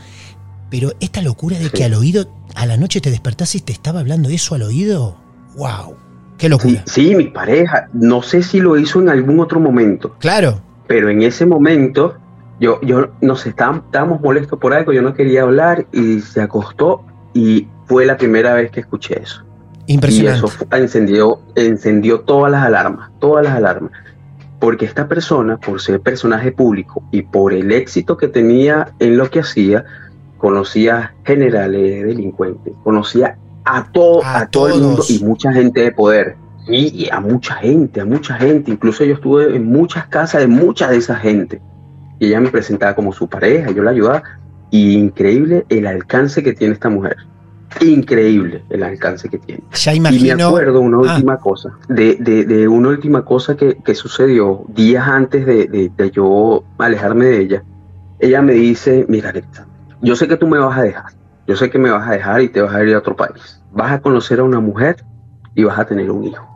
pero 0.70 0.92
esta 1.00 1.22
locura 1.22 1.58
de 1.58 1.70
que 1.70 1.84
al 1.84 1.94
oído, 1.94 2.28
a 2.54 2.66
la 2.66 2.76
noche 2.76 3.00
te 3.00 3.10
despertás 3.10 3.54
y 3.54 3.60
te 3.60 3.72
estaba 3.72 4.00
hablando 4.00 4.28
eso 4.28 4.54
al 4.54 4.62
oído, 4.62 5.16
wow, 5.56 5.94
qué 6.38 6.48
locura. 6.48 6.82
Sí, 6.86 7.14
mi 7.14 7.24
pareja, 7.24 7.88
no 7.92 8.22
sé 8.22 8.42
si 8.42 8.60
lo 8.60 8.78
hizo 8.78 9.00
en 9.00 9.08
algún 9.08 9.40
otro 9.40 9.60
momento. 9.60 10.16
Claro. 10.18 10.60
Pero 10.86 11.08
en 11.08 11.22
ese 11.22 11.46
momento, 11.46 12.16
yo, 12.58 12.80
yo, 12.82 13.12
nos 13.20 13.46
estábamos, 13.46 13.84
estábamos 13.84 14.20
molestos 14.20 14.58
por 14.58 14.74
algo, 14.74 14.92
yo 14.92 15.02
no 15.02 15.14
quería 15.14 15.42
hablar 15.42 15.86
y 15.92 16.20
se 16.20 16.40
acostó 16.40 17.04
y 17.34 17.68
fue 17.86 18.06
la 18.06 18.16
primera 18.16 18.54
vez 18.54 18.70
que 18.70 18.80
escuché 18.80 19.20
eso. 19.22 19.44
Impresionante. 19.86 20.40
Y 20.40 20.48
eso 20.48 20.66
encendió, 20.72 21.40
encendió 21.54 22.20
todas 22.20 22.52
las 22.52 22.64
alarmas, 22.64 23.10
todas 23.18 23.44
las 23.44 23.54
alarmas. 23.54 23.92
Porque 24.58 24.84
esta 24.84 25.08
persona, 25.08 25.56
por 25.56 25.80
ser 25.80 26.00
personaje 26.00 26.52
público 26.52 27.02
y 27.10 27.22
por 27.22 27.52
el 27.52 27.72
éxito 27.72 28.16
que 28.16 28.28
tenía 28.28 28.92
en 29.00 29.16
lo 29.16 29.28
que 29.28 29.40
hacía, 29.40 29.84
conocía 30.38 31.14
generales, 31.24 32.04
delincuentes, 32.04 32.72
conocía 32.84 33.36
a 33.64 33.90
todo, 33.90 34.22
a, 34.24 34.46
todo 34.46 34.68
el 34.68 34.80
mundo 34.80 35.04
y 35.08 35.18
mucha 35.20 35.52
gente 35.52 35.82
de 35.82 35.92
poder. 35.92 36.36
Y, 36.68 37.08
a 37.10 37.18
mucha 37.18 37.54
gente, 37.54 38.00
a 38.00 38.04
mucha 38.04 38.34
gente. 38.34 38.70
Incluso 38.70 39.04
yo 39.04 39.14
estuve 39.14 39.56
en 39.56 39.66
muchas 39.66 40.06
casas 40.06 40.42
de 40.42 40.46
mucha 40.46 40.88
de 40.88 40.98
esa 40.98 41.16
gente. 41.16 41.60
Y 42.20 42.26
ella 42.26 42.40
me 42.40 42.50
presentaba 42.50 42.94
como 42.94 43.12
su 43.12 43.26
pareja, 43.26 43.72
yo 43.72 43.82
la 43.82 43.90
ayudaba. 43.90 44.22
Y 44.70 44.96
increíble 44.96 45.66
el 45.68 45.88
alcance 45.88 46.40
que 46.44 46.52
tiene 46.52 46.74
esta 46.74 46.88
mujer 46.88 47.16
increíble 47.80 48.62
el 48.70 48.82
alcance 48.82 49.28
que 49.28 49.38
tiene. 49.38 49.62
Ya 49.72 49.94
imagino. 49.94 50.34
Y 50.34 50.36
me 50.36 50.42
acuerdo 50.42 50.80
una 50.80 50.96
ah. 50.98 51.14
última 51.14 51.38
cosa, 51.38 51.70
de, 51.88 52.16
de, 52.16 52.68
una 52.68 52.88
última 52.88 53.24
cosa 53.24 53.56
que, 53.56 53.78
que 53.84 53.94
sucedió 53.94 54.64
días 54.68 55.06
antes 55.06 55.46
de, 55.46 55.90
de, 55.94 56.10
yo 56.10 56.64
alejarme 56.78 57.26
de 57.26 57.40
ella. 57.40 57.64
Ella 58.18 58.42
me 58.42 58.52
dice, 58.52 59.04
mira, 59.08 59.32
yo 60.00 60.16
sé 60.16 60.28
que 60.28 60.36
tú 60.36 60.46
me 60.46 60.58
vas 60.58 60.78
a 60.78 60.82
dejar, 60.82 61.12
yo 61.46 61.56
sé 61.56 61.70
que 61.70 61.78
me 61.78 61.90
vas 61.90 62.08
a 62.08 62.12
dejar 62.12 62.40
y 62.42 62.48
te 62.48 62.60
vas 62.60 62.74
a 62.74 62.82
ir 62.84 62.94
a 62.94 62.98
otro 62.98 63.16
país. 63.16 63.60
Vas 63.72 63.92
a 63.92 64.00
conocer 64.00 64.40
a 64.40 64.44
una 64.44 64.60
mujer 64.60 65.04
y 65.54 65.64
vas 65.64 65.78
a 65.78 65.84
tener 65.84 66.10
un 66.10 66.24
hijo. 66.24 66.46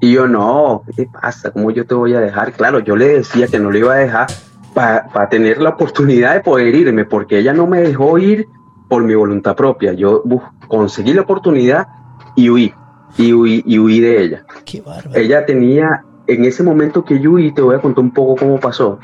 Y 0.00 0.12
yo, 0.12 0.26
no, 0.26 0.82
¿qué 0.86 0.92
te 0.92 1.06
pasa? 1.06 1.50
¿Cómo 1.50 1.70
yo 1.70 1.86
te 1.86 1.94
voy 1.94 2.14
a 2.14 2.20
dejar? 2.20 2.52
Claro, 2.52 2.80
yo 2.80 2.96
le 2.96 3.08
decía 3.08 3.46
que 3.46 3.58
no 3.58 3.70
le 3.70 3.80
iba 3.80 3.94
a 3.94 3.98
dejar 3.98 4.26
para 4.74 5.28
tener 5.28 5.60
la 5.60 5.70
oportunidad 5.70 6.34
de 6.34 6.40
poder 6.40 6.74
irme, 6.74 7.04
porque 7.04 7.38
ella 7.38 7.52
no 7.52 7.66
me 7.66 7.80
dejó 7.80 8.18
ir 8.18 8.46
por 8.92 9.04
mi 9.04 9.14
voluntad 9.14 9.56
propia. 9.56 9.94
Yo 9.94 10.22
conseguí 10.68 11.14
la 11.14 11.22
oportunidad 11.22 11.88
y 12.36 12.50
huí, 12.50 12.74
y 13.16 13.32
huí, 13.32 13.62
y 13.64 13.78
huí 13.78 14.00
de 14.00 14.22
ella. 14.22 14.44
Qué 14.66 14.82
ella 15.14 15.46
tenía, 15.46 16.04
en 16.26 16.44
ese 16.44 16.62
momento 16.62 17.02
que 17.02 17.18
yo 17.18 17.30
huí, 17.30 17.54
te 17.54 17.62
voy 17.62 17.74
a 17.74 17.78
contar 17.78 18.04
un 18.04 18.10
poco 18.10 18.36
cómo 18.36 18.60
pasó. 18.60 18.98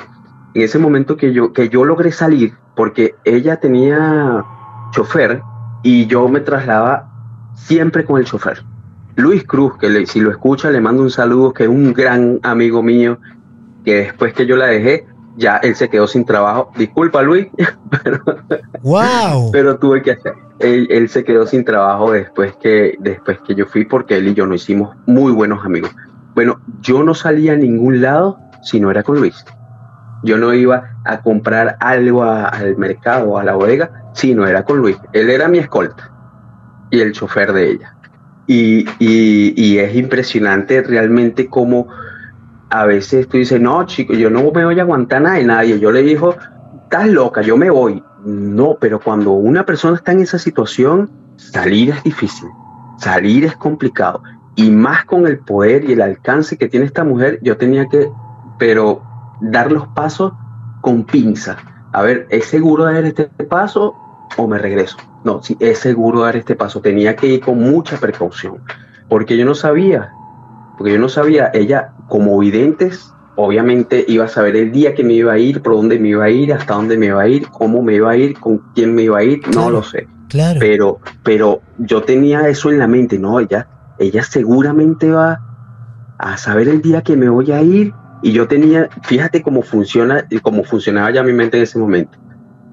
En 0.52 0.60
ese 0.60 0.78
momento 0.78 1.16
que 1.16 1.32
yo, 1.32 1.54
que 1.54 1.70
yo 1.70 1.86
logré 1.86 2.12
salir, 2.12 2.52
porque 2.76 3.14
ella 3.24 3.60
tenía 3.60 4.44
chofer 4.90 5.40
y 5.82 6.06
yo 6.06 6.28
me 6.28 6.40
trasladaba 6.40 7.10
siempre 7.54 8.04
con 8.04 8.18
el 8.18 8.26
chofer. 8.26 8.62
Luis 9.16 9.42
Cruz, 9.44 9.78
que 9.78 10.04
si 10.04 10.20
lo 10.20 10.30
escucha 10.30 10.70
le 10.70 10.82
mando 10.82 11.02
un 11.02 11.10
saludo, 11.10 11.54
que 11.54 11.62
es 11.62 11.70
un 11.70 11.94
gran 11.94 12.40
amigo 12.42 12.82
mío, 12.82 13.20
que 13.86 13.94
después 14.00 14.34
que 14.34 14.44
yo 14.44 14.54
la 14.54 14.66
dejé, 14.66 15.06
ya 15.38 15.58
él 15.58 15.76
se 15.76 15.88
quedó 15.88 16.06
sin 16.06 16.24
trabajo. 16.24 16.70
Disculpa, 16.76 17.22
Luis, 17.22 17.46
pero, 18.02 18.20
wow. 18.82 19.50
pero 19.52 19.78
tuve 19.78 20.02
que 20.02 20.12
hacer. 20.12 20.34
Él, 20.58 21.08
se 21.08 21.22
quedó 21.22 21.46
sin 21.46 21.64
trabajo 21.64 22.10
después 22.10 22.54
que, 22.56 22.96
después 22.98 23.38
que 23.46 23.54
yo 23.54 23.64
fui 23.64 23.84
porque 23.84 24.16
él 24.16 24.28
y 24.28 24.34
yo 24.34 24.44
nos 24.46 24.62
hicimos 24.62 24.96
muy 25.06 25.32
buenos 25.32 25.64
amigos. 25.64 25.90
Bueno, 26.34 26.60
yo 26.80 27.02
no 27.04 27.14
salía 27.14 27.52
a 27.52 27.56
ningún 27.56 28.02
lado 28.02 28.38
si 28.62 28.80
no 28.80 28.90
era 28.90 29.04
con 29.04 29.18
Luis. 29.18 29.44
Yo 30.24 30.36
no 30.36 30.52
iba 30.52 30.96
a 31.04 31.20
comprar 31.22 31.76
algo 31.78 32.24
al 32.24 32.76
mercado, 32.76 33.38
a 33.38 33.44
la 33.44 33.54
bodega, 33.54 34.10
si 34.14 34.34
no 34.34 34.46
era 34.46 34.64
con 34.64 34.78
Luis. 34.78 34.96
Él 35.12 35.30
era 35.30 35.46
mi 35.46 35.58
escolta 35.58 36.10
y 36.90 37.00
el 37.00 37.12
chofer 37.12 37.52
de 37.52 37.70
ella. 37.70 37.94
Y, 38.48 38.88
y, 38.98 39.54
y 39.56 39.78
es 39.78 39.94
impresionante 39.94 40.82
realmente 40.82 41.48
cómo 41.48 41.86
a 42.70 42.84
veces 42.86 43.28
tú 43.28 43.38
dices, 43.38 43.60
no, 43.60 43.84
chico, 43.86 44.12
yo 44.14 44.30
no 44.30 44.50
me 44.52 44.64
voy 44.64 44.78
a 44.78 44.82
aguantar 44.82 45.22
nada 45.22 45.36
de 45.36 45.44
nadie. 45.44 45.80
Yo 45.80 45.90
le 45.90 46.02
dijo, 46.02 46.36
estás 46.82 47.08
loca, 47.08 47.42
yo 47.42 47.56
me 47.56 47.70
voy. 47.70 48.02
No, 48.24 48.76
pero 48.80 49.00
cuando 49.00 49.32
una 49.32 49.64
persona 49.64 49.96
está 49.96 50.12
en 50.12 50.20
esa 50.20 50.38
situación, 50.38 51.10
salir 51.36 51.90
es 51.90 52.02
difícil, 52.02 52.48
salir 52.98 53.44
es 53.44 53.56
complicado. 53.56 54.22
Y 54.56 54.70
más 54.70 55.04
con 55.04 55.26
el 55.26 55.38
poder 55.38 55.88
y 55.88 55.92
el 55.92 56.02
alcance 56.02 56.58
que 56.58 56.68
tiene 56.68 56.86
esta 56.86 57.04
mujer, 57.04 57.38
yo 57.42 57.56
tenía 57.56 57.86
que, 57.88 58.10
pero 58.58 59.02
dar 59.40 59.70
los 59.70 59.86
pasos 59.88 60.32
con 60.80 61.04
pinza. 61.04 61.56
A 61.92 62.02
ver, 62.02 62.26
¿es 62.28 62.46
seguro 62.46 62.84
dar 62.84 63.04
este 63.04 63.24
paso 63.24 63.94
o 64.36 64.46
me 64.46 64.58
regreso? 64.58 64.96
No, 65.24 65.42
sí, 65.42 65.56
es 65.60 65.78
seguro 65.78 66.20
dar 66.20 66.36
este 66.36 66.54
paso. 66.54 66.80
Tenía 66.80 67.16
que 67.16 67.28
ir 67.28 67.40
con 67.40 67.58
mucha 67.60 67.96
precaución, 67.96 68.58
porque 69.08 69.36
yo 69.36 69.44
no 69.44 69.54
sabía 69.54 70.12
porque 70.78 70.92
yo 70.92 70.98
no 71.00 71.08
sabía, 71.08 71.50
ella 71.52 71.92
como 72.06 72.38
videntes, 72.38 73.12
obviamente 73.34 74.04
iba 74.06 74.24
a 74.24 74.28
saber 74.28 74.56
el 74.56 74.70
día 74.70 74.94
que 74.94 75.02
me 75.02 75.14
iba 75.14 75.32
a 75.32 75.38
ir, 75.38 75.60
por 75.60 75.74
dónde 75.74 75.98
me 75.98 76.08
iba 76.08 76.24
a 76.24 76.30
ir, 76.30 76.52
hasta 76.52 76.74
dónde 76.74 76.96
me 76.96 77.06
iba 77.06 77.20
a 77.20 77.28
ir, 77.28 77.48
cómo 77.48 77.82
me 77.82 77.96
iba 77.96 78.12
a 78.12 78.16
ir, 78.16 78.38
con 78.38 78.58
quién 78.74 78.94
me 78.94 79.02
iba 79.02 79.18
a 79.18 79.24
ir, 79.24 79.40
no 79.54 79.70
lo 79.70 79.82
sé. 79.82 80.06
Claro. 80.28 80.60
Pero, 80.60 81.00
pero 81.24 81.62
yo 81.78 82.02
tenía 82.02 82.48
eso 82.48 82.70
en 82.70 82.78
la 82.78 82.86
mente, 82.86 83.18
no, 83.18 83.40
ella, 83.40 83.66
ella 83.98 84.22
seguramente 84.22 85.10
va 85.10 85.40
a 86.16 86.36
saber 86.36 86.68
el 86.68 86.80
día 86.80 87.02
que 87.02 87.16
me 87.16 87.28
voy 87.28 87.50
a 87.50 87.60
ir. 87.60 87.92
Y 88.22 88.32
yo 88.32 88.46
tenía, 88.46 88.88
fíjate 89.02 89.42
cómo 89.42 89.62
funciona, 89.62 90.26
cómo 90.42 90.64
funcionaba 90.64 91.10
ya 91.10 91.22
mi 91.22 91.32
mente 91.32 91.56
en 91.56 91.64
ese 91.64 91.78
momento. 91.78 92.18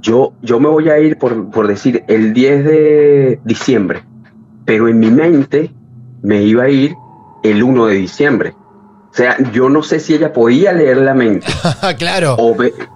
Yo, 0.01 0.33
yo 0.41 0.59
me 0.59 0.69
voy 0.69 0.89
a 0.89 0.99
ir 0.99 1.17
por, 1.17 1.49
por 1.49 1.67
decir 1.67 2.03
el 2.07 2.33
10 2.33 2.65
de 2.65 3.39
diciembre, 3.43 4.03
pero 4.65 4.87
en 4.87 4.99
mi 4.99 5.09
mente 5.09 5.71
me 6.21 6.43
iba 6.43 6.63
a 6.63 6.69
ir 6.69 6.95
el 7.51 7.63
1 7.63 7.87
de 7.87 7.95
diciembre. 7.95 8.55
O 9.15 9.17
sea, 9.17 9.37
yo 9.53 9.69
no 9.69 9.81
sé 9.81 10.01
si 10.01 10.13
ella 10.13 10.33
podía 10.33 10.73
leer 10.73 10.97
la 10.97 11.13
mente. 11.13 11.47
claro. 11.97 12.35
O 12.37 12.55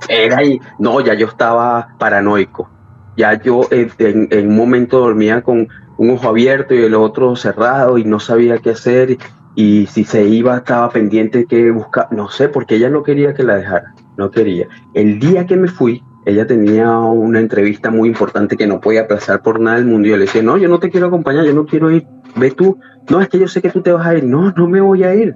era 0.09 0.39
ahí. 0.39 0.59
No, 0.77 0.99
ya 0.99 1.13
yo 1.13 1.27
estaba 1.27 1.95
paranoico. 1.97 2.69
Ya 3.15 3.41
yo 3.41 3.61
eh, 3.71 3.89
en, 3.99 4.49
un 4.49 4.55
momento 4.55 4.99
dormía 4.99 5.41
con 5.41 5.69
un 5.97 6.09
ojo 6.09 6.27
abierto 6.27 6.73
y 6.73 6.83
el 6.83 6.95
otro 6.95 7.35
cerrado 7.37 7.97
y 7.97 8.03
no 8.03 8.19
sabía 8.19 8.57
qué 8.57 8.71
hacer. 8.71 9.17
Y 9.55 9.87
si 9.87 10.03
se 10.03 10.25
iba, 10.25 10.57
estaba 10.57 10.89
pendiente 10.89 11.45
que 11.45 11.71
buscar. 11.71 12.11
No 12.11 12.29
sé, 12.29 12.49
porque 12.49 12.75
ella 12.75 12.89
no 12.89 13.01
quería 13.01 13.33
que 13.33 13.43
la 13.43 13.55
dejara. 13.55 13.93
No 14.17 14.29
quería. 14.29 14.67
El 14.93 15.19
día 15.19 15.45
que 15.45 15.55
me 15.55 15.69
fui, 15.69 16.03
ella 16.25 16.45
tenía 16.45 16.97
una 16.97 17.39
entrevista 17.39 17.91
muy 17.91 18.09
importante 18.09 18.57
que 18.57 18.67
no 18.67 18.81
podía 18.81 19.01
aplazar 19.01 19.41
por 19.41 19.59
nada 19.59 19.77
del 19.77 19.85
mundo. 19.85 20.07
Y 20.07 20.11
yo 20.11 20.17
le 20.17 20.25
decía, 20.25 20.43
no, 20.43 20.57
yo 20.57 20.67
no 20.67 20.79
te 20.79 20.89
quiero 20.89 21.07
acompañar, 21.07 21.45
yo 21.45 21.53
no 21.53 21.65
quiero 21.65 21.91
ir. 21.91 22.05
Ve 22.35 22.51
tú. 22.51 22.79
No, 23.09 23.21
es 23.21 23.29
que 23.29 23.39
yo 23.39 23.47
sé 23.47 23.61
que 23.61 23.69
tú 23.69 23.81
te 23.81 23.91
vas 23.91 24.05
a 24.05 24.15
ir. 24.15 24.23
No, 24.23 24.51
no 24.51 24.67
me 24.67 24.81
voy 24.81 25.03
a 25.03 25.13
ir. 25.15 25.35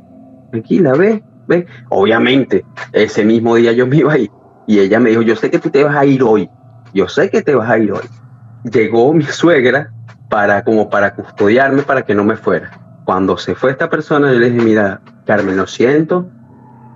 Tranquila, 0.51 0.93
ve, 0.93 1.23
ve. 1.47 1.65
Obviamente, 1.89 2.65
ese 2.91 3.23
mismo 3.25 3.55
día 3.55 3.71
yo 3.71 3.87
me 3.87 3.97
iba 3.97 4.13
a. 4.13 4.17
Y 4.17 4.79
ella 4.79 4.99
me 4.99 5.09
dijo, 5.09 5.21
yo 5.21 5.35
sé 5.35 5.49
que 5.49 5.59
tú 5.59 5.69
te 5.69 5.83
vas 5.83 5.95
a 5.95 6.05
ir 6.05 6.23
hoy. 6.23 6.49
Yo 6.93 7.07
sé 7.07 7.29
que 7.29 7.41
te 7.41 7.55
vas 7.55 7.69
a 7.69 7.77
ir 7.77 7.91
hoy. 7.91 8.07
Llegó 8.71 9.13
mi 9.13 9.23
suegra 9.23 9.91
para 10.29 10.63
como 10.63 10.89
para 10.89 11.13
custodiarme 11.15 11.83
para 11.83 12.03
que 12.03 12.15
no 12.15 12.23
me 12.23 12.35
fuera. 12.35 12.71
Cuando 13.05 13.37
se 13.37 13.55
fue 13.55 13.71
esta 13.71 13.89
persona, 13.89 14.31
yo 14.31 14.39
le 14.39 14.51
dije, 14.51 14.65
mira, 14.65 15.01
Carmen, 15.25 15.57
lo 15.57 15.67
siento, 15.67 16.29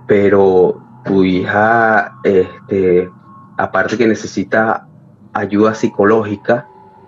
pero 0.06 0.80
tu 1.04 1.22
hija, 1.24 2.14
este, 2.24 3.10
aparte 3.56 3.98
que 3.98 4.06
necesita 4.06 4.86
ayuda 5.34 5.74
psicológica, 5.74 6.66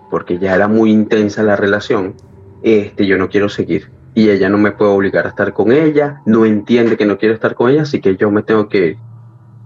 porque 0.09 0.37
ya 0.37 0.55
era 0.55 0.67
muy 0.67 0.91
intensa 0.91 1.43
la 1.43 1.55
relación, 1.55 2.15
este, 2.63 3.05
yo 3.05 3.17
no 3.17 3.29
quiero 3.29 3.49
seguir. 3.49 3.91
Y 4.13 4.29
ella 4.29 4.49
no 4.49 4.57
me 4.57 4.71
puede 4.71 4.91
obligar 4.91 5.25
a 5.25 5.29
estar 5.29 5.53
con 5.53 5.71
ella, 5.71 6.21
no 6.25 6.45
entiende 6.45 6.97
que 6.97 7.05
no 7.05 7.17
quiero 7.17 7.33
estar 7.33 7.55
con 7.55 7.69
ella, 7.69 7.83
así 7.83 8.01
que 8.01 8.17
yo 8.17 8.29
me 8.29 8.43
tengo 8.43 8.67
que 8.67 8.87
ir. 8.87 8.97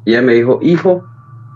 Y 0.06 0.12
ella 0.12 0.22
me 0.22 0.34
dijo, 0.34 0.60
hijo, 0.62 1.04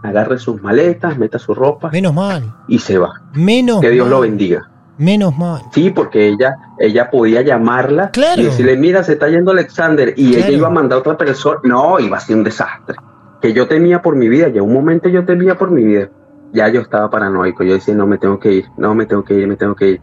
agarre 0.02 0.40
sus 0.40 0.62
maletas, 0.62 1.18
meta 1.18 1.38
su 1.38 1.54
ropa. 1.54 1.92
Menos 1.92 2.14
mal. 2.14 2.52
Y 2.68 2.80
se 2.80 2.98
va. 2.98 3.22
Menos 3.34 3.80
Que 3.82 3.92
Dios 3.92 4.10
lo 4.10 4.22
bendiga. 4.22 4.70
Menos 4.98 5.38
mal. 5.38 5.62
Sí, 5.72 5.92
porque 5.92 6.28
ella, 6.28 6.58
ella 6.80 7.10
podía 7.12 7.42
llamarla 7.42 8.10
Claro. 8.12 8.42
y 8.42 8.46
decirle, 8.46 8.76
mira, 8.76 9.04
se 9.04 9.14
está 9.14 9.30
yendo 9.30 9.52
Alexander, 9.52 10.14
y 10.18 10.32
Claro. 10.34 10.48
ella 10.48 10.58
iba 10.58 10.68
a 10.68 10.72
mandar 10.72 10.98
a 10.98 11.00
otra 11.02 11.18
persona. 11.18 11.60
No, 11.64 12.00
iba 12.00 12.18
a 12.18 12.20
ser 12.20 12.36
un 12.36 12.44
desastre. 12.44 12.98
Que 13.42 13.54
yo 13.54 13.68
temía 13.68 14.02
por 14.02 14.16
mi 14.16 14.28
vida, 14.28 14.50
ya 14.50 14.62
un 14.64 14.74
momento 14.74 15.08
yo 15.08 15.24
temía 15.26 15.56
por 15.58 15.72
mi 15.72 15.84
vida. 15.84 16.10
Ya 16.52 16.68
yo 16.68 16.82
estaba 16.82 17.10
paranoico, 17.10 17.64
yo 17.64 17.74
decía, 17.74 17.94
no, 17.94 18.08
me 18.08 18.18
tengo 18.18 18.40
que 18.40 18.52
ir, 18.52 18.66
no, 18.78 18.96
me 18.96 19.06
tengo 19.06 19.24
que 19.24 19.36
ir, 19.36 19.48
me 19.48 19.56
tengo 19.56 19.76
que 19.76 19.90
ir. 19.92 20.02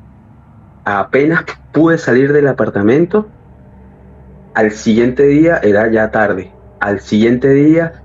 Apenas 0.88 1.42
pude 1.72 1.98
salir 1.98 2.32
del 2.32 2.46
apartamento, 2.46 3.26
al 4.54 4.70
siguiente 4.70 5.24
día 5.24 5.58
era 5.60 5.90
ya 5.90 6.12
tarde. 6.12 6.52
Al 6.78 7.00
siguiente 7.00 7.50
día 7.50 8.04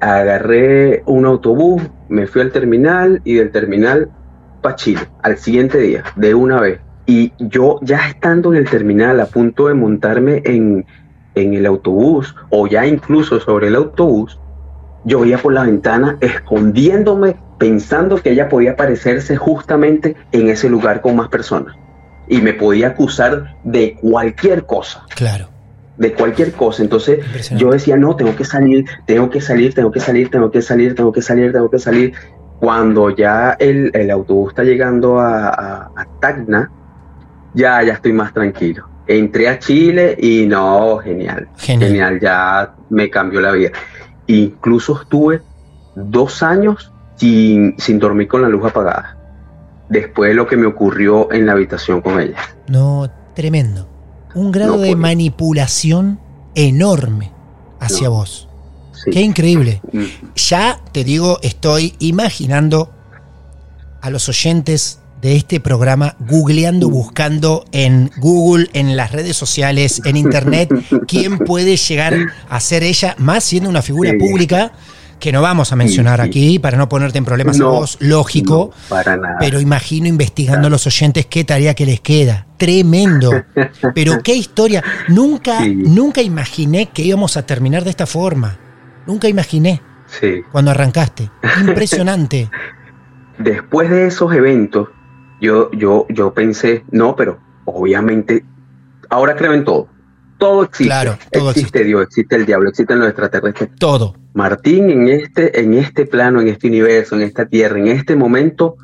agarré 0.00 1.04
un 1.06 1.24
autobús, 1.24 1.80
me 2.08 2.26
fui 2.26 2.42
al 2.42 2.50
terminal 2.50 3.20
y 3.22 3.34
del 3.34 3.52
terminal 3.52 4.10
para 4.60 4.74
Chile, 4.74 5.02
al 5.22 5.38
siguiente 5.38 5.78
día, 5.78 6.02
de 6.16 6.34
una 6.34 6.60
vez. 6.60 6.80
Y 7.06 7.32
yo 7.38 7.78
ya 7.80 8.08
estando 8.08 8.52
en 8.52 8.58
el 8.58 8.68
terminal, 8.68 9.20
a 9.20 9.26
punto 9.26 9.68
de 9.68 9.74
montarme 9.74 10.42
en, 10.44 10.84
en 11.36 11.54
el 11.54 11.64
autobús, 11.64 12.34
o 12.48 12.66
ya 12.66 12.86
incluso 12.86 13.38
sobre 13.38 13.68
el 13.68 13.76
autobús, 13.76 14.40
yo 15.04 15.20
veía 15.20 15.38
por 15.38 15.52
la 15.52 15.62
ventana 15.62 16.18
escondiéndome, 16.20 17.36
pensando 17.56 18.16
que 18.16 18.32
ella 18.32 18.48
podía 18.48 18.72
aparecerse 18.72 19.36
justamente 19.36 20.16
en 20.32 20.48
ese 20.48 20.68
lugar 20.68 21.02
con 21.02 21.14
más 21.14 21.28
personas. 21.28 21.76
Y 22.30 22.40
me 22.40 22.54
podía 22.54 22.88
acusar 22.88 23.56
de 23.64 23.96
cualquier 24.00 24.64
cosa 24.64 25.04
Claro. 25.14 25.48
de 25.98 26.12
cualquier 26.14 26.52
cosa. 26.52 26.82
Entonces 26.82 27.18
yo 27.58 27.70
decía, 27.72 27.96
no, 27.98 28.16
tengo 28.16 28.34
que 28.36 28.44
salir, 28.44 28.86
tengo 29.04 29.28
que 29.28 29.40
salir, 29.42 29.74
tengo 29.74 29.90
que 29.90 30.00
salir, 30.00 30.30
tengo 30.30 30.50
que 30.50 30.62
salir, 30.62 30.94
tengo 30.94 31.12
que 31.12 31.20
salir, 31.22 31.52
tengo 31.52 31.68
que 31.70 31.78
salir. 31.78 32.12
Cuando 32.60 33.10
ya 33.10 33.56
el, 33.58 33.90
el 33.94 34.10
autobús 34.10 34.50
está 34.52 34.62
llegando 34.64 35.18
a, 35.18 35.48
a- 35.48 35.90
a 35.96 36.06
Tacna, 36.20 36.70
ya, 37.54 37.82
ya 37.82 37.94
estoy 37.94 38.12
más 38.12 38.32
tranquilo. 38.32 38.86
Entré 39.06 39.48
a 39.48 39.58
Chile 39.58 40.16
y 40.20 40.46
no, 40.46 40.98
genial, 40.98 41.48
Genial. 41.58 41.88
genial, 41.90 42.20
ya 42.20 42.74
me 42.90 43.10
cambió 43.10 43.40
la 43.40 43.50
vida. 43.52 43.70
Incluso 44.28 45.00
estuve 45.02 45.42
dos 45.96 46.42
años 46.44 46.92
sin, 47.16 47.74
sin 47.78 47.98
dormir 47.98 48.28
con 48.28 48.40
la 48.42 48.48
luz 48.48 48.64
apagada. 48.66 49.16
Después 49.90 50.28
de 50.30 50.34
lo 50.34 50.46
que 50.46 50.56
me 50.56 50.66
ocurrió 50.66 51.30
en 51.32 51.44
la 51.44 51.52
habitación 51.52 52.00
con 52.00 52.18
ella. 52.20 52.38
No, 52.68 53.10
tremendo. 53.34 53.86
Un 54.34 54.50
grado 54.52 54.76
No 54.76 54.80
de 54.80 54.88
puedo. 54.90 55.00
manipulación 55.02 56.18
enorme 56.54 57.32
hacia 57.80 58.04
No. 58.08 58.12
vos. 58.14 58.48
Sí. 58.92 59.10
Qué 59.10 59.20
increíble. 59.20 59.80
Mm. 59.92 60.04
Ya 60.36 60.80
te 60.92 61.04
digo, 61.04 61.38
estoy 61.42 61.94
imaginando 61.98 62.90
a 64.00 64.10
los 64.10 64.28
oyentes 64.28 65.00
de 65.20 65.36
este 65.36 65.60
programa 65.60 66.16
googleando, 66.20 66.88
buscando 66.88 67.64
en 67.72 68.10
Google, 68.18 68.68
en 68.72 68.96
las 68.96 69.12
redes 69.12 69.36
sociales, 69.36 70.00
en 70.06 70.16
internet, 70.16 70.70
quién 71.08 71.38
puede 71.38 71.76
llegar 71.76 72.14
a 72.48 72.60
ser 72.60 72.82
ella, 72.84 73.14
más 73.18 73.44
siendo 73.44 73.68
una 73.68 73.82
figura 73.82 74.12
Sí. 74.12 74.16
pública 74.18 74.72
que 75.20 75.30
no 75.30 75.40
vamos 75.42 75.70
a 75.72 75.76
mencionar 75.76 76.18
Sí, 76.18 76.24
sí. 76.24 76.28
aquí 76.30 76.58
para 76.58 76.76
no 76.76 76.88
ponerte 76.88 77.18
en 77.18 77.24
problemas 77.24 77.60
a 77.60 77.64
vos, 77.64 77.96
lógico. 78.00 78.72
no, 78.74 78.88
para 78.88 79.16
nada. 79.16 79.36
Pero 79.38 79.60
imagino 79.60 80.08
investigando 80.08 80.66
a 80.66 80.70
los 80.70 80.86
oyentes 80.86 81.26
qué 81.26 81.44
tarea 81.44 81.74
que 81.74 81.86
les 81.86 82.00
queda. 82.00 82.46
Tremendo. 82.56 83.30
Pero 83.94 84.20
qué 84.22 84.34
historia. 84.34 84.82
Nunca, 85.08 85.60
Sí. 85.62 85.74
nunca 85.76 86.22
imaginé 86.22 86.86
que 86.86 87.02
íbamos 87.02 87.36
a 87.36 87.46
terminar 87.46 87.84
de 87.84 87.90
esta 87.90 88.06
forma. 88.06 88.58
Nunca 89.06 89.28
imaginé 89.28 89.80
Sí. 90.20 90.42
cuando 90.50 90.72
arrancaste. 90.72 91.30
Impresionante. 91.60 92.50
Después 93.38 93.88
de 93.90 94.06
esos 94.08 94.34
eventos, 94.34 94.88
yo, 95.40 95.70
yo, 95.72 96.06
yo 96.10 96.34
pensé, 96.34 96.84
no, 96.90 97.16
pero 97.16 97.38
obviamente, 97.64 98.44
ahora 99.08 99.34
creo 99.36 99.54
en 99.54 99.64
todo. 99.64 99.88
Todo 100.40 100.62
existe. 100.64 100.84
Claro, 100.84 101.18
todo 101.30 101.50
existe, 101.50 101.60
existe. 101.60 101.84
Dios, 101.84 102.02
existe 102.02 102.36
el 102.36 102.46
diablo, 102.46 102.70
existen 102.70 102.98
los 102.98 103.08
extraterrestres. 103.08 103.70
Todo. 103.78 104.16
Martín, 104.32 104.88
en 104.88 105.08
este, 105.08 105.60
en 105.60 105.74
este 105.74 106.06
plano, 106.06 106.40
en 106.40 106.48
este 106.48 106.68
universo, 106.68 107.14
en 107.14 107.22
esta 107.22 107.44
tierra, 107.44 107.78
en 107.78 107.88
este 107.88 108.16
momento, 108.16 108.76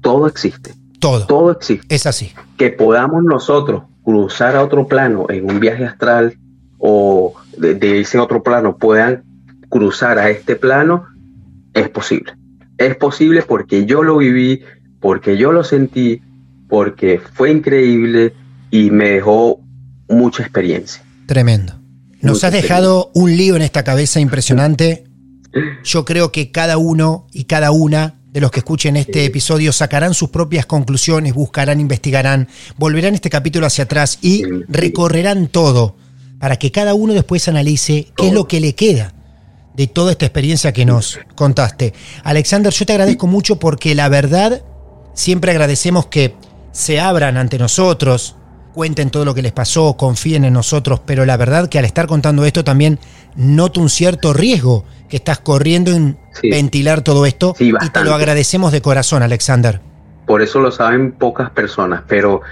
todo 0.00 0.26
existe. 0.26 0.74
Todo. 0.98 1.24
Todo 1.26 1.52
existe. 1.52 1.94
Es 1.94 2.06
así. 2.06 2.32
Que 2.58 2.70
podamos 2.70 3.22
nosotros 3.22 3.84
cruzar 4.02 4.56
a 4.56 4.64
otro 4.64 4.88
plano 4.88 5.26
en 5.28 5.48
un 5.48 5.60
viaje 5.60 5.84
astral 5.84 6.36
o 6.78 7.34
de, 7.56 7.76
de 7.76 8.00
ese 8.00 8.18
otro 8.18 8.42
plano 8.42 8.76
puedan 8.76 9.22
cruzar 9.68 10.18
a 10.18 10.28
este 10.28 10.56
plano, 10.56 11.06
es 11.72 11.88
posible. 11.88 12.32
Es 12.78 12.96
posible 12.96 13.42
porque 13.42 13.86
yo 13.86 14.02
lo 14.02 14.16
viví, 14.16 14.62
porque 15.00 15.36
yo 15.36 15.52
lo 15.52 15.62
sentí, 15.62 16.20
porque 16.68 17.20
fue 17.20 17.52
increíble 17.52 18.34
y 18.72 18.90
me 18.90 19.10
dejó 19.10 19.60
mucha 20.08 20.42
experiencia. 20.42 21.02
Tremendo. 21.26 21.74
Nos 22.20 22.38
Mucha 22.38 22.46
has 22.48 22.52
dejado 22.52 23.10
un 23.14 23.36
lío 23.36 23.56
en 23.56 23.62
esta 23.62 23.84
cabeza 23.84 24.20
impresionante. 24.20 25.04
Yo 25.84 26.04
creo 26.04 26.32
que 26.32 26.50
cada 26.50 26.76
uno 26.78 27.26
y 27.32 27.44
cada 27.44 27.70
una 27.70 28.20
de 28.32 28.40
los 28.40 28.50
que 28.50 28.60
escuchen 28.60 28.96
este 28.96 29.24
episodio 29.24 29.72
sacarán 29.72 30.12
sus 30.12 30.28
propias 30.28 30.66
conclusiones, 30.66 31.32
buscarán, 31.32 31.80
investigarán, 31.80 32.48
volverán 32.76 33.14
este 33.14 33.30
capítulo 33.30 33.66
hacia 33.66 33.84
atrás 33.84 34.18
y 34.20 34.44
recorrerán 34.68 35.48
todo 35.48 35.96
para 36.38 36.56
que 36.56 36.70
cada 36.70 36.94
uno 36.94 37.14
después 37.14 37.48
analice 37.48 38.08
qué 38.14 38.28
es 38.28 38.34
lo 38.34 38.46
que 38.46 38.60
le 38.60 38.74
queda 38.74 39.14
de 39.74 39.86
toda 39.86 40.12
esta 40.12 40.26
experiencia 40.26 40.72
que 40.72 40.84
nos 40.84 41.18
contaste. 41.34 41.94
Alexander, 42.24 42.72
yo 42.72 42.86
te 42.86 42.92
agradezco 42.92 43.26
mucho 43.26 43.58
porque 43.58 43.94
la 43.94 44.08
verdad, 44.08 44.62
siempre 45.14 45.50
agradecemos 45.50 46.06
que 46.06 46.34
se 46.72 47.00
abran 47.00 47.36
ante 47.36 47.58
nosotros, 47.58 48.36
cuenten 48.76 49.08
todo 49.08 49.24
lo 49.24 49.34
que 49.34 49.40
les 49.40 49.52
pasó, 49.52 49.96
confíen 49.96 50.44
en 50.44 50.52
nosotros, 50.52 51.00
pero 51.06 51.24
la 51.24 51.38
verdad 51.38 51.66
que 51.70 51.78
al 51.78 51.86
estar 51.86 52.06
contando 52.06 52.44
esto 52.44 52.62
también 52.62 52.98
noto 53.34 53.80
un 53.80 53.88
cierto 53.88 54.34
riesgo 54.34 54.84
que 55.08 55.16
estás 55.16 55.38
corriendo 55.38 55.92
en 55.92 56.18
Sí. 56.42 56.50
ventilar 56.50 57.00
todo 57.00 57.24
esto 57.24 57.54
Sí, 57.56 57.72
y 57.80 57.88
te 57.88 58.04
lo 58.04 58.12
agradecemos 58.14 58.72
de 58.72 58.82
corazón, 58.82 59.22
Alexander. 59.22 59.80
Por 60.26 60.42
eso 60.42 60.60
lo 60.60 60.70
saben 60.70 61.12
pocas 61.12 61.48
personas, 61.48 62.02
pero 62.06 62.42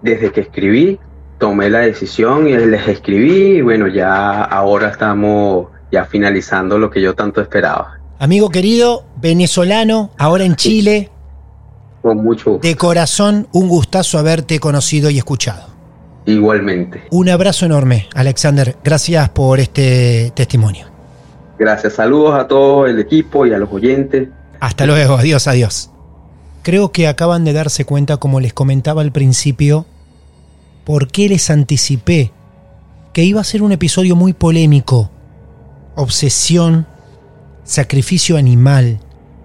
desde 0.00 0.32
que 0.32 0.40
escribí, 0.40 0.98
tomé 1.38 1.68
la 1.68 1.80
decisión 1.80 2.48
y 2.48 2.56
les 2.56 2.88
escribí 2.88 3.58
y 3.58 3.60
bueno, 3.60 3.86
ya 3.86 4.44
ahora 4.44 4.88
estamos 4.88 5.66
ya 5.92 6.06
finalizando 6.06 6.78
lo 6.78 6.88
que 6.88 7.02
yo 7.02 7.14
tanto 7.14 7.42
esperaba. 7.42 7.98
Amigo 8.18 8.48
querido, 8.48 9.04
venezolano, 9.20 10.10
ahora 10.16 10.44
en 10.44 10.56
Chile, 10.56 11.10
Con 12.04 12.22
mucho 12.22 12.50
gusto. 12.52 12.68
de 12.68 12.76
corazón, 12.76 13.48
un 13.52 13.66
gustazo 13.66 14.18
haberte 14.18 14.60
conocido 14.60 15.08
y 15.08 15.16
escuchado. 15.16 15.68
Igualmente. 16.26 17.04
Un 17.10 17.30
abrazo 17.30 17.64
enorme, 17.64 18.08
Alexander. 18.14 18.76
Gracias 18.84 19.30
por 19.30 19.58
este 19.58 20.30
testimonio. 20.36 20.86
Gracias. 21.58 21.94
Saludos 21.94 22.38
a 22.38 22.46
todo 22.46 22.86
el 22.86 22.98
equipo 22.98 23.46
y 23.46 23.54
a 23.54 23.58
los 23.58 23.72
oyentes. 23.72 24.28
Hasta 24.60 24.84
luego, 24.84 25.14
adiós, 25.14 25.48
adiós. 25.48 25.90
Creo 26.62 26.92
que 26.92 27.08
acaban 27.08 27.42
de 27.46 27.54
darse 27.54 27.86
cuenta, 27.86 28.18
como 28.18 28.38
les 28.38 28.52
comentaba 28.52 29.00
al 29.00 29.10
principio, 29.10 29.86
por 30.84 31.08
qué 31.08 31.30
les 31.30 31.48
anticipé 31.48 32.32
que 33.14 33.24
iba 33.24 33.40
a 33.40 33.44
ser 33.44 33.62
un 33.62 33.72
episodio 33.72 34.14
muy 34.14 34.34
polémico. 34.34 35.10
Obsesión, 35.94 36.86
sacrificio 37.62 38.36
animal, 38.36 39.00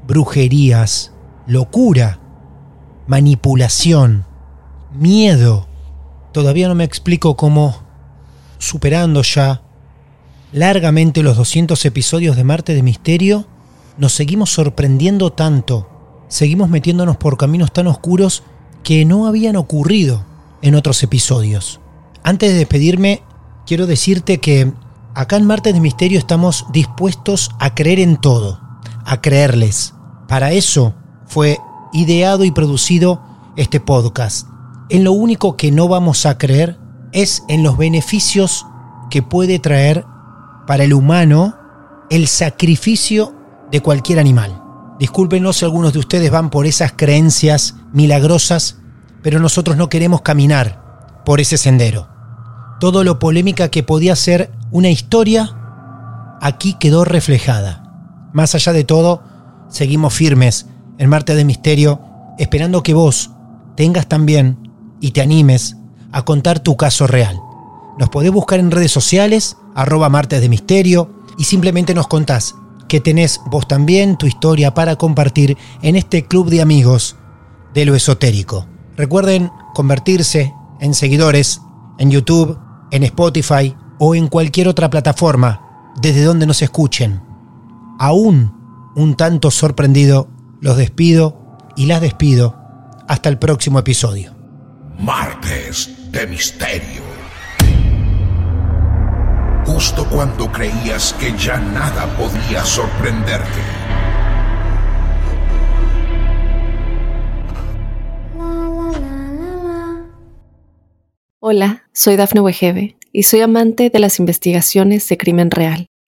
brujerías, 0.05 1.13
locura, 1.47 2.19
manipulación, 3.09 4.23
miedo. 4.93 5.67
Todavía 6.31 6.67
no 6.67 6.75
me 6.75 6.83
explico 6.83 7.35
cómo, 7.35 7.75
superando 8.59 9.23
ya 9.23 9.63
largamente 10.53 11.23
los 11.23 11.35
200 11.35 11.83
episodios 11.85 12.35
de 12.35 12.43
Marte 12.43 12.75
de 12.75 12.83
Misterio, 12.83 13.47
nos 13.97 14.13
seguimos 14.13 14.53
sorprendiendo 14.53 15.33
tanto, 15.33 15.89
seguimos 16.27 16.69
metiéndonos 16.69 17.17
por 17.17 17.37
caminos 17.37 17.73
tan 17.73 17.87
oscuros 17.87 18.43
que 18.83 19.05
no 19.05 19.25
habían 19.25 19.55
ocurrido 19.55 20.23
en 20.61 20.75
otros 20.75 21.01
episodios. 21.01 21.79
Antes 22.21 22.51
de 22.51 22.59
despedirme, 22.59 23.23
quiero 23.65 23.87
decirte 23.87 24.37
que 24.37 24.71
acá 25.15 25.35
en 25.37 25.47
Marte 25.47 25.73
de 25.73 25.79
Misterio 25.79 26.19
estamos 26.19 26.67
dispuestos 26.71 27.49
a 27.59 27.73
creer 27.73 28.01
en 28.01 28.17
todo, 28.17 28.61
a 29.03 29.19
creerles. 29.19 29.95
Para 30.27 30.51
eso 30.51 30.93
fue 31.25 31.57
ideado 31.93 32.43
y 32.43 32.51
producido 32.51 33.21
este 33.55 33.79
podcast. 33.79 34.47
En 34.89 35.03
lo 35.03 35.11
único 35.11 35.55
que 35.55 35.71
no 35.71 35.87
vamos 35.87 36.25
a 36.25 36.37
creer 36.37 36.77
es 37.11 37.43
en 37.47 37.63
los 37.63 37.77
beneficios 37.77 38.65
que 39.09 39.21
puede 39.21 39.59
traer 39.59 40.05
para 40.67 40.83
el 40.83 40.93
humano 40.93 41.55
el 42.09 42.27
sacrificio 42.27 43.33
de 43.71 43.81
cualquier 43.81 44.19
animal. 44.19 44.61
Discúlpenos 44.99 45.57
si 45.57 45.65
algunos 45.65 45.93
de 45.93 45.99
ustedes 45.99 46.31
van 46.31 46.49
por 46.49 46.65
esas 46.65 46.93
creencias 46.95 47.75
milagrosas, 47.93 48.77
pero 49.21 49.39
nosotros 49.39 49.77
no 49.77 49.89
queremos 49.89 50.21
caminar 50.21 51.21
por 51.25 51.39
ese 51.39 51.57
sendero. 51.57 52.07
Todo 52.79 53.03
lo 53.03 53.19
polémica 53.19 53.69
que 53.69 53.83
podía 53.83 54.15
ser 54.15 54.51
una 54.71 54.89
historia, 54.89 56.37
aquí 56.41 56.75
quedó 56.79 57.05
reflejada. 57.05 58.29
Más 58.33 58.55
allá 58.55 58.73
de 58.73 58.83
todo, 58.83 59.23
seguimos 59.69 60.13
firmes 60.13 60.67
en 60.99 61.09
Marte 61.09 61.33
de 61.33 61.45
Misterio, 61.45 61.99
esperando 62.37 62.83
que 62.83 62.93
vos 62.93 63.31
tengas 63.75 64.07
también 64.07 64.69
y 65.01 65.11
te 65.11 65.21
animes 65.21 65.77
a 66.11 66.23
contar 66.23 66.59
tu 66.59 66.77
caso 66.77 67.07
real. 67.07 67.41
Nos 67.97 68.09
podés 68.09 68.31
buscar 68.31 68.59
en 68.59 68.71
redes 68.71 68.91
sociales, 68.91 69.57
arroba 69.73 70.09
martes 70.09 70.41
de 70.41 70.49
misterio, 70.49 71.09
y 71.37 71.45
simplemente 71.45 71.93
nos 71.93 72.07
contás 72.07 72.55
que 72.87 72.99
tenés 72.99 73.41
vos 73.47 73.67
también 73.67 74.17
tu 74.17 74.25
historia 74.25 74.73
para 74.73 74.95
compartir 74.95 75.57
en 75.81 75.95
este 75.95 76.25
club 76.25 76.49
de 76.49 76.61
amigos 76.61 77.15
de 77.73 77.85
lo 77.85 77.95
esotérico. 77.95 78.67
Recuerden 78.97 79.51
convertirse 79.73 80.53
en 80.79 80.93
seguidores 80.93 81.61
en 81.97 82.11
YouTube, 82.11 82.57
en 82.91 83.03
Spotify 83.03 83.75
o 83.99 84.15
en 84.15 84.27
cualquier 84.27 84.67
otra 84.67 84.89
plataforma 84.89 85.93
desde 86.01 86.23
donde 86.23 86.47
nos 86.47 86.61
escuchen. 86.61 87.21
Aún 87.99 88.53
un 88.95 89.15
tanto 89.15 89.51
sorprendido, 89.51 90.29
los 90.61 90.77
despido 90.77 91.57
y 91.75 91.85
las 91.85 92.01
despido 92.01 92.55
hasta 93.07 93.29
el 93.29 93.37
próximo 93.37 93.79
episodio. 93.79 94.35
Martes 94.99 96.11
de 96.11 96.27
Misterio. 96.27 97.01
Justo 99.65 100.05
cuando 100.09 100.51
creías 100.51 101.13
que 101.19 101.35
ya 101.37 101.59
nada 101.59 102.05
podía 102.17 102.63
sorprenderte. 102.65 103.61
Hola, 111.39 111.83
soy 111.93 112.17
Dafne 112.17 112.41
Wegebe 112.41 112.97
y 113.13 113.23
soy 113.23 113.41
amante 113.41 113.89
de 113.89 113.99
las 113.99 114.19
investigaciones 114.19 115.07
de 115.07 115.17
crimen 115.17 115.51
real. 115.51 115.87